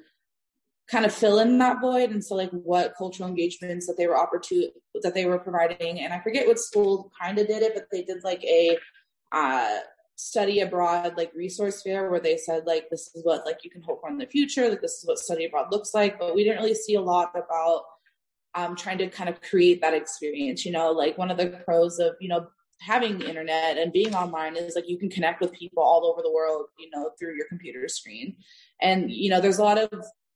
kind 0.90 1.06
of 1.06 1.14
fill 1.14 1.40
in 1.40 1.58
that 1.60 1.80
void. 1.80 2.12
And 2.12 2.24
so, 2.24 2.36
like 2.36 2.52
what 2.52 2.96
cultural 2.98 3.30
engagements 3.30 3.88
that 3.88 3.96
they 3.98 4.08
were 4.08 4.18
opportune 4.18 4.70
that 5.02 5.14
they 5.14 5.26
were 5.26 5.40
providing. 5.40 6.02
And 6.02 6.12
I 6.12 6.20
forget 6.20 6.48
what 6.48 6.60
school 6.60 7.12
kind 7.22 7.38
of 7.40 7.48
did 7.48 7.62
it, 7.62 7.74
but 7.74 7.86
they 7.92 8.04
did 8.04 8.24
like 8.24 8.44
a 8.44 8.78
uh, 9.32 9.80
study 10.16 10.62
abroad 10.62 11.14
like 11.16 11.32
resource 11.36 11.84
fair 11.84 12.10
where 12.10 12.20
they 12.20 12.38
said 12.38 12.66
like 12.66 12.90
this 12.90 13.12
is 13.14 13.24
what 13.24 13.46
like 13.46 13.60
you 13.64 13.70
can 13.70 13.84
hope 13.84 14.02
for 14.02 14.10
in 14.10 14.18
the 14.18 14.26
future, 14.26 14.68
like 14.68 14.82
this 14.82 14.94
is 14.94 15.06
what 15.06 15.20
study 15.20 15.46
abroad 15.46 15.68
looks 15.72 15.94
like. 15.94 16.20
But 16.20 16.36
we 16.36 16.44
didn't 16.44 16.62
really 16.62 16.76
see 16.76 16.96
a 16.96 17.02
lot 17.02 17.32
about 17.34 17.84
um, 18.58 18.76
trying 18.76 18.98
to 18.98 19.08
kind 19.08 19.30
of 19.30 19.40
create 19.42 19.80
that 19.82 19.94
experience. 19.94 20.66
You 20.66 20.72
know, 20.72 20.92
like 20.92 21.18
one 21.18 21.32
of 21.32 21.38
the 21.38 21.62
pros 21.66 22.00
of, 22.00 22.16
you 22.20 22.28
know, 22.28 22.48
having 22.82 23.18
the 23.18 23.30
internet 23.30 23.78
and 23.78 23.94
being 23.94 24.14
online 24.14 24.56
is 24.56 24.76
like 24.76 24.90
you 24.90 24.98
can 24.98 25.10
connect 25.10 25.42
with 25.42 25.52
people 25.54 25.84
all 25.84 26.06
over 26.06 26.22
the 26.22 26.32
world, 26.32 26.66
you 26.78 26.90
know, 26.90 27.12
through 27.18 27.36
your 27.36 27.48
computer 27.48 27.88
screen. 27.88 28.36
And, 28.82 29.12
you 29.12 29.30
know, 29.30 29.40
there's 29.40 29.60
a 29.60 29.64
lot 29.64 29.78
of 29.78 29.90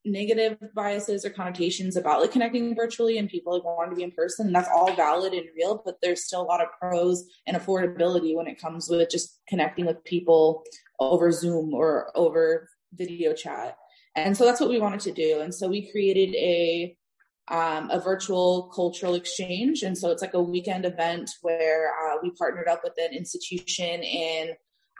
negative 0.04 0.58
biases 0.74 1.24
or 1.24 1.30
connotations 1.30 1.96
about 1.96 2.20
like 2.20 2.32
connecting 2.32 2.74
virtually 2.74 3.18
and 3.18 3.28
people 3.28 3.54
like 3.54 3.64
wanting 3.64 3.90
to 3.90 3.96
be 3.96 4.02
in 4.02 4.10
person. 4.10 4.46
And 4.46 4.54
that's 4.54 4.68
all 4.68 4.92
valid 4.94 5.32
and 5.32 5.46
real, 5.56 5.82
but 5.84 5.96
there's 6.02 6.24
still 6.24 6.42
a 6.42 6.44
lot 6.44 6.60
of 6.60 6.68
pros 6.80 7.24
and 7.46 7.56
affordability 7.56 8.34
when 8.34 8.48
it 8.48 8.60
comes 8.60 8.88
with 8.88 9.10
just 9.10 9.40
connecting 9.48 9.86
with 9.86 10.02
people 10.04 10.64
over 10.98 11.30
Zoom 11.30 11.74
or 11.74 12.10
over 12.16 12.68
video 12.94 13.32
chat. 13.32 13.76
And 14.16 14.36
so 14.36 14.44
that's 14.44 14.60
what 14.60 14.70
we 14.70 14.80
wanted 14.80 15.00
to 15.00 15.12
do. 15.12 15.40
And 15.40 15.54
so 15.54 15.68
we 15.68 15.90
created 15.90 16.34
a 16.34 16.96
um, 17.48 17.90
a 17.90 17.98
virtual 17.98 18.70
cultural 18.74 19.14
exchange. 19.14 19.82
And 19.82 19.96
so 19.96 20.10
it's 20.10 20.22
like 20.22 20.34
a 20.34 20.42
weekend 20.42 20.84
event 20.84 21.30
where 21.42 21.90
uh, 21.90 22.16
we 22.22 22.30
partnered 22.30 22.68
up 22.68 22.82
with 22.84 22.94
an 22.98 23.14
institution 23.16 24.02
in 24.02 24.52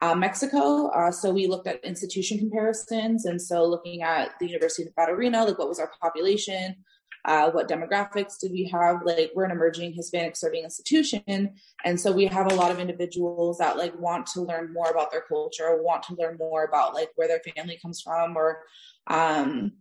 uh, 0.03 0.14
Mexico. 0.14 0.88
Uh, 0.88 1.12
so 1.12 1.30
we 1.30 1.47
looked 1.47 1.68
at 1.68 1.84
institution 1.84 2.38
comparisons. 2.38 3.24
And 3.24 3.40
so 3.40 3.64
looking 3.64 4.03
at 4.03 4.30
the 4.40 4.47
University 4.49 4.82
of 4.82 4.93
Nevada, 4.97 5.45
like 5.49 5.59
what 5.59 5.68
was 5.68 5.78
our 5.78 5.90
population, 6.01 6.76
uh, 7.24 7.51
what 7.51 7.68
demographics 7.68 8.38
did 8.40 8.51
we 8.51 8.64
have 8.64 9.01
like 9.05 9.30
we're 9.34 9.45
an 9.45 9.51
emerging 9.51 9.93
hispanic 9.93 10.36
serving 10.36 10.64
institution 10.64 11.51
and 11.84 12.01
so 12.01 12.11
we 12.11 12.26
have 12.26 12.51
a 12.51 12.55
lot 12.55 12.70
of 12.70 12.80
individuals 12.80 13.59
that 13.59 13.76
like 13.76 13.97
want 13.99 14.26
to 14.26 14.40
learn 14.40 14.72
more 14.72 14.90
about 14.90 15.12
their 15.12 15.22
culture 15.28 15.80
want 15.82 16.03
to 16.03 16.16
learn 16.18 16.36
more 16.36 16.64
about 16.64 16.95
like 16.95 17.11
where 17.14 17.28
their 17.28 17.40
family 17.55 17.78
comes 17.80 18.01
from 18.01 18.36
or 18.36 18.62
um 19.07 19.72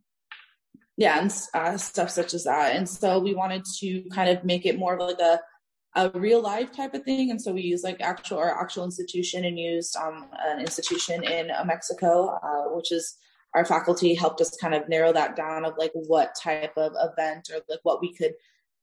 yeah 1.02 1.20
and 1.20 1.32
uh, 1.54 1.78
stuff 1.78 2.10
such 2.10 2.34
as 2.34 2.44
that 2.46 2.76
and 2.76 2.88
so 2.88 3.20
we 3.20 3.34
wanted 3.34 3.64
to 3.80 4.04
kind 4.14 4.30
of 4.30 4.44
make 4.44 4.66
it 4.66 4.78
more 4.78 4.94
of 4.96 5.00
like 5.00 5.20
a 5.20 5.40
a 5.96 6.10
real 6.12 6.42
life 6.42 6.72
type 6.72 6.94
of 6.94 7.04
thing. 7.04 7.32
And 7.32 7.42
so 7.42 7.52
we 7.52 7.62
used 7.62 7.84
like 7.84 8.00
actual 8.00 8.38
our 8.38 8.60
actual 8.60 8.86
institution 8.86 9.46
and 9.46 9.60
used 9.60 9.96
um, 9.98 10.28
an 10.40 10.60
institution 10.60 11.24
in 11.24 11.52
uh, 11.52 11.64
Mexico, 11.66 12.40
uh, 12.42 12.74
which 12.76 12.92
is 12.92 13.18
our 13.54 13.66
faculty 13.66 14.14
helped 14.14 14.40
us 14.40 14.56
kind 14.58 14.74
of 14.74 14.88
narrow 14.88 15.12
that 15.12 15.36
down 15.36 15.66
of 15.66 15.74
like 15.78 15.92
what 15.94 16.34
type 16.42 16.72
of 16.78 16.94
event 16.96 17.50
or 17.54 17.60
like 17.68 17.82
what 17.84 18.00
we 18.00 18.14
could 18.14 18.34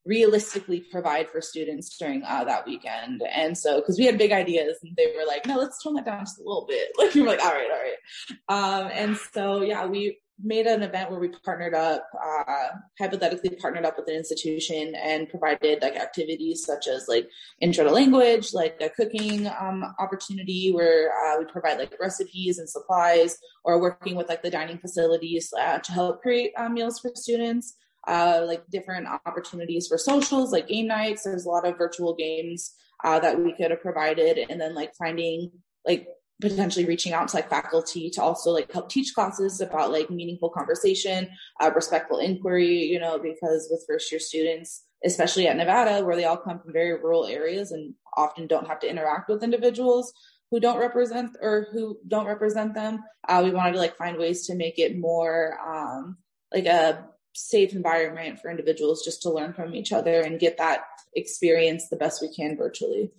realistically 0.04 0.80
provide 0.80 1.28
for 1.30 1.40
students 1.40 1.96
during 1.96 2.22
uh, 2.24 2.44
that 2.44 2.66
weekend. 2.66 3.22
And 3.34 3.56
so, 3.56 3.80
because 3.80 3.98
we 3.98 4.04
had 4.04 4.18
big 4.18 4.32
ideas, 4.32 4.78
and 4.82 4.94
they 4.96 5.12
were 5.16 5.26
like, 5.26 5.46
"No, 5.46 5.56
let's 5.56 5.82
tone 5.82 5.94
that 5.94 6.04
down 6.04 6.20
just 6.20 6.38
a 6.38 6.42
little 6.42 6.66
bit." 6.68 6.90
Like 6.98 7.14
we 7.14 7.22
were 7.22 7.28
like, 7.28 7.42
"All 7.42 7.52
right, 7.52 7.70
all 7.70 7.78
right." 7.78 8.84
Um, 8.84 8.90
and 8.92 9.16
so, 9.16 9.62
yeah, 9.62 9.86
we 9.86 10.18
made 10.42 10.66
an 10.66 10.82
event 10.82 11.10
where 11.10 11.18
we 11.18 11.28
partnered 11.28 11.74
up, 11.74 12.08
uh, 12.14 12.68
hypothetically 12.98 13.50
partnered 13.50 13.84
up 13.84 13.96
with 13.96 14.08
an 14.08 14.14
institution 14.14 14.94
and 14.94 15.28
provided 15.28 15.82
like 15.82 15.96
activities 15.96 16.64
such 16.64 16.86
as 16.86 17.08
like 17.08 17.28
intro 17.60 17.84
to 17.84 17.90
language, 17.90 18.54
like 18.54 18.76
a 18.80 18.88
cooking 18.90 19.48
um, 19.60 19.84
opportunity 19.98 20.70
where 20.72 21.10
uh, 21.24 21.38
we 21.38 21.44
provide 21.46 21.78
like 21.78 21.94
recipes 22.00 22.58
and 22.58 22.68
supplies, 22.68 23.38
or 23.64 23.80
working 23.80 24.14
with 24.14 24.28
like 24.28 24.42
the 24.42 24.50
dining 24.50 24.78
facilities 24.78 25.52
uh, 25.58 25.78
to 25.78 25.92
help 25.92 26.22
create 26.22 26.52
uh, 26.56 26.68
meals 26.68 26.98
for 27.00 27.10
students. 27.14 27.74
Uh, 28.06 28.42
like 28.46 28.64
different 28.70 29.06
opportunities 29.26 29.86
for 29.86 29.98
socials, 29.98 30.50
like 30.50 30.66
game 30.66 30.86
nights. 30.86 31.24
There's 31.24 31.44
a 31.44 31.50
lot 31.50 31.66
of 31.66 31.76
virtual 31.76 32.14
games 32.14 32.72
uh, 33.04 33.18
that 33.18 33.38
we 33.38 33.52
could 33.52 33.70
have 33.70 33.82
provided, 33.82 34.38
and 34.48 34.58
then 34.58 34.74
like 34.74 34.94
finding 34.94 35.50
like 35.84 36.08
potentially 36.40 36.84
reaching 36.84 37.12
out 37.12 37.28
to 37.28 37.36
like 37.36 37.50
faculty 37.50 38.10
to 38.10 38.22
also 38.22 38.50
like 38.50 38.72
help 38.72 38.88
teach 38.88 39.14
classes 39.14 39.60
about 39.60 39.90
like 39.90 40.10
meaningful 40.10 40.50
conversation, 40.50 41.28
uh, 41.60 41.70
respectful 41.74 42.18
inquiry, 42.18 42.84
you 42.84 43.00
know, 43.00 43.18
because 43.18 43.68
with 43.70 43.84
first 43.88 44.10
year 44.12 44.20
students, 44.20 44.84
especially 45.04 45.48
at 45.48 45.56
Nevada, 45.56 46.04
where 46.04 46.16
they 46.16 46.24
all 46.24 46.36
come 46.36 46.60
from 46.60 46.72
very 46.72 46.92
rural 46.92 47.26
areas 47.26 47.72
and 47.72 47.94
often 48.16 48.46
don't 48.46 48.66
have 48.66 48.80
to 48.80 48.90
interact 48.90 49.28
with 49.28 49.42
individuals 49.42 50.12
who 50.50 50.60
don't 50.60 50.78
represent 50.78 51.36
or 51.42 51.68
who 51.72 51.98
don't 52.06 52.26
represent 52.26 52.74
them, 52.74 53.02
uh, 53.28 53.40
we 53.44 53.50
wanted 53.50 53.72
to 53.72 53.78
like 53.78 53.96
find 53.96 54.16
ways 54.16 54.46
to 54.46 54.54
make 54.54 54.78
it 54.78 54.98
more 54.98 55.58
um, 55.66 56.16
like 56.52 56.66
a 56.66 57.04
safe 57.34 57.72
environment 57.72 58.40
for 58.40 58.50
individuals 58.50 59.04
just 59.04 59.22
to 59.22 59.30
learn 59.30 59.52
from 59.52 59.74
each 59.74 59.92
other 59.92 60.20
and 60.20 60.40
get 60.40 60.58
that 60.58 60.84
experience 61.14 61.88
the 61.88 61.96
best 61.96 62.22
we 62.22 62.32
can 62.34 62.56
virtually. 62.56 63.10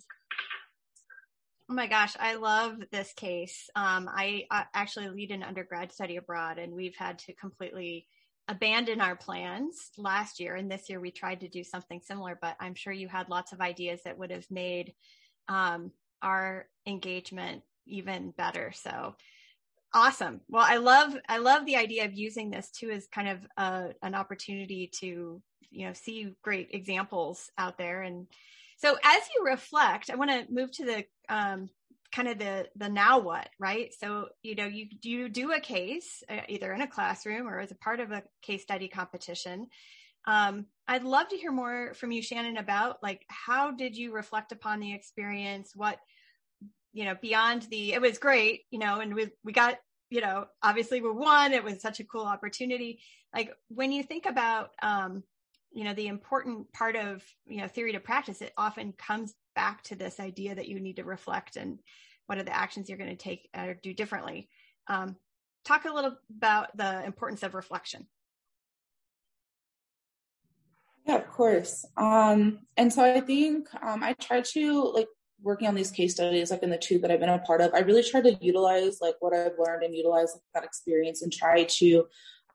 Oh 1.70 1.72
my 1.72 1.86
gosh, 1.86 2.16
I 2.18 2.34
love 2.34 2.78
this 2.90 3.12
case. 3.12 3.70
Um, 3.76 4.10
I, 4.12 4.44
I, 4.50 4.64
actually 4.74 5.08
lead 5.08 5.30
an 5.30 5.44
undergrad 5.44 5.92
study 5.92 6.16
abroad, 6.16 6.58
and 6.58 6.72
we've 6.72 6.96
had 6.96 7.20
to 7.20 7.32
completely 7.34 8.08
abandon 8.48 9.00
our 9.00 9.14
plans 9.14 9.92
last 9.96 10.40
year. 10.40 10.56
And 10.56 10.68
this 10.68 10.90
year 10.90 10.98
we 10.98 11.12
tried 11.12 11.38
to 11.42 11.48
do 11.48 11.62
something 11.62 12.00
similar, 12.02 12.36
but 12.42 12.56
I'm 12.58 12.74
sure 12.74 12.92
you 12.92 13.06
had 13.06 13.28
lots 13.28 13.52
of 13.52 13.60
ideas 13.60 14.00
that 14.04 14.18
would 14.18 14.32
have 14.32 14.50
made 14.50 14.94
um, 15.48 15.92
our 16.22 16.66
engagement 16.88 17.62
even 17.86 18.32
better. 18.36 18.72
So 18.74 19.14
awesome. 19.94 20.40
Well, 20.48 20.66
I 20.66 20.78
love 20.78 21.14
I 21.28 21.38
love 21.38 21.66
the 21.66 21.76
idea 21.76 22.04
of 22.04 22.14
using 22.14 22.50
this 22.50 22.68
too 22.72 22.90
as 22.90 23.06
kind 23.06 23.28
of 23.28 23.38
uh, 23.56 23.88
an 24.02 24.16
opportunity 24.16 24.90
to 24.98 25.40
you 25.70 25.86
know 25.86 25.92
see 25.92 26.34
great 26.42 26.70
examples 26.72 27.48
out 27.56 27.78
there 27.78 28.02
and 28.02 28.26
so 28.80 28.96
as 29.04 29.22
you 29.34 29.44
reflect, 29.44 30.10
I 30.10 30.16
want 30.16 30.30
to 30.30 30.52
move 30.52 30.72
to 30.72 30.84
the 30.86 31.04
um, 31.28 31.68
kind 32.12 32.28
of 32.28 32.38
the 32.38 32.66
the 32.76 32.88
now 32.88 33.18
what, 33.18 33.48
right? 33.58 33.92
So 33.98 34.28
you 34.42 34.54
know 34.54 34.66
you 34.66 34.86
you 35.02 35.28
do 35.28 35.52
a 35.52 35.60
case 35.60 36.22
uh, 36.30 36.40
either 36.48 36.72
in 36.72 36.80
a 36.80 36.86
classroom 36.86 37.46
or 37.46 37.60
as 37.60 37.70
a 37.70 37.76
part 37.76 38.00
of 38.00 38.10
a 38.10 38.22
case 38.42 38.62
study 38.62 38.88
competition. 38.88 39.68
Um, 40.26 40.66
I'd 40.88 41.04
love 41.04 41.28
to 41.28 41.36
hear 41.36 41.52
more 41.52 41.94
from 41.94 42.10
you, 42.10 42.22
Shannon, 42.22 42.56
about 42.56 43.02
like 43.02 43.22
how 43.28 43.70
did 43.70 43.96
you 43.96 44.12
reflect 44.14 44.50
upon 44.50 44.80
the 44.80 44.94
experience? 44.94 45.72
What 45.74 45.98
you 46.92 47.04
know 47.04 47.16
beyond 47.20 47.62
the 47.70 47.92
it 47.92 48.00
was 48.00 48.18
great, 48.18 48.62
you 48.70 48.78
know, 48.78 49.00
and 49.00 49.14
we 49.14 49.28
we 49.44 49.52
got 49.52 49.76
you 50.08 50.22
know 50.22 50.46
obviously 50.62 51.02
we 51.02 51.10
won. 51.10 51.52
It 51.52 51.64
was 51.64 51.82
such 51.82 52.00
a 52.00 52.04
cool 52.04 52.24
opportunity. 52.24 53.00
Like 53.34 53.54
when 53.68 53.92
you 53.92 54.02
think 54.02 54.24
about 54.24 54.70
um, 54.82 55.22
you 55.72 55.84
know 55.84 55.94
the 55.94 56.08
important 56.08 56.72
part 56.72 56.96
of 56.96 57.22
you 57.46 57.60
know 57.60 57.68
theory 57.68 57.92
to 57.92 58.00
practice 58.00 58.42
it 58.42 58.52
often 58.56 58.92
comes 58.92 59.34
back 59.54 59.82
to 59.84 59.94
this 59.94 60.20
idea 60.20 60.54
that 60.54 60.68
you 60.68 60.80
need 60.80 60.96
to 60.96 61.04
reflect 61.04 61.56
and 61.56 61.78
what 62.26 62.38
are 62.38 62.44
the 62.44 62.56
actions 62.56 62.88
you're 62.88 62.98
going 62.98 63.10
to 63.10 63.16
take 63.16 63.48
or 63.56 63.74
do 63.82 63.92
differently. 63.92 64.48
Um, 64.86 65.16
talk 65.64 65.84
a 65.84 65.92
little 65.92 66.16
about 66.36 66.76
the 66.76 67.04
importance 67.04 67.42
of 67.42 67.54
reflection. 67.54 68.06
Yeah 71.06 71.16
of 71.16 71.28
course. 71.28 71.84
Um, 71.96 72.60
and 72.76 72.92
so 72.92 73.02
i 73.02 73.20
think 73.20 73.68
um, 73.82 74.02
i 74.02 74.12
try 74.14 74.42
to 74.42 74.92
like 74.94 75.08
working 75.42 75.66
on 75.66 75.74
these 75.74 75.90
case 75.90 76.12
studies 76.12 76.50
like 76.50 76.62
in 76.62 76.70
the 76.70 76.76
two 76.76 76.98
that 76.98 77.10
i've 77.10 77.20
been 77.20 77.30
a 77.30 77.38
part 77.38 77.62
of 77.62 77.72
i 77.72 77.78
really 77.78 78.02
try 78.02 78.20
to 78.20 78.36
utilize 78.42 78.98
like 79.00 79.14
what 79.20 79.32
i've 79.32 79.58
learned 79.58 79.82
and 79.82 79.94
utilize 79.94 80.36
that 80.54 80.64
experience 80.64 81.22
and 81.22 81.32
try 81.32 81.64
to 81.64 82.04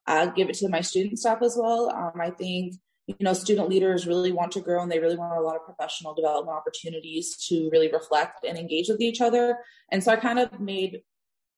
uh, 0.07 0.27
give 0.27 0.49
it 0.49 0.55
to 0.55 0.69
my 0.69 0.81
student 0.81 1.17
staff 1.17 1.41
as 1.41 1.57
well. 1.59 1.89
Um, 1.89 2.21
i 2.21 2.29
think 2.29 2.75
you 3.07 3.15
know 3.19 3.33
student 3.33 3.69
leaders 3.69 4.07
really 4.07 4.31
want 4.31 4.51
to 4.51 4.61
grow 4.61 4.81
and 4.81 4.91
they 4.91 4.99
really 4.99 5.15
want 5.15 5.37
a 5.37 5.41
lot 5.41 5.55
of 5.55 5.63
professional 5.63 6.13
development 6.13 6.57
opportunities 6.57 7.37
to 7.47 7.69
really 7.71 7.91
reflect 7.91 8.43
and 8.47 8.57
engage 8.57 8.89
with 8.89 9.01
each 9.01 9.21
other. 9.21 9.57
And 9.91 10.03
so 10.03 10.11
i 10.11 10.15
kind 10.15 10.39
of 10.39 10.59
made 10.59 11.01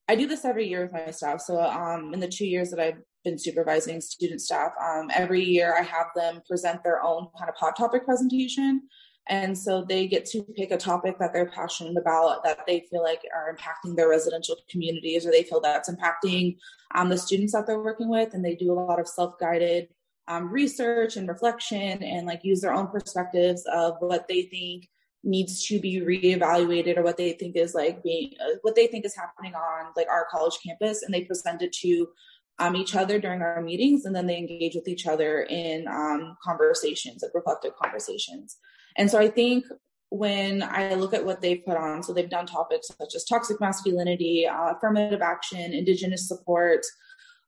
i 0.08 0.16
do 0.16 0.28
this 0.28 0.46
every 0.46 0.68
year 0.68 0.84
with 0.84 0.94
my 0.94 1.12
staff. 1.12 1.42
So 1.42 1.60
um, 1.62 2.14
in 2.14 2.20
the 2.20 2.28
two 2.28 2.46
years 2.46 2.70
that 2.72 2.80
i've 2.80 3.02
been 3.24 3.38
supervising 3.38 4.02
student 4.02 4.42
staff 4.42 4.72
um, 4.82 5.10
every 5.14 5.44
year 5.44 5.76
i 5.78 5.82
have 5.82 6.08
them 6.16 6.42
present 6.48 6.84
their 6.84 7.04
own 7.04 7.28
kind 7.38 7.50
of 7.50 7.56
hot 7.56 7.78
topic 7.78 8.06
presentation. 8.06 8.82
And 9.30 9.58
so 9.58 9.84
they 9.84 10.08
get 10.08 10.26
to 10.28 10.42
pick 10.56 10.72
a 10.72 10.78
topic 10.78 11.20
that 11.20 11.34
they're 11.34 11.52
passionate 11.52 11.98
about 11.98 12.44
that 12.46 12.66
they 12.66 12.86
feel 12.90 13.04
like 13.04 13.22
are 13.36 13.54
impacting 13.54 13.96
their 13.96 14.10
residential 14.10 14.56
communities 14.70 15.26
or 15.26 15.32
they 15.32 15.44
feel 15.44 15.60
that's 15.60 15.90
impacting 15.90 16.58
um, 16.96 17.10
the 17.10 17.18
students 17.18 17.52
that 17.52 17.68
they're 17.68 17.84
working 17.84 18.10
with. 18.10 18.34
And 18.34 18.44
they 18.44 18.56
do 18.56 18.72
a 18.72 18.80
lot 18.80 19.02
of 19.02 19.08
self-guided 19.08 19.90
um, 20.28 20.50
research 20.50 21.16
and 21.16 21.28
reflection 21.28 22.04
and 22.04 22.28
like 22.28 22.44
use 22.44 22.62
their 22.62 22.74
own 22.74 22.88
perspectives 22.88 23.64
of 23.72 23.96
what 24.00 24.28
they 24.28 24.44
think 24.44 24.90
needs 25.24 25.66
to 25.68 25.80
be 25.80 26.00
reevaluated 26.00 26.98
or 26.98 27.04
what 27.04 27.18
they 27.18 27.34
think 27.34 27.56
is 27.56 27.74
like 27.74 28.04
being 28.04 28.34
uh, 28.42 28.56
what 28.62 28.76
they 28.76 28.88
think 28.88 29.06
is 29.06 29.16
happening 29.16 29.54
on 29.56 29.92
like 29.96 30.08
our 30.10 30.28
college 30.30 30.58
campus. 30.66 31.04
And 31.04 31.14
they 31.14 31.24
present 31.24 31.62
it 31.62 31.74
to 31.82 32.08
um, 32.60 32.76
each 32.76 32.96
other 32.96 33.20
during 33.20 33.42
our 33.42 33.62
meetings 33.62 34.06
and 34.06 34.16
then 34.16 34.28
they 34.28 34.38
engage 34.38 34.76
with 34.76 34.88
each 34.88 35.06
other 35.06 35.44
in 35.44 35.88
um, 35.88 36.38
conversations 36.44 37.22
like 37.22 37.34
reflective 37.34 37.76
conversations. 37.76 38.58
And 38.98 39.10
so 39.10 39.20
i 39.20 39.28
think 39.28 39.66
when 40.10 40.64
i 40.64 40.94
look 40.94 41.14
at 41.14 41.26
what 41.26 41.42
they've 41.42 41.64
put 41.66 41.78
on 41.78 42.02
so 42.02 42.14
they've 42.14 42.30
done 42.30 42.46
topics 42.46 42.88
such 42.88 43.14
as 43.16 43.26
toxic 43.26 43.60
masculinity 43.60 44.48
uh, 44.48 44.74
affirmative 44.74 45.22
action 45.22 45.74
indigenous 45.74 46.28
support 46.28 46.86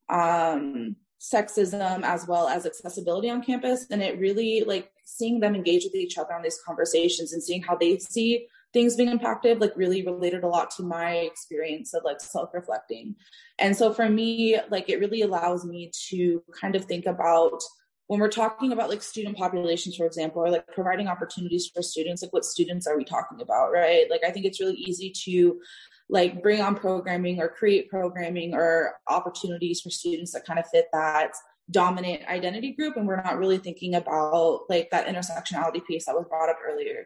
um, 0.09 0.95
sexism 1.19 2.03
as 2.03 2.27
well 2.27 2.47
as 2.47 2.65
accessibility 2.65 3.29
on 3.29 3.43
campus. 3.43 3.87
And 3.91 4.01
it 4.01 4.19
really 4.19 4.63
like 4.65 4.91
seeing 5.03 5.39
them 5.39 5.55
engage 5.55 5.83
with 5.83 5.95
each 5.95 6.17
other 6.17 6.33
on 6.33 6.41
these 6.41 6.59
conversations 6.65 7.33
and 7.33 7.43
seeing 7.43 7.61
how 7.61 7.75
they 7.75 7.97
see 7.97 8.47
things 8.71 8.95
being 8.95 9.09
impacted 9.09 9.59
like 9.59 9.75
really 9.75 10.05
related 10.05 10.43
a 10.43 10.47
lot 10.47 10.69
to 10.69 10.83
my 10.83 11.15
experience 11.15 11.93
of 11.93 12.03
like 12.03 12.21
self-reflecting. 12.21 13.15
And 13.57 13.75
so 13.75 13.93
for 13.93 14.07
me 14.07 14.57
like 14.69 14.89
it 14.89 14.99
really 14.99 15.21
allows 15.23 15.65
me 15.65 15.91
to 16.09 16.43
kind 16.59 16.75
of 16.75 16.85
think 16.85 17.05
about 17.05 17.61
when 18.09 18.19
we're 18.19 18.27
talking 18.27 18.71
about 18.71 18.89
like 18.89 19.03
student 19.03 19.37
populations 19.37 19.95
for 19.95 20.07
example 20.07 20.41
or 20.41 20.49
like 20.49 20.65
providing 20.73 21.07
opportunities 21.07 21.69
for 21.71 21.83
students 21.83 22.23
like 22.23 22.33
what 22.33 22.43
students 22.43 22.87
are 22.87 22.97
we 22.97 23.03
talking 23.03 23.39
about 23.39 23.71
right? 23.71 24.09
Like 24.09 24.23
i 24.25 24.31
think 24.31 24.45
it's 24.45 24.59
really 24.59 24.77
easy 24.77 25.13
to 25.25 25.61
like 26.09 26.41
bring 26.41 26.59
on 26.59 26.75
programming 26.75 27.39
or 27.39 27.47
create 27.47 27.87
programming 27.87 28.55
or 28.55 28.95
opportunities 29.07 29.79
for 29.81 29.91
students 29.91 30.31
that 30.33 30.43
kind 30.43 30.57
of 30.57 30.67
fit 30.67 30.87
that 30.91 31.33
dominant 31.69 32.27
identity 32.27 32.71
group 32.71 32.97
and 32.97 33.05
we're 33.07 33.21
not 33.21 33.37
really 33.37 33.59
thinking 33.59 33.93
about 33.93 34.61
like 34.69 34.89
that 34.89 35.05
intersectionality 35.05 35.85
piece 35.85 36.05
that 36.05 36.15
was 36.15 36.25
brought 36.27 36.49
up 36.49 36.57
earlier. 36.67 37.05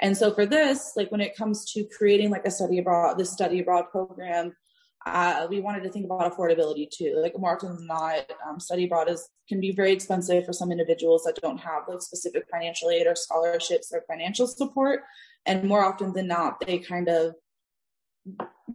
And 0.00 0.16
so 0.16 0.32
for 0.32 0.46
this 0.46 0.92
like 0.94 1.10
when 1.10 1.20
it 1.20 1.36
comes 1.36 1.64
to 1.72 1.84
creating 1.98 2.30
like 2.30 2.46
a 2.46 2.50
study 2.52 2.78
abroad 2.78 3.18
this 3.18 3.32
study 3.32 3.58
abroad 3.58 3.86
program 3.90 4.54
uh, 5.06 5.46
we 5.50 5.60
wanted 5.60 5.82
to 5.82 5.90
think 5.90 6.06
about 6.06 6.32
affordability 6.32 6.88
too. 6.90 7.18
Like 7.20 7.38
more 7.38 7.54
often 7.54 7.76
than 7.76 7.86
not 7.86 8.30
um, 8.48 8.58
study 8.58 8.84
abroad 8.84 9.10
is 9.10 9.28
can 9.48 9.60
be 9.60 9.72
very 9.72 9.92
expensive 9.92 10.46
for 10.46 10.52
some 10.52 10.72
individuals 10.72 11.24
that 11.24 11.38
don't 11.42 11.58
have 11.58 11.82
like 11.88 12.00
specific 12.00 12.44
financial 12.50 12.90
aid 12.90 13.06
or 13.06 13.14
scholarships 13.14 13.92
or 13.92 14.02
financial 14.08 14.46
support. 14.46 15.00
And 15.44 15.64
more 15.64 15.84
often 15.84 16.14
than 16.14 16.26
not 16.26 16.64
they 16.66 16.78
kind 16.78 17.08
of 17.08 17.34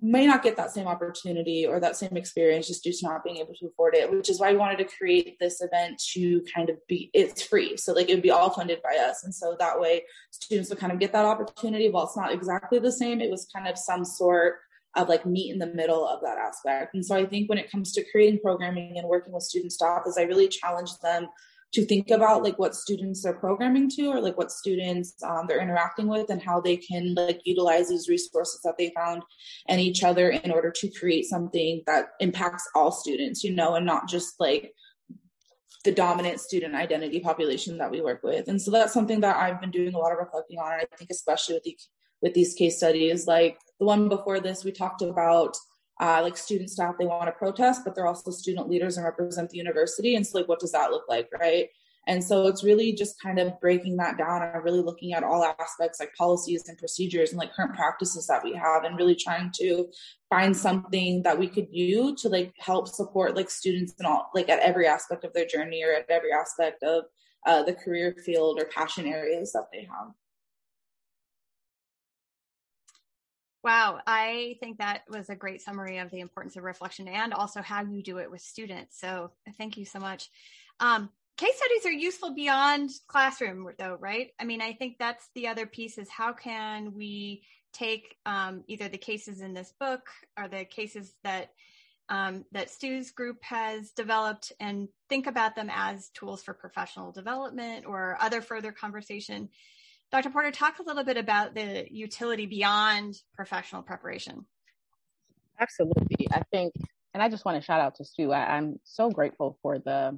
may 0.01 0.27
not 0.27 0.43
get 0.43 0.55
that 0.55 0.69
same 0.69 0.86
opportunity 0.86 1.65
or 1.65 1.80
that 1.80 1.95
same 1.95 2.15
experience 2.15 2.67
just 2.67 2.84
due 2.84 2.93
to 2.93 3.07
not 3.07 3.23
being 3.23 3.38
able 3.38 3.55
to 3.55 3.65
afford 3.65 3.95
it 3.95 4.09
which 4.11 4.30
is 4.30 4.39
why 4.39 4.51
we 4.51 4.57
wanted 4.57 4.77
to 4.77 4.95
create 4.95 5.36
this 5.39 5.59
event 5.61 5.99
to 6.13 6.43
kind 6.53 6.69
of 6.69 6.77
be 6.88 7.09
it's 7.15 7.41
free. 7.41 7.75
So 7.75 7.93
like 7.93 8.07
it 8.07 8.13
would 8.13 8.21
be 8.21 8.30
all 8.30 8.51
funded 8.51 8.80
by 8.84 8.95
us. 8.97 9.23
And 9.23 9.34
so 9.34 9.55
that 9.59 9.80
way 9.80 10.03
students 10.30 10.69
would 10.69 10.77
kind 10.77 10.93
of 10.93 10.99
get 10.99 11.11
that 11.13 11.25
opportunity. 11.25 11.89
While 11.89 12.05
it's 12.05 12.15
not 12.15 12.32
exactly 12.32 12.77
the 12.77 12.91
same 12.91 13.19
it 13.19 13.32
was 13.32 13.49
kind 13.51 13.67
of 13.67 13.80
some 13.80 14.05
sort 14.05 14.57
of 14.95 15.09
like 15.09 15.25
meet 15.25 15.51
in 15.51 15.59
the 15.59 15.73
middle 15.73 16.07
of 16.07 16.21
that 16.21 16.37
aspect. 16.37 16.93
And 16.95 17.05
so 17.05 17.15
i 17.15 17.25
think 17.25 17.49
when 17.49 17.57
it 17.57 17.71
comes 17.71 17.91
to 17.93 18.05
creating 18.11 18.39
programming 18.39 18.97
and 18.97 19.07
working 19.07 19.33
with 19.33 19.43
student 19.43 19.71
staff 19.71 20.03
is 20.07 20.17
i 20.17 20.23
really 20.23 20.47
challenge 20.47 20.91
them 21.01 21.27
to 21.71 21.85
think 21.85 22.09
about 22.09 22.43
like 22.43 22.57
what 22.57 22.73
students 22.73 23.21
they're 23.21 23.33
programming 23.33 23.87
to 23.87 24.07
or 24.07 24.19
like 24.19 24.37
what 24.37 24.51
students 24.51 25.13
um, 25.23 25.45
they're 25.47 25.61
interacting 25.61 26.07
with 26.07 26.31
and 26.31 26.41
how 26.41 26.59
they 26.59 26.75
can 26.75 27.13
like 27.13 27.41
utilize 27.45 27.89
these 27.89 28.09
resources 28.09 28.59
that 28.63 28.75
they 28.77 28.91
found 28.95 29.21
and 29.67 29.79
each 29.79 30.03
other 30.03 30.31
in 30.31 30.49
order 30.49 30.71
to 30.71 30.89
create 30.89 31.25
something 31.25 31.83
that 31.85 32.09
impacts 32.19 32.67
all 32.73 32.91
students 32.91 33.43
you 33.43 33.53
know 33.53 33.75
and 33.75 33.85
not 33.85 34.09
just 34.09 34.39
like 34.39 34.73
the 35.85 35.91
dominant 35.91 36.41
student 36.41 36.75
identity 36.75 37.19
population 37.19 37.77
that 37.77 37.89
we 37.89 38.01
work 38.01 38.21
with. 38.21 38.49
And 38.49 38.61
so 38.61 38.69
that's 38.69 38.93
something 38.93 39.21
that 39.21 39.37
i've 39.37 39.61
been 39.61 39.71
doing 39.71 39.93
a 39.93 39.97
lot 39.97 40.11
of 40.11 40.17
reflecting 40.17 40.59
on 40.59 40.73
and 40.73 40.81
i 40.81 40.95
think 40.97 41.11
especially 41.11 41.55
with 41.55 41.63
the 41.63 41.77
with 42.22 42.34
these 42.34 42.53
case 42.53 42.78
studies. 42.78 43.28
Like 43.28 43.59
the 43.80 43.86
one 43.86 44.09
before 44.09 44.39
this 44.39 44.63
we 44.63 44.72
talked 44.72 45.01
about 45.01 45.55
uh, 46.01 46.22
like 46.24 46.38
student 46.38 46.70
staff 46.70 46.95
they 46.97 47.05
want 47.05 47.26
to 47.26 47.32
protest 47.34 47.82
but 47.84 47.93
they're 47.93 48.07
also 48.07 48.32
student 48.32 48.70
leaders 48.70 48.97
and 48.97 49.05
represent 49.05 49.49
the 49.49 49.57
university. 49.57 50.15
And 50.15 50.26
so 50.26 50.39
like 50.39 50.47
what 50.47 50.59
does 50.59 50.72
that 50.72 50.91
look 50.91 51.03
like 51.09 51.30
right? 51.39 51.70
And 52.07 52.24
so 52.24 52.47
it's 52.47 52.63
really 52.63 52.93
just 52.93 53.22
kind 53.22 53.38
of 53.38 53.59
breaking 53.59 53.97
that 53.97 54.17
down 54.17 54.41
and 54.41 54.63
really 54.63 54.82
looking 54.82 55.13
at 55.13 55.24
all 55.24 55.43
aspects 55.43 55.99
like 55.99 56.11
policies 56.15 56.67
and 56.67 56.78
procedures 56.78 57.30
and 57.30 57.38
like 57.38 57.53
current 57.53 57.76
practices 57.76 58.26
that 58.28 58.43
we 58.43 58.53
have 58.53 58.84
and 58.84 58.97
really 58.97 59.15
trying 59.15 59.51
to 59.57 59.86
find 60.30 60.57
something 60.57 61.22
that 61.24 61.38
we 61.38 61.47
could 61.47 61.72
do 61.72 62.15
to 62.15 62.30
like 62.30 62.53
help 62.57 62.88
support 62.88 63.36
like 63.36 63.49
students 63.49 63.93
and 63.99 64.07
all 64.07 64.32
like 64.34 64.49
at 64.49 64.59
every 64.61 64.88
aspect 64.88 65.24
of 65.24 65.34
their 65.34 65.45
journey 65.45 65.84
or 65.84 65.93
at 65.93 66.09
every 66.09 66.32
aspect 66.32 66.82
of 66.82 67.03
uh, 67.45 67.61
the 67.63 67.74
career 67.74 68.15
field 68.26 68.59
or 68.59 68.65
passion 68.65 69.05
areas 69.05 69.51
that 69.51 69.67
they 69.72 69.82
have. 69.82 70.11
Wow, 73.64 73.99
I 74.07 74.55
think 74.62 74.78
that 74.78 75.01
was 75.10 75.30
a 75.30 75.36
great 75.36 75.62
summary 75.62 75.97
of 75.97 76.10
the 76.12 76.22
importance 76.22 76.55
of 76.55 76.64
reflection 76.64 77.10
and 77.10 77.34
also 77.34 77.62
how 77.62 77.84
you 77.84 78.01
do 78.01 78.18
it 78.18 78.32
with 78.32 78.41
students. 78.41 78.99
So 78.99 79.32
thank 79.57 79.78
you 79.78 79.84
so 79.84 79.99
much. 79.99 80.30
Um, 80.80 81.10
case 81.36 81.57
studies 81.57 81.86
are 81.86 81.91
useful 81.91 82.34
beyond 82.34 82.89
classroom, 83.07 83.70
though, 83.78 83.97
right? 83.99 84.32
I 84.39 84.45
mean, 84.45 84.62
I 84.62 84.74
think 84.74 84.97
that's 84.97 85.30
the 85.36 85.47
other 85.47 85.66
piece 85.66 85.97
is 85.97 86.10
how 86.10 86.32
can 86.32 86.93
we 86.93 87.43
take 87.74 88.16
um, 88.26 88.64
either 88.68 88.88
the 88.88 88.97
cases 88.97 89.41
in 89.41 89.53
this 89.53 89.74
book 89.78 90.07
or 90.38 90.47
the 90.47 90.66
cases 90.66 91.14
that 91.24 91.51
um, 92.07 92.43
that 92.53 92.72
Stu's 92.72 93.12
group 93.12 93.38
has 93.43 93.91
developed 93.91 94.51
and 94.60 94.88
think 95.10 95.28
about 95.28 95.55
them 95.55 95.70
as 95.72 96.10
tools 96.10 96.41
for 96.41 96.55
professional 96.55 97.12
development 97.12 97.86
or 97.86 98.18
other 98.20 98.41
further 98.41 98.72
conversation 98.72 99.49
Dr. 100.12 100.32
Porter, 100.32 100.51
talk 100.51 100.80
a 100.80 100.84
little 100.84 101.03
bit 101.03 101.18
about 101.18 101.53
the 101.53 101.86
utility 101.91 102.47
beyond 102.47 103.16
professional 103.36 103.84
preparation. 103.84 104.45
Absolutely. 105.60 106.28
I 106.32 106.41
think, 106.51 106.74
and 107.14 107.22
I 107.22 107.30
just 107.30 107.45
want 107.45 107.57
to 107.57 107.62
shout 107.62 107.80
out 107.80 107.95
to 107.95 108.05
Stu. 108.05 108.32
I, 108.32 108.57
am 108.57 108.80
so 108.84 109.12
grateful 109.12 109.60
for 109.62 109.78
the 109.78 110.18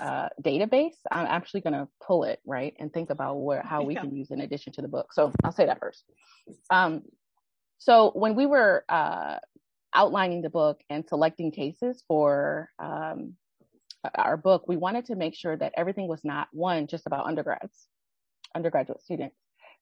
uh, 0.00 0.28
database. 0.42 0.94
I'm 1.10 1.26
actually 1.26 1.60
going 1.60 1.74
to 1.74 1.88
pull 2.02 2.24
it, 2.24 2.40
right, 2.46 2.74
and 2.78 2.92
think 2.92 3.10
about 3.10 3.36
where 3.36 3.62
how 3.62 3.82
we 3.82 3.94
can 3.94 4.14
use 4.14 4.30
in 4.30 4.40
addition 4.40 4.72
to 4.74 4.82
the 4.82 4.88
book. 4.88 5.12
So 5.12 5.32
I'll 5.44 5.52
say 5.52 5.66
that 5.66 5.80
first. 5.80 6.04
Um, 6.70 7.02
so 7.76 8.12
when 8.14 8.34
we 8.34 8.46
were 8.46 8.84
uh, 8.88 9.36
outlining 9.94 10.40
the 10.40 10.50
book 10.50 10.80
and 10.88 11.06
selecting 11.06 11.50
cases 11.50 12.02
for 12.08 12.70
um, 12.78 13.34
our 14.14 14.38
book, 14.38 14.66
we 14.66 14.76
wanted 14.76 15.06
to 15.06 15.16
make 15.16 15.34
sure 15.34 15.56
that 15.56 15.74
everything 15.76 16.08
was 16.08 16.24
not 16.24 16.48
one 16.52 16.86
just 16.86 17.06
about 17.06 17.26
undergrads 17.26 17.88
undergraduate 18.54 19.02
students, 19.02 19.36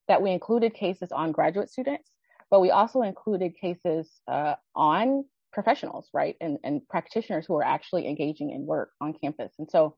that 0.09 0.23
we 0.23 0.31
included 0.31 0.75
cases 0.75 1.13
on 1.13 1.33
graduate 1.33 1.71
students, 1.71 2.11
but 2.51 2.61
we 2.61 2.71
also 2.71 3.03
included 3.03 3.57
cases 3.57 4.21
uh, 4.27 4.55
on 4.75 5.25
professionals, 5.53 6.09
right, 6.13 6.37
and, 6.41 6.59
and 6.65 6.87
practitioners 6.89 7.47
who 7.47 7.55
are 7.57 7.65
actually 7.65 8.07
engaging 8.07 8.51
in 8.51 8.67
work 8.67 8.91
on 9.01 9.13
campus. 9.13 9.53
And 9.59 9.69
so, 9.71 9.97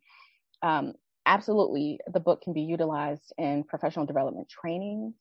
um, 0.63 0.95
absolutely, 1.27 2.01
the 2.13 2.21
book 2.21 2.43
can 2.43 2.53
be 2.53 2.63
utilized 2.63 3.33
in 3.39 3.65
professional 3.65 4.07
development 4.07 4.49
trainings 4.49 5.15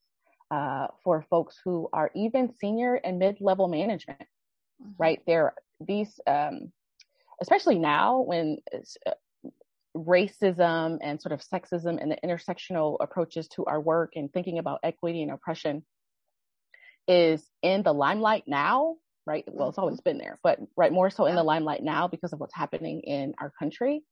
uh, 0.52 0.88
for 1.04 1.26
folks 1.30 1.60
who 1.64 1.90
are 1.94 2.10
even 2.16 2.54
senior 2.56 2.96
and 2.96 3.20
mid-level 3.20 3.68
management, 3.68 4.22
mm-hmm. 4.22 4.92
right? 4.98 5.22
There, 5.28 5.54
these, 5.80 6.20
um, 6.26 6.72
especially 7.42 7.78
now 7.80 8.22
when 8.22 8.58
uh, 8.74 9.12
racism 10.06 10.98
and 11.02 11.22
sort 11.22 11.34
of 11.34 11.42
sexism 11.42 12.02
and 12.02 12.12
the 12.12 12.18
intersectional 12.24 12.98
approaches 13.00 13.48
to 13.50 13.66
our 13.66 13.80
work 13.80 14.14
and 14.16 14.32
thinking 14.32 14.60
about 14.60 14.80
equity 14.84 15.22
and 15.22 15.32
oppression 15.32 15.84
is 17.08 17.44
in 17.62 17.84
the 17.84 17.94
limelight 17.94 18.44
now, 18.48 18.96
right? 19.26 19.44
Well, 19.48 19.70
it's 19.70 19.78
always 19.78 19.98
mm-hmm. 19.98 20.10
been 20.10 20.18
there, 20.20 20.40
but 20.44 20.60
right 20.78 20.92
more 20.92 21.10
so 21.10 21.26
in 21.26 21.36
the 21.36 21.44
limelight 21.44 21.84
now 21.84 22.08
because 22.08 22.34
of 22.34 22.40
what's 22.40 22.56
happening 22.56 23.02
in 23.02 23.34
our 23.40 23.52
country. 23.58 24.04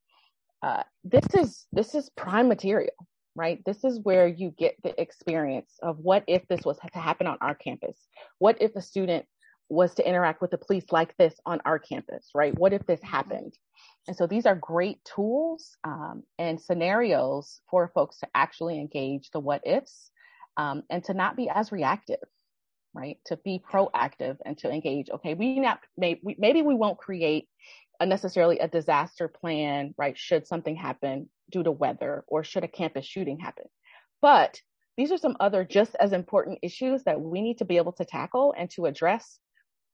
Uh, 0.63 0.83
this 1.03 1.25
is 1.35 1.67
this 1.71 1.93
is 1.93 2.09
prime 2.17 2.47
material, 2.47 2.93
right? 3.35 3.61
This 3.65 3.83
is 3.83 3.99
where 4.01 4.27
you 4.27 4.51
get 4.57 4.75
the 4.83 4.99
experience 4.99 5.71
of 5.83 5.99
what 5.99 6.23
if 6.27 6.47
this 6.47 6.65
was 6.65 6.77
to 6.79 6.99
happen 6.99 7.27
on 7.27 7.38
our 7.41 7.53
campus? 7.53 7.97
What 8.39 8.57
if 8.61 8.75
a 8.75 8.81
student 8.81 9.25
was 9.70 9.93
to 9.95 10.07
interact 10.07 10.41
with 10.41 10.51
the 10.51 10.57
police 10.57 10.86
like 10.91 11.15
this 11.18 11.36
on 11.45 11.59
our 11.65 11.80
campus, 11.80 12.30
right? 12.34 12.57
What 12.57 12.74
if 12.74 12.86
this 12.86 12.99
mm-hmm. 12.99 13.09
happened? 13.09 13.53
And 14.07 14.15
so 14.15 14.26
these 14.26 14.45
are 14.45 14.55
great 14.55 15.03
tools 15.03 15.78
um, 15.84 16.24
and 16.39 16.59
scenarios 16.59 17.59
for 17.70 17.91
folks 17.93 18.20
to 18.20 18.28
actually 18.34 18.80
engage 18.80 19.30
the 19.32 19.39
what 19.39 19.61
ifs 19.65 20.11
um, 20.55 20.84
and 20.89 21.03
to 21.05 21.13
not 21.13 21.36
be 21.36 21.49
as 21.49 21.72
reactive, 21.72 22.24
right? 22.93 23.18
To 23.26 23.38
be 23.38 23.61
proactive 23.72 24.38
and 24.45 24.57
to 24.59 24.70
engage. 24.72 25.09
Okay, 25.09 25.34
we 25.34 25.59
not 25.59 25.80
may, 25.97 26.20
we, 26.24 26.36
maybe 26.39 26.61
we 26.61 26.74
won't 26.74 26.97
create 26.97 27.49
a 27.99 28.05
necessarily 28.05 28.59
a 28.59 28.68
disaster 28.68 29.28
plan, 29.28 29.93
right? 29.97 30.18
Should 30.18 30.47
something 30.47 30.76
happen 30.76 31.30
due 31.51 31.63
to 31.63 31.72
weather 31.72 32.24
or 32.28 32.43
should 32.43 32.63
a 32.63 32.68
campus 32.70 33.05
shooting 33.05 33.39
happen, 33.39 33.65
but 34.22 34.61
these 34.95 35.11
are 35.11 35.18
some 35.18 35.38
other 35.39 35.63
just 35.63 35.95
as 35.99 36.11
important 36.11 36.59
issues 36.63 37.03
that 37.03 37.22
we 37.22 37.41
need 37.41 37.59
to 37.59 37.65
be 37.65 37.78
able 37.78 37.91
to 37.93 38.05
tackle 38.05 38.53
and 38.57 38.70
to 38.72 38.86
address 38.86 39.39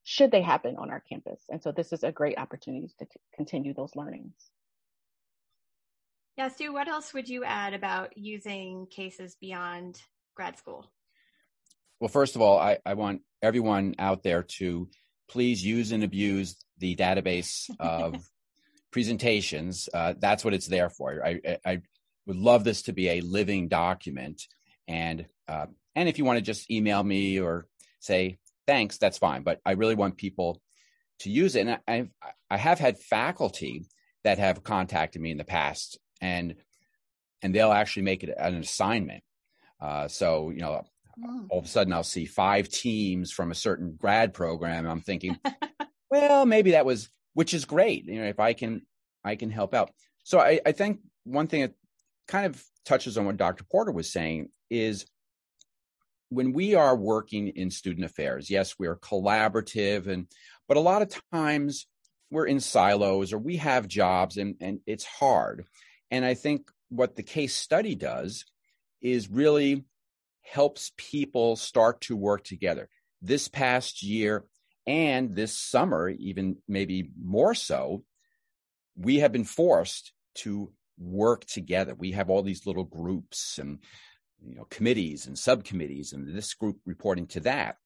should 0.03 0.31
they 0.31 0.41
happen 0.41 0.75
on 0.77 0.89
our 0.89 0.99
campus. 0.99 1.41
And 1.49 1.63
so 1.63 1.71
this 1.71 1.93
is 1.93 2.03
a 2.03 2.11
great 2.11 2.37
opportunity 2.37 2.87
to 2.99 3.05
c- 3.05 3.19
continue 3.35 3.73
those 3.73 3.95
learnings. 3.95 4.33
Yeah, 6.37 6.49
Stu, 6.49 6.73
what 6.73 6.87
else 6.87 7.13
would 7.13 7.29
you 7.29 7.43
add 7.43 7.73
about 7.73 8.17
using 8.17 8.87
cases 8.87 9.37
beyond 9.39 10.01
grad 10.35 10.57
school? 10.57 10.91
Well, 11.99 12.09
first 12.09 12.35
of 12.35 12.41
all, 12.41 12.57
I, 12.57 12.79
I 12.85 12.95
want 12.95 13.21
everyone 13.41 13.95
out 13.99 14.23
there 14.23 14.43
to 14.43 14.89
please 15.29 15.63
use 15.63 15.91
and 15.91 16.03
abuse 16.03 16.57
the 16.79 16.95
database 16.95 17.69
of 17.79 18.15
presentations. 18.91 19.87
Uh, 19.93 20.15
that's 20.17 20.43
what 20.43 20.53
it's 20.53 20.67
there 20.67 20.89
for. 20.89 21.25
I, 21.25 21.59
I, 21.65 21.81
would 22.25 22.37
love 22.37 22.63
this 22.63 22.83
to 22.83 22.93
be 22.93 23.09
a 23.09 23.21
living 23.21 23.67
document. 23.67 24.43
And 24.87 25.25
uh, 25.49 25.65
and 25.93 26.07
if 26.07 26.17
you 26.17 26.23
want 26.23 26.37
to 26.37 26.41
just 26.41 26.71
email 26.71 27.03
me 27.03 27.39
or 27.39 27.67
say, 27.99 28.37
thanks, 28.67 28.97
that's 28.97 29.17
fine. 29.17 29.43
But 29.43 29.59
I 29.65 29.71
really 29.71 29.95
want 29.95 30.17
people 30.17 30.61
to 31.19 31.29
use 31.29 31.55
it. 31.55 31.67
And 31.67 31.79
I, 31.87 32.09
I 32.49 32.57
have 32.57 32.79
had 32.79 32.99
faculty 32.99 33.85
that 34.23 34.39
have 34.39 34.63
contacted 34.63 35.21
me 35.21 35.31
in 35.31 35.37
the 35.37 35.43
past, 35.43 35.99
and 36.21 36.55
and 37.41 37.53
they'll 37.53 37.71
actually 37.71 38.03
make 38.03 38.23
it 38.23 38.33
an 38.37 38.55
assignment. 38.55 39.23
Uh, 39.81 40.07
so 40.07 40.49
you 40.49 40.59
know, 40.59 40.83
mm. 41.19 41.47
all 41.49 41.59
of 41.59 41.65
a 41.65 41.67
sudden 41.67 41.93
I'll 41.93 42.03
see 42.03 42.25
five 42.25 42.69
teams 42.69 43.31
from 43.31 43.51
a 43.51 43.55
certain 43.55 43.95
grad 43.99 44.33
program. 44.33 44.87
I'm 44.87 45.01
thinking, 45.01 45.37
well, 46.09 46.45
maybe 46.45 46.71
that 46.71 46.85
was, 46.85 47.09
which 47.33 47.53
is 47.53 47.65
great. 47.65 48.05
You 48.05 48.21
know, 48.21 48.27
if 48.27 48.39
I 48.39 48.53
can, 48.53 48.83
I 49.23 49.35
can 49.35 49.49
help 49.49 49.73
out. 49.73 49.91
So 50.23 50.39
I, 50.39 50.59
I 50.65 50.71
think 50.71 50.99
one 51.25 51.47
thing 51.47 51.61
that 51.61 51.73
kind 52.27 52.45
of 52.45 52.63
touches 52.85 53.17
on 53.17 53.25
what 53.25 53.37
Dr. 53.37 53.65
Porter 53.69 53.91
was 53.91 54.11
saying 54.11 54.49
is 54.69 55.05
when 56.33 56.53
we 56.53 56.75
are 56.75 56.95
working 56.95 57.49
in 57.49 57.69
student 57.69 58.05
affairs, 58.05 58.49
yes, 58.49 58.75
we're 58.79 58.97
collaborative 58.97 60.07
and 60.07 60.27
but 60.67 60.77
a 60.77 60.81
lot 60.81 61.01
of 61.01 61.13
times 61.31 61.87
we're 62.31 62.47
in 62.47 62.59
silos 62.59 63.33
or 63.33 63.37
we 63.37 63.57
have 63.57 63.87
jobs 63.87 64.37
and, 64.37 64.55
and 64.59 64.79
it's 64.87 65.05
hard. 65.05 65.65
And 66.09 66.25
I 66.25 66.33
think 66.33 66.71
what 66.89 67.15
the 67.15 67.23
case 67.23 67.55
study 67.55 67.95
does 67.95 68.45
is 69.01 69.29
really 69.29 69.83
helps 70.41 70.91
people 70.97 71.55
start 71.55 72.01
to 72.01 72.15
work 72.15 72.43
together. 72.43 72.89
This 73.21 73.47
past 73.47 74.01
year 74.01 74.45
and 74.87 75.35
this 75.35 75.57
summer, 75.57 76.09
even 76.09 76.57
maybe 76.67 77.11
more 77.21 77.53
so, 77.53 78.03
we 78.95 79.17
have 79.17 79.31
been 79.31 79.43
forced 79.43 80.11
to 80.35 80.71
work 80.97 81.45
together. 81.45 81.95
We 81.95 82.11
have 82.11 82.29
all 82.29 82.41
these 82.41 82.65
little 82.65 82.83
groups 82.83 83.59
and 83.59 83.79
you 84.45 84.55
know 84.55 84.67
committees 84.69 85.27
and 85.27 85.37
subcommittees 85.37 86.13
and 86.13 86.35
this 86.35 86.53
group 86.53 86.77
reporting 86.85 87.27
to 87.27 87.39
that 87.41 87.77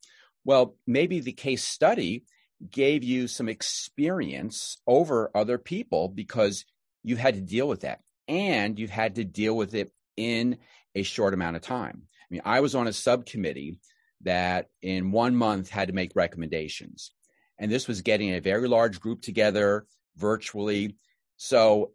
Well, 0.46 0.78
maybe 0.86 1.20
the 1.20 1.34
case 1.34 1.64
study 1.64 2.24
gave 2.72 3.04
you 3.04 3.28
some 3.28 3.50
experience 3.50 4.78
over 4.88 5.30
other 5.36 5.58
people 5.58 6.08
because 6.08 6.66
you 7.04 7.16
had 7.16 7.36
to 7.36 7.42
deal 7.42 7.68
with 7.68 7.82
that 7.82 8.00
and 8.28 8.80
you 8.80 8.88
had 8.88 9.16
to 9.16 9.24
deal 9.24 9.56
with 9.56 9.74
it 9.76 9.92
in 10.16 10.58
a 10.96 11.04
short 11.04 11.34
amount 11.34 11.56
of 11.56 11.62
time. 11.62 12.04
I 12.06 12.28
mean, 12.30 12.42
I 12.46 12.62
was 12.62 12.76
on 12.76 12.88
a 12.88 12.94
subcommittee 12.94 13.80
that 14.22 14.68
in 14.82 15.12
one 15.12 15.36
month 15.36 15.70
had 15.70 15.90
to 15.90 15.94
make 15.94 16.12
recommendations. 16.16 17.12
And 17.60 17.72
this 17.72 17.88
was 17.88 18.02
getting 18.02 18.34
a 18.34 18.42
very 18.42 18.68
large 18.68 19.00
group 19.00 19.22
together 19.22 19.86
virtually. 20.16 20.96
So 21.38 21.92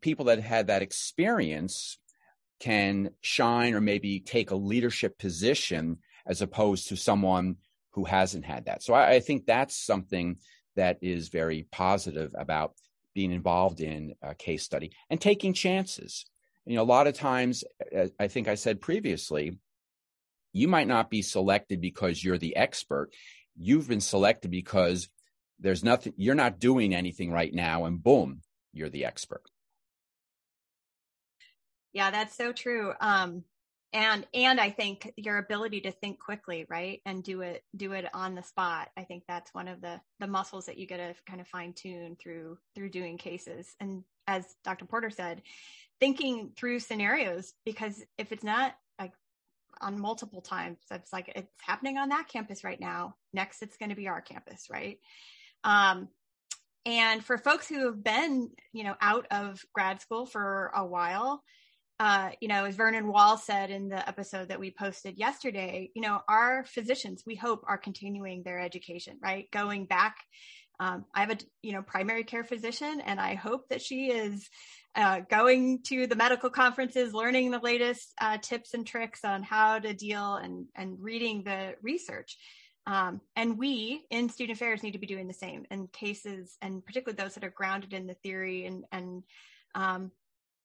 people 0.00 0.26
that 0.26 0.40
had 0.40 0.68
that 0.68 0.82
experience 0.82 1.98
can 2.60 3.10
shine 3.20 3.74
or 3.74 3.80
maybe 3.80 4.20
take 4.20 4.50
a 4.50 4.56
leadership 4.56 5.18
position 5.18 5.98
as 6.26 6.42
opposed 6.42 6.88
to 6.88 6.96
someone 6.96 7.56
who 7.92 8.04
hasn't 8.04 8.44
had 8.44 8.66
that. 8.66 8.82
So 8.82 8.94
I, 8.94 9.14
I 9.14 9.20
think 9.20 9.46
that's 9.46 9.76
something 9.76 10.36
that 10.76 10.98
is 11.02 11.28
very 11.28 11.66
positive 11.72 12.32
about 12.38 12.74
being 13.14 13.32
involved 13.32 13.80
in 13.80 14.14
a 14.22 14.34
case 14.34 14.62
study 14.62 14.92
and 15.08 15.20
taking 15.20 15.52
chances. 15.52 16.26
You 16.64 16.76
know, 16.76 16.82
a 16.82 16.84
lot 16.84 17.06
of 17.06 17.14
times, 17.14 17.64
I 18.20 18.28
think 18.28 18.46
I 18.46 18.54
said 18.54 18.80
previously, 18.80 19.58
you 20.52 20.68
might 20.68 20.86
not 20.86 21.10
be 21.10 21.22
selected 21.22 21.80
because 21.80 22.22
you're 22.22 22.38
the 22.38 22.54
expert. 22.56 23.10
You've 23.56 23.88
been 23.88 24.00
selected 24.00 24.50
because 24.50 25.08
there's 25.58 25.82
nothing, 25.82 26.12
you're 26.16 26.34
not 26.34 26.60
doing 26.60 26.94
anything 26.94 27.32
right 27.32 27.52
now, 27.52 27.86
and 27.86 28.02
boom, 28.02 28.42
you're 28.72 28.88
the 28.88 29.04
expert. 29.04 29.42
Yeah, 31.92 32.10
that's 32.10 32.36
so 32.36 32.52
true. 32.52 32.92
Um, 33.00 33.44
and 33.92 34.24
and 34.32 34.60
I 34.60 34.70
think 34.70 35.12
your 35.16 35.38
ability 35.38 35.80
to 35.82 35.90
think 35.90 36.20
quickly, 36.20 36.64
right, 36.68 37.00
and 37.04 37.24
do 37.24 37.40
it 37.40 37.64
do 37.76 37.92
it 37.92 38.06
on 38.14 38.34
the 38.34 38.42
spot. 38.42 38.88
I 38.96 39.02
think 39.02 39.24
that's 39.26 39.52
one 39.52 39.66
of 39.66 39.80
the 39.80 40.00
the 40.20 40.28
muscles 40.28 40.66
that 40.66 40.78
you 40.78 40.86
get 40.86 40.98
to 40.98 41.14
kind 41.28 41.40
of 41.40 41.48
fine 41.48 41.72
tune 41.72 42.16
through 42.20 42.58
through 42.74 42.90
doing 42.90 43.18
cases. 43.18 43.74
And 43.80 44.04
as 44.28 44.44
Dr. 44.62 44.84
Porter 44.84 45.10
said, 45.10 45.42
thinking 45.98 46.52
through 46.56 46.78
scenarios 46.78 47.52
because 47.64 48.00
if 48.16 48.30
it's 48.30 48.44
not 48.44 48.74
like 48.98 49.12
on 49.80 50.00
multiple 50.00 50.40
times, 50.40 50.78
it's 50.92 51.12
like 51.12 51.32
it's 51.34 51.52
happening 51.60 51.98
on 51.98 52.10
that 52.10 52.28
campus 52.28 52.62
right 52.62 52.80
now. 52.80 53.16
Next, 53.32 53.60
it's 53.60 53.76
going 53.76 53.90
to 53.90 53.96
be 53.96 54.06
our 54.06 54.20
campus, 54.20 54.68
right? 54.70 54.98
Um, 55.64 56.08
and 56.86 57.24
for 57.24 57.36
folks 57.38 57.68
who 57.68 57.86
have 57.86 58.02
been, 58.02 58.50
you 58.72 58.84
know, 58.84 58.94
out 59.00 59.26
of 59.30 59.62
grad 59.74 60.00
school 60.00 60.26
for 60.26 60.70
a 60.74 60.86
while, 60.86 61.42
uh, 62.00 62.30
you 62.40 62.48
know, 62.48 62.64
as 62.64 62.76
Vernon 62.76 63.08
Wall 63.08 63.36
said 63.36 63.70
in 63.70 63.90
the 63.90 64.08
episode 64.08 64.48
that 64.48 64.58
we 64.58 64.70
posted 64.70 65.18
yesterday, 65.18 65.90
you 65.94 66.00
know, 66.00 66.22
our 66.28 66.64
physicians, 66.64 67.24
we 67.26 67.34
hope, 67.34 67.62
are 67.68 67.76
continuing 67.76 68.42
their 68.42 68.58
education, 68.58 69.18
right? 69.22 69.50
Going 69.50 69.84
back. 69.84 70.16
Um, 70.80 71.04
I 71.14 71.20
have 71.20 71.30
a, 71.30 71.36
you 71.60 71.74
know, 71.74 71.82
primary 71.82 72.24
care 72.24 72.42
physician, 72.42 73.02
and 73.04 73.20
I 73.20 73.34
hope 73.34 73.68
that 73.68 73.82
she 73.82 74.06
is 74.06 74.48
uh, 74.96 75.20
going 75.28 75.82
to 75.88 76.06
the 76.06 76.16
medical 76.16 76.48
conferences, 76.48 77.12
learning 77.12 77.50
the 77.50 77.58
latest 77.58 78.14
uh, 78.18 78.38
tips 78.38 78.72
and 78.72 78.86
tricks 78.86 79.22
on 79.22 79.42
how 79.42 79.78
to 79.78 79.92
deal 79.92 80.36
and 80.36 80.68
and 80.74 80.96
reading 80.98 81.44
the 81.44 81.74
research. 81.82 82.38
Um, 82.86 83.20
and 83.36 83.58
we 83.58 84.06
in 84.10 84.30
student 84.30 84.56
affairs 84.56 84.82
need 84.82 84.92
to 84.92 84.98
be 84.98 85.06
doing 85.06 85.28
the 85.28 85.34
same 85.34 85.66
in 85.70 85.86
cases, 85.88 86.56
and 86.62 86.82
particularly 86.82 87.22
those 87.22 87.34
that 87.34 87.44
are 87.44 87.50
grounded 87.50 87.92
in 87.92 88.06
the 88.06 88.14
theory 88.14 88.64
and 88.64 88.84
and 88.90 89.22
um, 89.74 90.10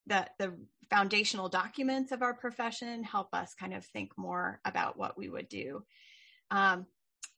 the 0.08 0.28
the 0.40 0.54
foundational 0.90 1.50
documents 1.50 2.12
of 2.12 2.22
our 2.22 2.34
profession 2.34 3.04
help 3.04 3.34
us 3.34 3.56
kind 3.56 3.74
of 3.74 3.84
think 3.86 4.12
more 4.18 4.60
about 4.66 4.98
what 4.98 5.18
we 5.18 5.28
would 5.28 5.50
do. 5.50 5.84
Um, 6.52 6.86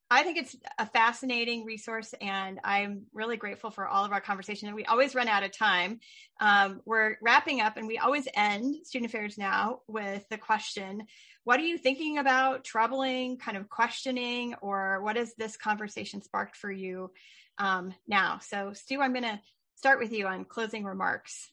I 0.09 0.24
think 0.24 0.38
it's 0.38 0.55
a 0.80 0.86
fascinating 0.86 1.65
resource, 1.65 2.13
and 2.22 2.61
I'm 2.63 3.07
really 3.13 3.36
grateful 3.36 3.72
for 3.72 3.86
all 3.86 4.05
of 4.05 4.13
our 4.13 4.22
conversation. 4.22 4.70
And 4.70 4.76
we 4.76 4.86
always 4.86 5.15
run 5.15 5.28
out 5.28 5.43
of 5.43 5.51
time. 5.51 5.99
Um, 6.39 6.82
we're 6.86 7.18
wrapping 7.22 7.59
up, 7.59 7.76
and 7.76 7.88
we 7.88 7.97
always 7.97 8.28
end 8.34 8.86
Student 8.86 9.11
Affairs 9.11 9.38
Now 9.38 9.82
with 9.88 10.24
the 10.30 10.38
question 10.38 11.03
What 11.43 11.59
are 11.59 11.63
you 11.63 11.78
thinking 11.78 12.20
about, 12.20 12.63
troubling, 12.63 13.38
kind 13.38 13.57
of 13.57 13.70
questioning, 13.70 14.55
or 14.61 15.01
what 15.03 15.18
has 15.18 15.34
this 15.36 15.57
conversation 15.57 16.22
sparked 16.22 16.55
for 16.55 16.72
you 16.72 17.11
um, 17.57 17.93
now? 18.07 18.39
So, 18.39 18.72
Stu, 18.72 19.01
I'm 19.01 19.11
going 19.11 19.24
to 19.24 19.41
start 19.76 19.99
with 19.99 20.13
you 20.13 20.28
on 20.28 20.45
closing 20.45 20.86
remarks. 20.86 21.51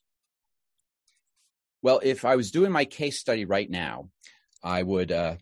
Well, 1.85 2.01
if 2.03 2.25
I 2.25 2.37
was 2.37 2.51
doing 2.51 2.73
my 2.73 2.87
case 2.87 3.19
study 3.19 3.45
right 3.45 3.69
now, 3.69 4.09
I 4.63 4.83
would 4.83 5.13
uh, 5.13 5.37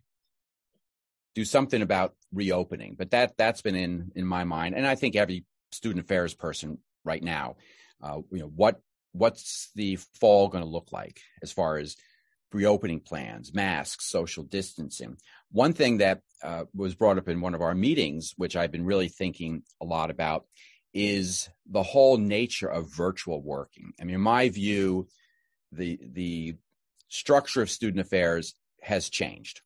do 1.36 1.44
something 1.44 1.80
about 1.80 2.16
reopening. 2.32 2.96
But 2.98 3.12
that 3.12 3.36
that's 3.38 3.62
been 3.62 3.76
in 3.76 4.10
in 4.16 4.26
my 4.26 4.42
mind, 4.42 4.74
and 4.74 4.84
I 4.84 4.96
think 4.96 5.14
every 5.14 5.44
student 5.70 6.04
affairs 6.04 6.34
person 6.34 6.78
right 7.04 7.22
now, 7.22 7.58
uh, 8.02 8.22
you 8.32 8.40
know, 8.40 8.50
what 8.56 8.80
what's 9.12 9.70
the 9.76 10.00
fall 10.18 10.48
going 10.48 10.64
to 10.64 10.68
look 10.68 10.90
like 10.90 11.20
as 11.44 11.52
far 11.52 11.78
as 11.78 11.94
reopening 12.52 12.98
plans, 12.98 13.54
masks, 13.54 14.10
social 14.10 14.42
distancing. 14.42 15.18
One 15.52 15.74
thing 15.74 15.98
that 15.98 16.22
uh, 16.42 16.64
was 16.74 16.96
brought 16.96 17.18
up 17.18 17.28
in 17.28 17.40
one 17.40 17.54
of 17.54 17.62
our 17.62 17.74
meetings, 17.76 18.34
which 18.36 18.56
I've 18.56 18.72
been 18.72 18.84
really 18.84 19.08
thinking 19.08 19.62
a 19.80 19.84
lot 19.84 20.10
about, 20.10 20.46
is 20.92 21.48
the 21.70 21.84
whole 21.84 22.16
nature 22.16 22.68
of 22.68 22.92
virtual 22.92 23.40
working. 23.40 23.92
I 24.00 24.04
mean, 24.04 24.16
in 24.16 24.20
my 24.20 24.48
view, 24.48 25.06
the 25.72 25.98
the 26.12 26.56
structure 27.08 27.62
of 27.62 27.70
student 27.70 28.00
affairs 28.00 28.54
has 28.80 29.08
changed. 29.08 29.62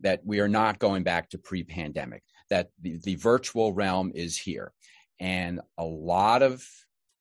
That 0.00 0.20
we 0.24 0.40
are 0.40 0.48
not 0.48 0.78
going 0.78 1.04
back 1.04 1.30
to 1.30 1.38
pre-pandemic. 1.38 2.22
That 2.50 2.70
the, 2.80 2.98
the 3.02 3.14
virtual 3.16 3.72
realm 3.72 4.12
is 4.14 4.36
here, 4.36 4.72
and 5.18 5.60
a 5.78 5.84
lot 5.84 6.42
of 6.42 6.66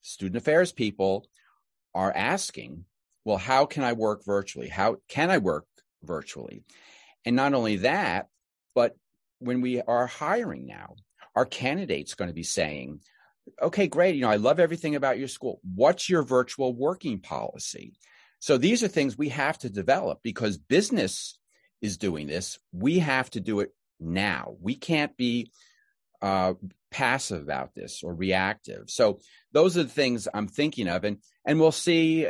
student 0.02 0.38
affairs 0.38 0.72
people 0.72 1.28
are 1.94 2.12
asking, 2.14 2.86
well, 3.24 3.38
how 3.38 3.66
can 3.66 3.84
I 3.84 3.94
work 3.94 4.26
virtually? 4.26 4.68
How 4.68 4.98
can 5.08 5.32
I 5.32 5.38
work 5.40 5.66
virtually? 6.04 6.64
And 7.26 7.36
not 7.36 7.54
only 7.54 7.78
that, 7.78 8.28
but 8.76 8.96
when 9.40 9.62
we 9.62 9.82
are 9.82 10.06
hiring 10.06 10.68
now, 10.68 10.96
our 11.36 11.46
candidates 11.46 12.14
going 12.14 12.30
to 12.30 12.36
be 12.36 12.44
saying, 12.44 13.00
okay, 13.62 13.88
great. 13.88 14.16
You 14.16 14.22
know, 14.22 14.30
I 14.30 14.36
love 14.36 14.60
everything 14.60 14.96
about 14.96 15.18
your 15.18 15.28
school. 15.28 15.60
What's 15.74 16.10
your 16.10 16.24
virtual 16.24 16.74
working 16.76 17.20
policy? 17.20 17.94
So 18.46 18.60
these 18.60 18.84
are 18.84 18.88
things 18.88 19.18
we 19.18 19.30
have 19.30 19.58
to 19.58 19.72
develop 19.72 20.20
because 20.22 20.60
business 20.60 21.40
is 21.82 21.98
doing 21.98 22.28
this. 22.28 22.60
We 22.72 23.00
have 23.00 23.28
to 23.32 23.40
do 23.40 23.62
it 23.62 23.72
now. 24.00 24.54
We 24.62 24.76
can't 24.76 25.18
be 25.18 25.50
uh, 26.22 26.54
passive 26.92 27.42
about 27.42 27.74
this 27.74 28.04
or 28.04 28.14
reactive. 28.14 28.92
So 28.92 29.18
those 29.52 29.80
are 29.80 29.84
the 29.84 29.90
things 29.90 30.28
I'm 30.32 30.48
thinking 30.48 30.88
of, 30.88 31.06
and 31.06 31.18
and 31.44 31.60
we'll 31.60 31.72
see 31.72 32.28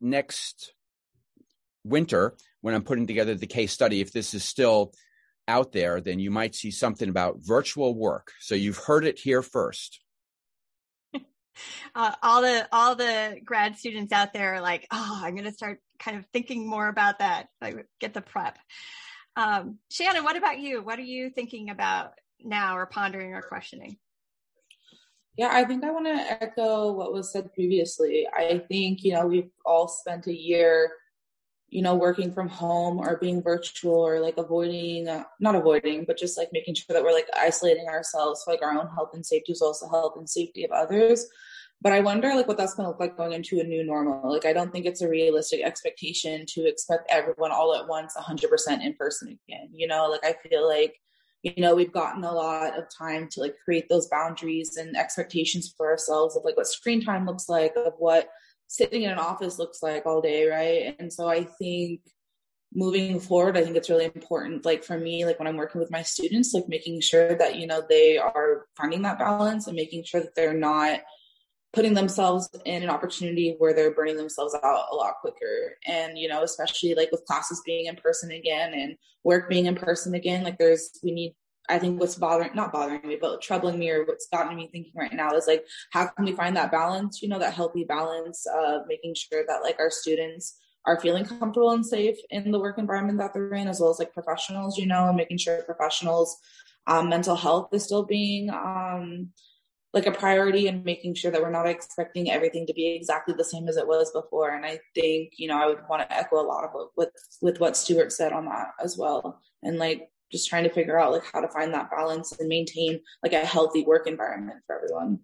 next 0.00 0.72
winter 1.84 2.34
when 2.62 2.72
I'm 2.72 2.82
putting 2.82 3.06
together 3.06 3.34
the 3.34 3.46
case 3.46 3.70
study 3.70 4.00
if 4.00 4.10
this 4.10 4.32
is 4.32 4.44
still 4.44 4.94
out 5.46 5.72
there. 5.72 6.00
Then 6.00 6.18
you 6.18 6.30
might 6.30 6.54
see 6.54 6.70
something 6.70 7.10
about 7.10 7.40
virtual 7.40 7.94
work. 7.94 8.32
So 8.40 8.54
you've 8.54 8.78
heard 8.78 9.04
it 9.04 9.18
here 9.18 9.42
first 9.42 10.00
uh, 11.94 12.12
all 12.22 12.42
the 12.42 12.68
all 12.72 12.94
the 12.94 13.38
grad 13.44 13.76
students 13.76 14.12
out 14.12 14.32
there 14.32 14.54
are 14.54 14.60
like, 14.60 14.86
oh, 14.90 15.20
I'm 15.22 15.34
going 15.34 15.44
to 15.46 15.52
start 15.52 15.80
kind 15.98 16.16
of 16.16 16.24
thinking 16.32 16.68
more 16.68 16.88
about 16.88 17.18
that. 17.20 17.48
Like, 17.60 17.86
get 18.00 18.14
the 18.14 18.20
prep. 18.20 18.58
Um, 19.36 19.78
Shannon, 19.90 20.24
what 20.24 20.36
about 20.36 20.58
you? 20.58 20.82
What 20.82 20.98
are 20.98 21.02
you 21.02 21.30
thinking 21.30 21.70
about 21.70 22.12
now, 22.42 22.76
or 22.76 22.86
pondering, 22.86 23.34
or 23.34 23.42
questioning? 23.42 23.98
Yeah, 25.36 25.50
I 25.52 25.64
think 25.64 25.84
I 25.84 25.92
want 25.92 26.06
to 26.06 26.42
echo 26.42 26.92
what 26.92 27.12
was 27.12 27.32
said 27.32 27.54
previously. 27.54 28.26
I 28.36 28.62
think 28.68 29.04
you 29.04 29.12
know 29.12 29.26
we've 29.26 29.50
all 29.64 29.86
spent 29.86 30.26
a 30.26 30.36
year 30.36 30.90
you 31.70 31.82
know, 31.82 31.94
working 31.94 32.32
from 32.32 32.48
home 32.48 32.98
or 32.98 33.18
being 33.18 33.42
virtual 33.42 33.94
or 33.94 34.20
like 34.20 34.38
avoiding, 34.38 35.08
uh, 35.08 35.24
not 35.38 35.54
avoiding, 35.54 36.04
but 36.06 36.16
just 36.16 36.38
like 36.38 36.48
making 36.52 36.74
sure 36.74 36.94
that 36.94 37.02
we're 37.02 37.12
like 37.12 37.28
isolating 37.36 37.86
ourselves 37.88 38.44
like 38.46 38.62
our 38.62 38.72
own 38.72 38.88
health 38.94 39.10
and 39.12 39.24
safety 39.24 39.52
is 39.52 39.60
also 39.60 39.88
health 39.88 40.14
and 40.16 40.28
safety 40.28 40.64
of 40.64 40.70
others. 40.70 41.26
But 41.80 41.92
I 41.92 42.00
wonder 42.00 42.34
like 42.34 42.48
what 42.48 42.56
that's 42.56 42.74
going 42.74 42.86
to 42.86 42.90
look 42.90 43.00
like 43.00 43.16
going 43.16 43.32
into 43.32 43.60
a 43.60 43.64
new 43.64 43.84
normal. 43.84 44.32
Like, 44.32 44.46
I 44.46 44.52
don't 44.52 44.72
think 44.72 44.86
it's 44.86 45.02
a 45.02 45.08
realistic 45.08 45.62
expectation 45.62 46.44
to 46.48 46.66
expect 46.66 47.06
everyone 47.10 47.52
all 47.52 47.76
at 47.76 47.86
once 47.86 48.14
100% 48.16 48.84
in 48.84 48.94
person 48.94 49.28
again. 49.28 49.68
You 49.72 49.86
know, 49.86 50.08
like 50.08 50.24
I 50.24 50.34
feel 50.48 50.66
like, 50.66 50.96
you 51.42 51.54
know, 51.58 51.76
we've 51.76 51.92
gotten 51.92 52.24
a 52.24 52.32
lot 52.32 52.76
of 52.76 52.86
time 52.88 53.28
to 53.32 53.40
like 53.40 53.54
create 53.62 53.88
those 53.88 54.08
boundaries 54.08 54.76
and 54.76 54.96
expectations 54.96 55.72
for 55.76 55.88
ourselves 55.88 56.34
of 56.34 56.44
like 56.44 56.56
what 56.56 56.66
screen 56.66 57.04
time 57.04 57.26
looks 57.26 57.48
like, 57.48 57.74
of 57.76 57.92
what 57.98 58.28
sitting 58.68 59.02
in 59.02 59.10
an 59.10 59.18
office 59.18 59.58
looks 59.58 59.82
like 59.82 60.06
all 60.06 60.20
day, 60.20 60.46
right? 60.46 60.94
And 60.98 61.12
so 61.12 61.28
I 61.28 61.44
think 61.44 62.02
moving 62.74 63.18
forward, 63.18 63.56
I 63.56 63.64
think 63.64 63.76
it's 63.76 63.88
really 63.88 64.04
important, 64.04 64.64
like 64.64 64.84
for 64.84 64.98
me, 64.98 65.24
like 65.24 65.38
when 65.38 65.48
I'm 65.48 65.56
working 65.56 65.80
with 65.80 65.90
my 65.90 66.02
students, 66.02 66.52
like 66.52 66.68
making 66.68 67.00
sure 67.00 67.34
that, 67.34 67.56
you 67.56 67.66
know, 67.66 67.82
they 67.88 68.18
are 68.18 68.66
finding 68.76 69.02
that 69.02 69.18
balance 69.18 69.66
and 69.66 69.74
making 69.74 70.04
sure 70.04 70.20
that 70.20 70.34
they're 70.34 70.52
not 70.52 71.00
putting 71.72 71.94
themselves 71.94 72.48
in 72.64 72.82
an 72.82 72.90
opportunity 72.90 73.54
where 73.58 73.74
they're 73.74 73.94
burning 73.94 74.16
themselves 74.16 74.54
out 74.62 74.86
a 74.92 74.94
lot 74.94 75.14
quicker. 75.20 75.76
And, 75.86 76.18
you 76.18 76.28
know, 76.28 76.42
especially 76.42 76.94
like 76.94 77.10
with 77.10 77.24
classes 77.24 77.62
being 77.64 77.86
in 77.86 77.96
person 77.96 78.30
again 78.30 78.74
and 78.74 78.96
work 79.24 79.48
being 79.48 79.66
in 79.66 79.76
person 79.76 80.14
again, 80.14 80.44
like 80.44 80.58
there's, 80.58 80.90
we 81.02 81.12
need 81.12 81.34
I 81.68 81.78
think 81.78 82.00
what's 82.00 82.14
bothering, 82.14 82.54
not 82.54 82.72
bothering 82.72 83.06
me, 83.06 83.18
but 83.20 83.42
troubling 83.42 83.78
me 83.78 83.90
or 83.90 84.04
what's 84.04 84.28
gotten 84.28 84.56
me 84.56 84.68
thinking 84.72 84.92
right 84.96 85.12
now 85.12 85.32
is 85.34 85.46
like, 85.46 85.66
how 85.90 86.06
can 86.06 86.24
we 86.24 86.32
find 86.32 86.56
that 86.56 86.72
balance, 86.72 87.20
you 87.22 87.28
know, 87.28 87.38
that 87.38 87.52
healthy 87.52 87.84
balance 87.84 88.46
of 88.46 88.82
making 88.88 89.14
sure 89.14 89.44
that 89.46 89.62
like 89.62 89.78
our 89.78 89.90
students 89.90 90.58
are 90.86 91.00
feeling 91.00 91.24
comfortable 91.24 91.72
and 91.72 91.84
safe 91.84 92.16
in 92.30 92.50
the 92.50 92.58
work 92.58 92.78
environment 92.78 93.18
that 93.18 93.34
they're 93.34 93.54
in, 93.54 93.68
as 93.68 93.80
well 93.80 93.90
as 93.90 93.98
like 93.98 94.14
professionals, 94.14 94.78
you 94.78 94.86
know, 94.86 95.08
and 95.08 95.16
making 95.16 95.36
sure 95.36 95.62
professionals' 95.62 96.38
um, 96.86 97.10
mental 97.10 97.36
health 97.36 97.68
is 97.72 97.84
still 97.84 98.04
being 98.04 98.48
um, 98.48 99.28
like 99.92 100.06
a 100.06 100.12
priority 100.12 100.68
and 100.68 100.84
making 100.84 101.14
sure 101.14 101.30
that 101.30 101.42
we're 101.42 101.50
not 101.50 101.68
expecting 101.68 102.30
everything 102.30 102.66
to 102.66 102.72
be 102.72 102.88
exactly 102.88 103.34
the 103.36 103.44
same 103.44 103.68
as 103.68 103.76
it 103.76 103.86
was 103.86 104.10
before. 104.12 104.50
And 104.50 104.64
I 104.64 104.78
think, 104.94 105.32
you 105.36 105.48
know, 105.48 105.60
I 105.60 105.66
would 105.66 105.80
want 105.90 106.02
to 106.02 106.16
echo 106.16 106.40
a 106.40 106.46
lot 106.46 106.64
of 106.64 106.70
what, 106.72 106.88
with, 106.96 107.10
with 107.42 107.60
what 107.60 107.76
Stuart 107.76 108.12
said 108.12 108.32
on 108.32 108.46
that 108.46 108.68
as 108.82 108.96
well. 108.96 109.40
And 109.62 109.78
like, 109.78 110.10
just 110.30 110.48
trying 110.48 110.64
to 110.64 110.70
figure 110.70 110.98
out 110.98 111.12
like 111.12 111.24
how 111.32 111.40
to 111.40 111.48
find 111.48 111.72
that 111.74 111.90
balance 111.90 112.32
and 112.38 112.48
maintain 112.48 113.00
like 113.22 113.32
a 113.32 113.44
healthy 113.44 113.84
work 113.84 114.06
environment 114.06 114.58
for 114.66 114.76
everyone. 114.76 115.20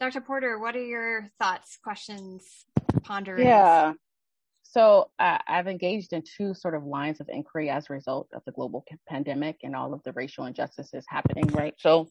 Dr. 0.00 0.20
Porter, 0.20 0.58
what 0.58 0.74
are 0.74 0.82
your 0.82 1.30
thoughts, 1.40 1.78
questions, 1.82 2.42
ponderings? 3.04 3.44
Yeah. 3.46 3.92
So 4.64 5.10
uh, 5.18 5.38
I've 5.46 5.68
engaged 5.68 6.12
in 6.12 6.22
two 6.22 6.54
sort 6.54 6.74
of 6.74 6.84
lines 6.84 7.20
of 7.20 7.28
inquiry 7.28 7.68
as 7.70 7.88
a 7.88 7.92
result 7.92 8.28
of 8.32 8.42
the 8.46 8.52
global 8.52 8.84
pandemic 9.08 9.58
and 9.62 9.76
all 9.76 9.92
of 9.92 10.02
the 10.02 10.12
racial 10.12 10.46
injustices 10.46 11.04
happening, 11.08 11.46
right? 11.48 11.74
So 11.78 12.08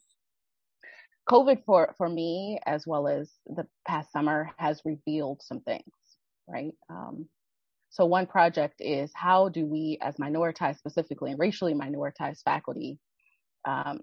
COVID 1.29 1.65
for, 1.65 1.93
for 1.97 2.07
me, 2.07 2.59
as 2.65 2.85
well 2.85 3.07
as 3.07 3.31
the 3.45 3.67
past 3.87 4.11
summer, 4.11 4.51
has 4.57 4.81
revealed 4.85 5.41
some 5.43 5.61
things, 5.61 5.83
right? 6.47 6.73
Um, 6.89 7.27
so 7.91 8.05
one 8.05 8.25
project 8.25 8.75
is 8.79 9.11
how 9.13 9.49
do 9.49 9.65
we, 9.65 9.97
as 10.01 10.15
minoritized, 10.15 10.77
specifically 10.77 11.31
and 11.31 11.39
racially 11.39 11.73
minoritized 11.73 12.41
faculty, 12.43 12.97
um, 13.65 13.99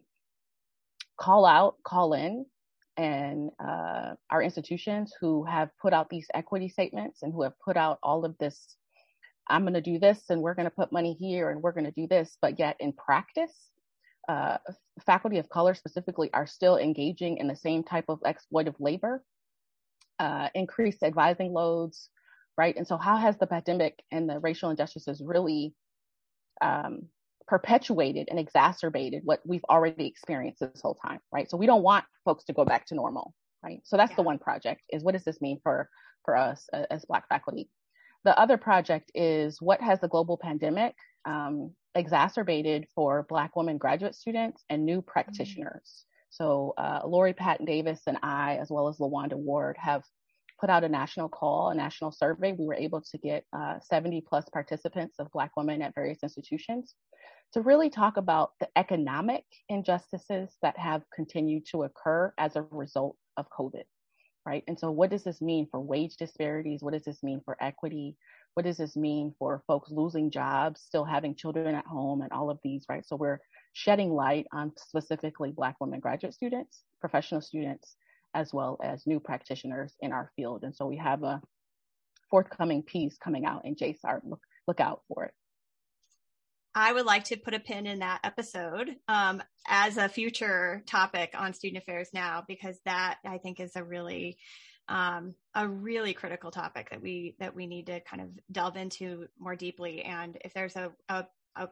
call 1.18 1.46
out, 1.46 1.76
call 1.84 2.12
in, 2.12 2.44
and 2.98 3.50
uh, 3.58 4.12
our 4.28 4.42
institutions 4.42 5.14
who 5.18 5.42
have 5.44 5.70
put 5.80 5.94
out 5.94 6.10
these 6.10 6.26
equity 6.34 6.68
statements 6.68 7.22
and 7.22 7.32
who 7.32 7.42
have 7.42 7.58
put 7.64 7.78
out 7.78 7.98
all 8.02 8.26
of 8.26 8.36
this, 8.38 8.76
I'm 9.48 9.62
going 9.62 9.72
to 9.72 9.80
do 9.80 9.98
this 9.98 10.20
and 10.28 10.42
we're 10.42 10.54
going 10.54 10.68
to 10.68 10.70
put 10.70 10.92
money 10.92 11.16
here 11.18 11.48
and 11.48 11.62
we're 11.62 11.72
going 11.72 11.86
to 11.86 11.90
do 11.90 12.06
this, 12.06 12.36
but 12.42 12.58
yet 12.58 12.76
in 12.80 12.92
practice, 12.92 13.70
uh, 14.28 14.58
faculty 15.06 15.38
of 15.38 15.48
color 15.48 15.72
specifically 15.74 16.28
are 16.34 16.46
still 16.46 16.76
engaging 16.76 17.38
in 17.38 17.48
the 17.48 17.56
same 17.56 17.82
type 17.82 18.04
of 18.10 18.20
exploitive 18.20 18.74
labor, 18.78 19.24
uh, 20.18 20.50
increased 20.54 21.02
advising 21.02 21.54
loads, 21.54 22.10
right? 22.58 22.76
And 22.76 22.86
so, 22.86 22.96
how 22.98 23.16
has 23.16 23.38
the 23.38 23.46
pandemic 23.46 24.02
and 24.10 24.28
the 24.28 24.40
racial 24.40 24.70
injustices 24.70 25.22
really 25.24 25.74
um, 26.60 27.04
perpetuated 27.46 28.28
and 28.28 28.38
exacerbated 28.38 29.22
what 29.24 29.40
we've 29.46 29.64
already 29.70 30.06
experienced 30.06 30.60
this 30.60 30.82
whole 30.82 30.98
time, 31.06 31.20
right? 31.32 31.48
So, 31.48 31.56
we 31.56 31.66
don't 31.66 31.84
want 31.84 32.04
folks 32.24 32.44
to 32.44 32.52
go 32.52 32.64
back 32.64 32.84
to 32.86 32.96
normal, 32.96 33.32
right? 33.64 33.80
So, 33.84 33.96
that's 33.96 34.10
yeah. 34.10 34.16
the 34.16 34.22
one 34.22 34.38
project 34.38 34.82
is 34.90 35.04
what 35.04 35.12
does 35.12 35.24
this 35.24 35.40
mean 35.40 35.60
for 35.62 35.88
for 36.24 36.36
us 36.36 36.68
as 36.90 37.04
Black 37.06 37.28
faculty? 37.28 37.70
The 38.24 38.38
other 38.38 38.58
project 38.58 39.12
is 39.14 39.62
what 39.62 39.80
has 39.80 40.00
the 40.00 40.08
global 40.08 40.36
pandemic 40.36 40.94
um, 41.24 41.72
exacerbated 41.94 42.86
for 42.94 43.24
Black 43.28 43.54
women 43.54 43.78
graduate 43.78 44.16
students 44.16 44.64
and 44.68 44.84
new 44.84 44.98
mm-hmm. 44.98 45.10
practitioners. 45.10 45.84
Mm-hmm. 45.84 46.04
So, 46.30 46.74
uh, 46.76 47.00
Lori 47.06 47.32
Patton 47.32 47.66
Davis 47.66 48.02
and 48.06 48.18
I, 48.22 48.58
as 48.60 48.68
well 48.68 48.88
as 48.88 48.98
LaWanda 48.98 49.34
Ward, 49.34 49.76
have 49.78 50.02
put 50.60 50.70
out 50.70 50.84
a 50.84 50.88
national 50.88 51.28
call, 51.28 51.70
a 51.70 51.74
national 51.74 52.12
survey. 52.12 52.52
We 52.52 52.66
were 52.66 52.74
able 52.74 53.00
to 53.00 53.18
get 53.18 53.44
uh, 53.52 53.78
70 53.80 54.22
plus 54.28 54.44
participants 54.52 55.16
of 55.18 55.30
Black 55.32 55.56
women 55.56 55.82
at 55.82 55.94
various 55.94 56.18
institutions 56.22 56.94
to 57.52 57.62
really 57.62 57.90
talk 57.90 58.16
about 58.16 58.52
the 58.60 58.68
economic 58.76 59.44
injustices 59.68 60.56
that 60.62 60.78
have 60.78 61.02
continued 61.14 61.64
to 61.70 61.84
occur 61.84 62.32
as 62.38 62.56
a 62.56 62.62
result 62.70 63.16
of 63.36 63.46
COVID, 63.50 63.84
right? 64.44 64.64
And 64.68 64.78
so, 64.78 64.90
what 64.90 65.10
does 65.10 65.24
this 65.24 65.40
mean 65.40 65.66
for 65.70 65.80
wage 65.80 66.16
disparities? 66.16 66.82
What 66.82 66.92
does 66.92 67.04
this 67.04 67.22
mean 67.22 67.40
for 67.44 67.56
equity? 67.60 68.16
What 68.54 68.64
does 68.64 68.76
this 68.76 68.96
mean 68.96 69.34
for 69.38 69.62
folks 69.66 69.90
losing 69.90 70.30
jobs, 70.30 70.82
still 70.82 71.04
having 71.04 71.36
children 71.36 71.74
at 71.74 71.86
home, 71.86 72.22
and 72.22 72.32
all 72.32 72.50
of 72.50 72.58
these, 72.62 72.84
right? 72.88 73.06
So, 73.06 73.16
we're 73.16 73.40
shedding 73.72 74.12
light 74.12 74.46
on 74.52 74.72
specifically 74.76 75.52
Black 75.52 75.76
women 75.80 76.00
graduate 76.00 76.34
students, 76.34 76.82
professional 77.00 77.40
students, 77.40 77.96
as 78.34 78.52
well 78.52 78.78
as 78.82 79.06
new 79.06 79.20
practitioners 79.20 79.94
in 80.00 80.12
our 80.12 80.30
field. 80.36 80.64
And 80.64 80.74
so 80.74 80.86
we 80.86 80.96
have 80.98 81.22
a 81.22 81.40
forthcoming 82.30 82.82
piece 82.82 83.16
coming 83.18 83.44
out 83.44 83.64
in 83.64 83.74
JSARP. 83.74 84.20
Look, 84.24 84.42
look 84.66 84.80
out 84.80 85.02
for 85.08 85.24
it. 85.24 85.34
I 86.74 86.92
would 86.92 87.06
like 87.06 87.24
to 87.24 87.36
put 87.36 87.54
a 87.54 87.60
pin 87.60 87.86
in 87.86 88.00
that 88.00 88.20
episode 88.22 88.94
um, 89.08 89.42
as 89.66 89.96
a 89.96 90.08
future 90.08 90.82
topic 90.86 91.34
on 91.36 91.54
student 91.54 91.82
affairs 91.82 92.10
now, 92.12 92.44
because 92.46 92.78
that 92.84 93.18
I 93.24 93.38
think 93.38 93.58
is 93.58 93.74
a 93.74 93.82
really 93.82 94.38
um, 94.88 95.34
a 95.54 95.66
really 95.66 96.14
critical 96.14 96.50
topic 96.50 96.90
that 96.90 97.02
we 97.02 97.34
that 97.40 97.54
we 97.54 97.66
need 97.66 97.86
to 97.86 98.00
kind 98.00 98.22
of 98.22 98.28
delve 98.52 98.76
into 98.76 99.26
more 99.38 99.56
deeply. 99.56 100.02
And 100.02 100.38
if 100.44 100.54
there's 100.54 100.76
a 100.76 100.92
a, 101.08 101.26
a, 101.56 101.68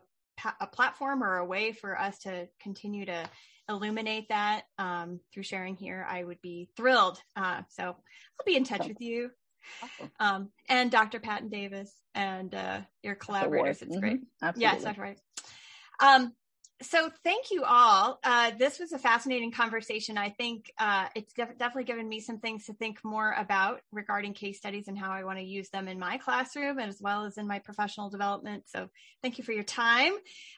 a 0.60 0.66
platform 0.66 1.22
or 1.22 1.36
a 1.36 1.46
way 1.46 1.72
for 1.72 1.98
us 1.98 2.18
to 2.20 2.48
continue 2.60 3.06
to 3.06 3.30
illuminate 3.68 4.28
that 4.28 4.62
um, 4.78 5.20
through 5.32 5.42
sharing 5.42 5.76
here, 5.76 6.06
I 6.08 6.24
would 6.24 6.40
be 6.42 6.68
thrilled. 6.76 7.20
Uh, 7.34 7.62
so 7.70 7.84
I'll 7.84 8.46
be 8.46 8.56
in 8.56 8.64
touch 8.64 8.86
with 8.86 9.00
you. 9.00 9.30
Awesome. 9.82 10.12
Um, 10.20 10.48
and 10.68 10.90
Dr. 10.90 11.20
Patton 11.20 11.48
Davis 11.48 11.92
and 12.14 12.54
uh, 12.54 12.80
your 13.02 13.14
collaborators. 13.14 13.82
It's 13.82 13.90
mm-hmm. 13.90 14.00
great. 14.00 14.20
Absolutely. 14.42 14.62
Yes, 14.62 14.84
that's 14.84 14.98
right. 14.98 15.18
Um, 16.00 16.32
so 16.82 17.10
thank 17.24 17.50
you 17.50 17.64
all. 17.64 18.18
Uh, 18.22 18.50
this 18.58 18.78
was 18.78 18.92
a 18.92 18.98
fascinating 18.98 19.50
conversation. 19.50 20.18
I 20.18 20.30
think 20.30 20.70
uh, 20.78 21.06
it's 21.14 21.32
def- 21.32 21.56
definitely 21.58 21.84
given 21.84 22.06
me 22.06 22.20
some 22.20 22.38
things 22.38 22.66
to 22.66 22.74
think 22.74 23.02
more 23.02 23.34
about 23.38 23.80
regarding 23.92 24.34
case 24.34 24.58
studies 24.58 24.86
and 24.88 24.98
how 24.98 25.10
I 25.10 25.24
want 25.24 25.38
to 25.38 25.44
use 25.44 25.70
them 25.70 25.88
in 25.88 25.98
my 25.98 26.18
classroom 26.18 26.78
as 26.78 27.00
well 27.00 27.24
as 27.24 27.38
in 27.38 27.46
my 27.46 27.60
professional 27.60 28.10
development. 28.10 28.64
So 28.66 28.90
thank 29.22 29.38
you 29.38 29.44
for 29.44 29.52
your 29.52 29.64
time. 29.64 30.12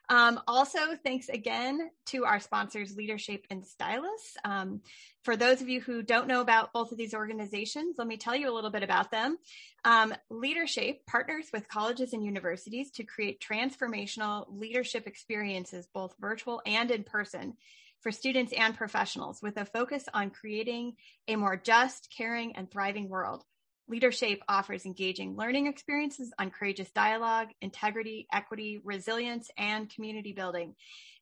Um, 0.09 0.41
also, 0.49 0.79
thanks 1.05 1.29
again 1.29 1.91
to 2.07 2.25
our 2.25 2.41
sponsors, 2.41 2.97
Leadershape 2.97 3.45
and 3.51 3.65
Stylus. 3.65 4.37
Um, 4.45 4.81
for 5.23 5.37
those 5.37 5.61
of 5.61 5.69
you 5.69 5.81
who 5.81 6.03
don't 6.03 6.29
know 6.29 6.41
about 6.41 6.73
both 6.73 6.93
of 6.93 6.99
these 6.99 7.15
organizations, 7.15 7.97
let 7.99 8.07
me 8.07 8.17
tell 8.17 8.37
you 8.37 8.51
a 8.51 8.55
little 8.55 8.71
bit 8.71 8.83
about 8.83 9.11
them. 9.11 9.37
Um, 9.85 10.15
Leadershape 10.31 11.05
partners 11.07 11.47
with 11.53 11.69
colleges 11.69 12.13
and 12.13 12.25
universities 12.25 12.91
to 12.93 13.05
create 13.05 13.41
transformational 13.41 14.47
leadership 14.49 15.07
experiences, 15.07 15.89
both 15.93 16.15
virtual 16.21 16.63
and 16.65 16.91
in 16.91 17.05
person, 17.05 17.55
for 18.01 18.13
students 18.13 18.53
and 18.53 18.77
professionals, 18.77 19.43
with 19.43 19.57
a 19.57 19.65
focus 19.65 20.05
on 20.15 20.31
creating 20.31 20.95
a 21.27 21.37
more 21.37 21.57
just, 21.57 22.09
caring, 22.17 22.55
and 22.55 22.71
thriving 22.71 23.09
world. 23.09 23.43
Leadershape 23.91 24.41
offers 24.49 24.85
engaging 24.85 25.37
learning 25.37 25.67
experiences 25.67 26.33
on 26.39 26.51
courageous 26.51 26.91
dialogue, 26.91 27.49
integrity, 27.61 28.27
equity, 28.33 28.81
resilience, 28.85 29.51
and 29.57 29.89
community 29.89 30.33
building. 30.33 30.75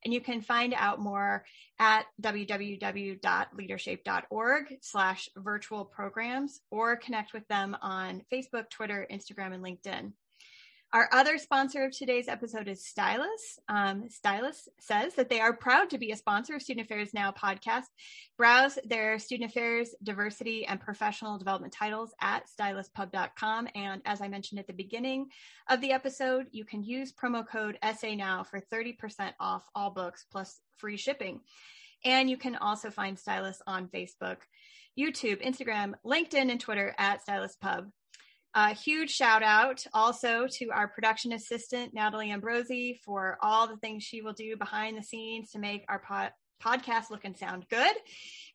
And 0.05 0.13
you 0.13 0.21
can 0.21 0.41
find 0.41 0.75
out 0.75 0.99
more 1.01 1.45
at 1.79 2.07
www.leadershape.org 2.23 4.65
slash 4.81 5.29
virtual 5.37 5.85
programs 5.85 6.61
or 6.71 6.97
connect 6.97 7.33
with 7.33 7.47
them 7.49 7.77
on 7.81 8.23
Facebook, 8.33 8.69
Twitter, 8.71 9.07
Instagram, 9.11 9.55
and 9.55 9.65
LinkedIn. 9.65 10.13
Our 10.93 11.09
other 11.13 11.37
sponsor 11.37 11.85
of 11.85 11.91
today's 11.91 12.29
episode 12.29 12.69
is 12.69 12.87
Stylus. 12.87 13.59
Um, 13.69 14.09
Stylus 14.09 14.69
says 14.79 15.15
that 15.15 15.29
they 15.29 15.41
are 15.41 15.53
proud 15.53 15.91
to 15.91 15.99
be 15.99 16.13
a 16.13 16.17
sponsor 16.17 16.55
of 16.55 16.63
Student 16.63 16.87
Affairs 16.87 17.13
Now 17.13 17.33
podcast. 17.33 17.87
Browse 18.39 18.79
their 18.85 19.19
student 19.19 19.51
affairs, 19.51 19.95
diversity, 20.05 20.65
and 20.65 20.81
professional 20.81 21.39
development 21.39 21.73
titles 21.73 22.15
at 22.21 22.45
styluspub.com. 22.49 23.69
And 23.75 24.01
as 24.07 24.23
I 24.23 24.29
mentioned 24.29 24.61
at 24.61 24.69
the 24.69 24.73
beginning 24.73 25.27
of 25.69 25.81
the 25.81 25.91
episode, 25.91 26.47
you 26.53 26.65
can 26.65 26.85
use 26.85 27.13
promo 27.13 27.47
code 27.47 27.79
SA 27.99 28.15
Now 28.15 28.45
for 28.45 28.61
30% 28.61 29.33
off 29.41 29.69
all 29.75 29.91
books 29.91 30.25
plus 30.31 30.61
free 30.77 30.97
shipping. 30.97 31.41
And 32.05 32.31
you 32.31 32.37
can 32.37 32.55
also 32.55 32.91
find 32.91 33.19
Stylus 33.19 33.61
on 33.67 33.89
Facebook, 33.89 34.39
YouTube, 34.97 35.45
Instagram, 35.45 35.95
LinkedIn, 36.07 36.51
and 36.51 36.61
Twitter 36.61 36.95
at 36.97 37.23
Stylus 37.23 37.57
Pub. 37.61 37.91
A 38.59 38.73
huge 38.73 39.11
shout 39.11 39.43
out 39.43 39.85
also 39.93 40.47
to 40.53 40.71
our 40.71 40.89
production 40.89 41.35
assistant, 41.35 41.93
Natalie 41.93 42.31
Ambrosi, 42.31 42.99
for 43.05 43.37
all 43.43 43.67
the 43.67 43.77
things 43.77 44.03
she 44.03 44.23
will 44.23 44.33
do 44.33 44.57
behind 44.57 44.97
the 44.97 45.03
scenes 45.03 45.51
to 45.51 45.59
make 45.59 45.85
our 45.91 45.99
pod- 45.99 46.33
podcast 46.65 47.11
look 47.11 47.27
and 47.27 47.37
sound 47.37 47.67
good. 47.69 47.93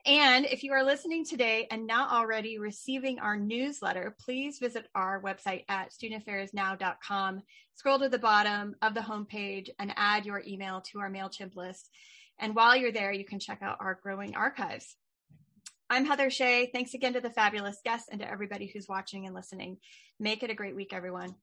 And 0.07 0.47
if 0.47 0.63
you 0.63 0.71
are 0.71 0.83
listening 0.83 1.23
today 1.23 1.67
and 1.69 1.85
not 1.85 2.11
already 2.11 2.57
receiving 2.57 3.19
our 3.19 3.37
newsletter, 3.37 4.15
please 4.25 4.57
visit 4.57 4.87
our 4.95 5.21
website 5.21 5.65
at 5.69 5.91
studentaffairsnow.com. 5.91 7.43
Scroll 7.75 7.99
to 7.99 8.09
the 8.09 8.17
bottom 8.17 8.73
of 8.81 8.95
the 8.95 9.01
homepage 9.01 9.69
and 9.77 9.93
add 9.97 10.25
your 10.25 10.41
email 10.47 10.81
to 10.91 10.99
our 10.99 11.11
MailChimp 11.11 11.55
list. 11.55 11.91
And 12.39 12.55
while 12.55 12.75
you're 12.75 12.91
there, 12.91 13.11
you 13.11 13.23
can 13.23 13.37
check 13.37 13.59
out 13.61 13.77
our 13.79 13.99
growing 14.01 14.35
archives. 14.35 14.95
I'm 15.91 16.05
Heather 16.05 16.29
Shea. 16.29 16.69
Thanks 16.71 16.93
again 16.93 17.11
to 17.13 17.19
the 17.19 17.29
fabulous 17.29 17.81
guests 17.83 18.07
and 18.09 18.21
to 18.21 18.31
everybody 18.31 18.65
who's 18.65 18.87
watching 18.87 19.25
and 19.25 19.35
listening. 19.35 19.75
Make 20.21 20.41
it 20.41 20.49
a 20.49 20.55
great 20.55 20.73
week, 20.73 20.93
everyone. 20.93 21.35